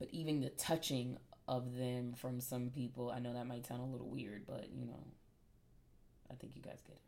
But 0.00 0.08
even 0.10 0.40
the 0.40 0.48
touching 0.50 1.16
of 1.46 1.76
them 1.76 2.12
from 2.14 2.40
some 2.42 2.68
people 2.68 3.10
i 3.10 3.18
know 3.18 3.32
that 3.32 3.46
might 3.46 3.66
sound 3.66 3.80
a 3.80 3.86
little 3.86 4.10
weird 4.10 4.46
but 4.46 4.68
you 4.70 4.84
know 4.84 5.02
i 6.30 6.34
think 6.34 6.52
you 6.54 6.60
guys 6.60 6.78
get 6.86 6.98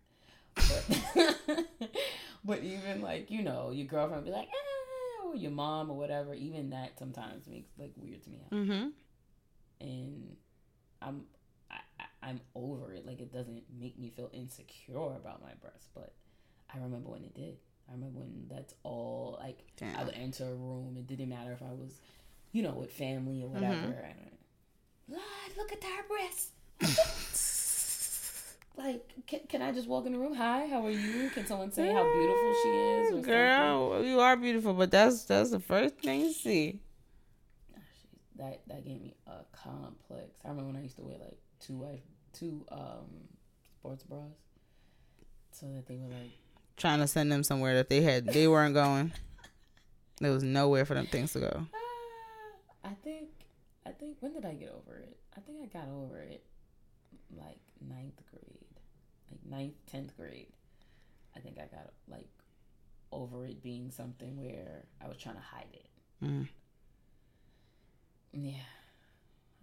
it. 0.56 1.66
But, 1.76 1.90
but 2.44 2.64
even 2.64 3.02
like 3.02 3.30
you 3.30 3.42
know 3.42 3.70
your 3.70 3.86
girlfriend 3.86 4.24
be 4.24 4.30
like 4.30 4.48
eh, 4.48 5.26
or 5.26 5.36
your 5.36 5.50
mom 5.50 5.90
or 5.90 5.96
whatever 5.98 6.32
even 6.32 6.70
that 6.70 6.98
sometimes 6.98 7.46
makes 7.48 7.68
like 7.78 7.92
weird 7.96 8.22
to 8.22 8.30
me. 8.30 8.38
Mm-hmm. 8.50 8.88
and 9.82 10.36
i'm 11.02 11.24
i'm 12.22 12.40
over 12.54 12.92
it. 12.92 13.06
Like 13.06 13.20
it 13.20 13.32
doesn't 13.32 13.62
make 13.78 13.98
me 13.98 14.10
feel 14.10 14.30
insecure 14.32 15.16
about 15.16 15.42
my 15.42 15.52
breasts 15.60 15.88
but 15.94 16.12
i 16.72 16.78
remember 16.78 17.10
when 17.10 17.24
it 17.24 17.34
did. 17.34 17.56
I 17.88 17.94
remember 17.94 18.20
when 18.20 18.46
that's 18.48 18.74
all 18.82 19.38
like 19.40 19.58
i 19.96 20.04
would 20.04 20.14
enter 20.14 20.44
a 20.44 20.54
room 20.54 20.96
it 20.98 21.06
didn't 21.06 21.28
matter 21.28 21.52
if 21.52 21.62
i 21.62 21.72
was 21.72 22.00
you 22.52 22.62
know 22.62 22.72
with 22.72 22.92
family 22.92 23.42
or 23.42 23.46
mm-hmm. 23.46 23.54
whatever 23.54 24.04
and 24.06 24.30
Lord, 25.08 25.56
look 25.56 25.72
at 25.72 25.84
our 25.84 26.04
breasts. 26.08 26.52
Like 28.76 29.02
can, 29.26 29.40
can 29.48 29.62
i 29.62 29.72
just 29.72 29.88
walk 29.88 30.06
in 30.06 30.12
the 30.12 30.18
room? 30.18 30.34
Hi 30.34 30.66
how 30.66 30.86
are 30.86 30.90
you? 30.90 31.28
Can 31.30 31.44
someone 31.46 31.70
say 31.70 31.92
how 31.92 32.02
beautiful 32.02 32.54
she 32.62 32.68
is 32.68 33.06
or 33.06 33.10
something? 33.10 33.30
Girl, 33.30 34.04
you 34.04 34.20
are 34.20 34.36
beautiful, 34.36 34.72
but 34.72 34.90
that's 34.90 35.24
that's 35.24 35.50
the 35.50 35.60
first 35.60 35.98
thing 35.98 36.20
you 36.20 36.32
see. 36.32 36.80
That 38.36 38.62
that 38.68 38.84
gave 38.84 39.02
me 39.02 39.16
a 39.26 39.44
complex. 39.52 40.40
I 40.44 40.48
remember 40.48 40.68
when 40.68 40.76
I 40.76 40.82
used 40.82 40.96
to 40.96 41.02
wear 41.02 41.18
like 41.18 41.38
two 41.60 41.74
wife 41.74 42.00
two 42.32 42.64
um 42.70 43.28
sports 43.78 44.04
bras, 44.04 44.22
so 45.52 45.66
that 45.74 45.86
they 45.86 45.96
were 45.96 46.08
like 46.08 46.30
Trying 46.76 47.00
to 47.00 47.06
send 47.06 47.30
them 47.30 47.42
somewhere 47.44 47.74
that 47.74 47.90
they 47.90 48.00
had 48.00 48.24
they 48.26 48.48
weren't 48.48 48.72
going. 48.74 49.12
There 50.20 50.32
was 50.32 50.42
nowhere 50.42 50.84
for 50.86 50.94
them 50.94 51.06
things 51.06 51.32
to 51.34 51.40
go. 51.40 51.66
ah, 51.74 52.88
I 52.90 52.94
think 53.04 53.28
I 53.86 53.90
think 53.90 54.16
when 54.20 54.32
did 54.32 54.44
I 54.46 54.54
get 54.54 54.70
over 54.70 54.96
it? 54.98 55.16
I 55.36 55.40
think 55.40 55.58
I 55.62 55.66
got 55.66 55.88
over 55.88 56.20
it 56.20 56.42
like 57.36 57.58
ninth 57.86 58.20
grade, 58.30 58.66
like 59.30 59.40
ninth 59.44 59.74
tenth 59.86 60.16
grade. 60.16 60.48
I 61.36 61.40
think 61.40 61.58
I 61.58 61.66
got 61.74 61.92
like 62.08 62.28
over 63.12 63.44
it 63.44 63.62
being 63.62 63.90
something 63.90 64.42
where 64.42 64.84
I 65.04 65.08
was 65.08 65.16
trying 65.16 65.36
to 65.36 65.40
hide 65.40 65.68
it. 65.72 65.88
Mm. 66.24 66.48
Yeah, 68.32 68.52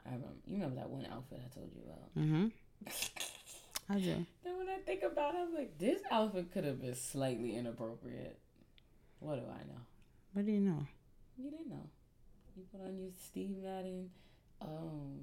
I 0.07 0.11
remember. 0.11 0.35
You 0.45 0.53
remember 0.55 0.75
that 0.77 0.89
one 0.89 1.05
outfit 1.11 1.41
I 1.45 1.53
told 1.53 1.69
you 1.75 1.81
about? 1.85 2.15
Mm-hmm. 2.17 2.47
I 3.89 3.99
do. 3.99 4.25
Then 4.43 4.57
when 4.57 4.69
I 4.69 4.77
think 4.85 5.03
about 5.03 5.33
it, 5.35 5.39
I'm 5.41 5.53
like, 5.55 5.77
this 5.77 6.01
outfit 6.11 6.51
could 6.51 6.63
have 6.65 6.81
been 6.81 6.95
slightly 6.95 7.55
inappropriate. 7.55 8.37
What 9.19 9.35
do 9.35 9.41
I 9.49 9.63
know? 9.67 9.81
What 10.33 10.45
do 10.45 10.51
you 10.51 10.59
know? 10.59 10.85
You 11.37 11.49
didn't 11.51 11.69
know. 11.69 11.89
You 12.55 12.63
put 12.71 12.81
on 12.85 12.97
your 12.97 13.11
Steve 13.29 13.55
Madden 13.63 14.09
um, 14.61 15.19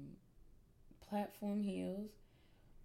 platform 1.09 1.61
heels 1.61 2.09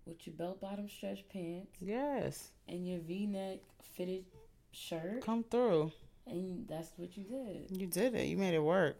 with 0.06 0.26
your 0.26 0.34
belt 0.36 0.60
bottom 0.60 0.88
stretch 0.88 1.24
pants 1.32 1.70
Yes. 1.80 2.48
and 2.68 2.86
your 2.86 2.98
V 3.00 3.26
neck 3.26 3.58
fitted 3.94 4.24
shirt, 4.72 5.24
Come 5.24 5.44
through. 5.50 5.92
and 6.26 6.66
that's 6.68 6.90
what 6.96 7.16
you 7.16 7.24
did. 7.24 7.70
You 7.80 7.86
did 7.86 8.14
it. 8.14 8.26
You 8.26 8.36
made 8.36 8.54
it 8.54 8.62
work. 8.62 8.96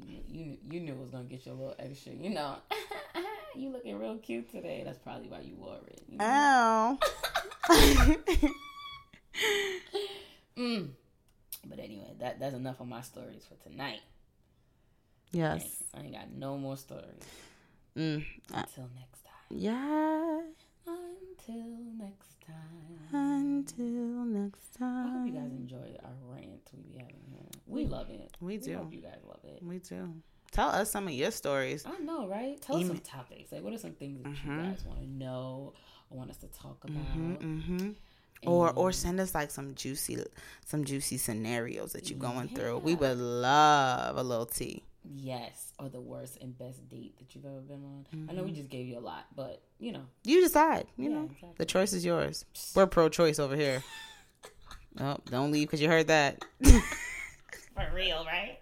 You 0.00 0.18
you, 0.28 0.56
you 0.70 0.80
knew 0.80 0.92
it 0.92 0.98
was 0.98 1.10
gonna 1.10 1.24
get 1.24 1.44
you 1.46 1.52
a 1.52 1.54
little 1.54 1.74
extra. 1.78 2.12
You 2.12 2.30
know, 2.30 2.56
you 3.54 3.70
looking 3.70 3.98
real 3.98 4.16
cute 4.18 4.50
today. 4.50 4.82
That's 4.84 4.98
probably 4.98 5.28
why 5.28 5.40
you 5.40 5.54
wore 5.56 5.78
it. 5.86 6.02
You 6.08 6.18
know? 6.18 6.24
Ow. 6.24 6.98
Mm. 10.56 10.90
But 11.66 11.78
anyway, 11.78 12.12
that 12.20 12.38
that's 12.40 12.54
enough 12.54 12.80
of 12.80 12.88
my 12.88 13.00
stories 13.00 13.46
for 13.48 13.54
tonight. 13.68 14.00
yes. 15.32 15.82
I 15.94 16.00
ain't 16.00 16.12
got 16.12 16.30
no 16.30 16.58
more 16.58 16.76
stories. 16.76 17.22
Mm. 17.96 18.24
Until 18.52 18.88
next 18.94 19.24
time. 19.24 19.48
yeah. 19.50 20.40
Until 21.48 21.64
next 21.98 22.36
time. 22.46 22.98
Until 23.12 24.24
next 24.26 24.78
time. 24.78 25.06
I 25.06 25.10
hope 25.10 25.26
you 25.26 25.32
guys 25.32 25.50
enjoy 25.50 25.96
our 26.04 26.12
rant 26.34 26.70
we 26.72 26.82
be 26.92 26.98
having 26.98 27.16
here. 27.30 27.42
We 27.66 27.84
love 27.84 28.10
it. 28.10 28.36
We 28.40 28.58
do. 28.58 28.76
hope 28.76 28.92
you 28.92 29.00
guys 29.00 29.18
love 29.26 29.40
it. 29.44 29.62
We 29.62 29.78
do. 29.78 30.14
Tell 30.52 30.68
us 30.68 30.90
some 30.90 31.06
of 31.08 31.14
your 31.14 31.30
stories. 31.30 31.84
I 31.86 31.98
know, 31.98 32.28
right? 32.28 32.60
Tell 32.60 32.76
us 32.76 32.86
some 32.86 32.98
topics. 32.98 33.50
Like, 33.52 33.62
what 33.62 33.72
are 33.72 33.78
some 33.78 33.92
things 33.92 34.22
that 34.22 34.28
Mhm. 34.28 34.56
you 34.56 34.62
guys 34.70 34.84
want 34.84 35.00
to 35.00 35.06
know 35.08 35.72
or 36.10 36.18
want 36.18 36.30
us 36.30 36.36
to 36.38 36.46
talk 36.48 36.84
about? 36.84 36.94
hmm 36.96 37.34
hmm 37.60 37.90
Or 38.44 38.72
or 38.72 38.90
send 38.92 39.20
us 39.20 39.34
like 39.34 39.50
some 39.50 39.74
juicy 39.74 40.18
some 40.64 40.84
juicy 40.84 41.16
scenarios 41.16 41.92
that 41.92 42.10
you're 42.10 42.18
going 42.18 42.48
through. 42.48 42.78
We 42.78 42.94
would 42.96 43.18
love 43.18 44.16
a 44.16 44.22
little 44.22 44.46
tea. 44.46 44.82
Yes, 45.04 45.72
or 45.78 45.88
the 45.88 46.00
worst 46.00 46.38
and 46.40 46.56
best 46.56 46.88
date 46.88 47.18
that 47.18 47.34
you've 47.34 47.44
ever 47.44 47.60
been 47.60 47.82
on. 47.84 48.06
I 48.28 48.32
know 48.32 48.42
we 48.42 48.50
mm-hmm. 48.50 48.56
just 48.56 48.70
gave 48.70 48.86
you 48.86 48.98
a 48.98 49.00
lot, 49.00 49.26
but 49.34 49.62
you 49.78 49.92
know, 49.92 50.04
You 50.24 50.40
decide. 50.40 50.86
You 50.96 51.10
Yeah, 51.10 51.16
know, 51.16 51.24
exactly. 51.24 51.54
the 51.58 51.64
choice 51.64 51.92
is 51.92 52.04
yours. 52.04 52.44
We're 52.74 52.86
pro-choice 52.86 53.38
over 53.38 53.56
here. 53.56 53.82
oh, 55.00 55.18
don't 55.26 55.50
leave 55.50 55.66
because 55.68 55.80
you 55.80 55.88
heard 55.88 56.06
that. 56.06 56.44
for 56.62 57.88
real, 57.92 58.24
right? 58.24 58.58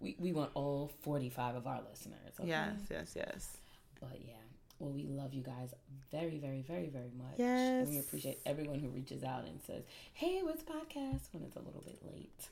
we 0.00 0.16
we 0.18 0.32
want 0.32 0.50
all 0.54 0.92
forty 1.02 1.28
five 1.28 1.56
of 1.56 1.66
our 1.66 1.80
listeners. 1.88 2.34
Okay? 2.38 2.48
Yes, 2.48 2.78
yes, 2.90 3.14
yes. 3.16 3.56
But 4.00 4.18
yeah, 4.24 4.34
well, 4.78 4.90
we 4.90 5.04
love 5.04 5.32
you 5.34 5.42
guys 5.42 5.74
very, 6.10 6.38
very, 6.38 6.62
very, 6.62 6.88
very 6.88 7.12
much. 7.16 7.34
Yes. 7.38 7.86
And 7.86 7.88
we 7.88 7.98
appreciate 7.98 8.40
everyone 8.46 8.78
who 8.78 8.88
reaches 8.88 9.22
out 9.24 9.44
and 9.44 9.60
says, 9.66 9.82
"Hey, 10.12 10.40
what's 10.42 10.62
the 10.62 10.72
podcast?" 10.72 11.32
when 11.32 11.42
it's 11.44 11.56
a 11.56 11.60
little 11.60 11.82
bit 11.84 11.98
late. 12.12 12.48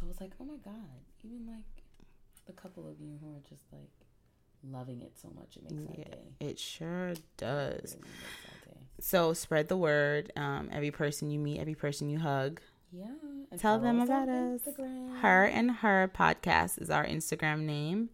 So 0.00 0.06
was 0.06 0.20
like, 0.20 0.32
oh 0.40 0.44
my 0.44 0.56
god, 0.64 0.74
even 1.22 1.46
like 1.46 1.64
the 2.46 2.52
couple 2.52 2.88
of 2.88 2.98
you 3.00 3.18
who 3.22 3.30
are 3.36 3.40
just 3.48 3.64
like 3.72 3.90
loving 4.64 5.02
it 5.02 5.12
so 5.20 5.28
much, 5.36 5.56
it 5.56 5.70
makes 5.70 5.98
Yeah, 5.98 6.04
day. 6.04 6.34
it 6.40 6.58
sure 6.58 7.12
does. 7.36 7.96
Really 7.98 8.08
our 8.48 8.74
day. 8.74 8.80
So 9.00 9.32
spread 9.34 9.68
the 9.68 9.76
word. 9.76 10.32
Um, 10.36 10.68
every 10.72 10.90
person 10.90 11.30
you 11.30 11.38
meet, 11.38 11.60
every 11.60 11.74
person 11.74 12.08
you 12.08 12.18
hug, 12.18 12.60
Yeah. 12.92 13.08
tell 13.58 13.78
them 13.78 14.00
about 14.00 14.28
us. 14.28 14.62
Instagram. 14.62 15.18
Her 15.20 15.44
and 15.44 15.70
Her 15.70 16.10
podcast 16.14 16.80
is 16.80 16.90
our 16.90 17.04
Instagram 17.06 17.60
name. 17.60 18.08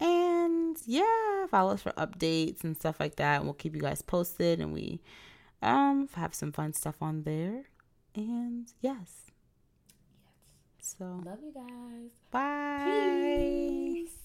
And 0.00 0.76
yeah, 0.86 1.46
follow 1.50 1.72
us 1.74 1.82
for 1.82 1.92
updates 1.92 2.64
and 2.64 2.76
stuff 2.76 2.98
like 3.00 3.16
that. 3.16 3.36
And 3.36 3.44
We'll 3.44 3.54
keep 3.54 3.74
you 3.76 3.80
guys 3.82 4.02
posted 4.02 4.60
and 4.60 4.72
we 4.72 5.00
um 5.62 6.08
have 6.14 6.34
some 6.34 6.50
fun 6.52 6.72
stuff 6.72 6.96
on 7.00 7.22
there. 7.22 7.64
And. 8.16 8.66
Yes. 8.80 9.30
So 10.82 11.22
Love 11.24 11.38
you 11.42 11.52
guys. 11.54 12.10
bye. 12.30 13.92
Peace. 13.94 14.21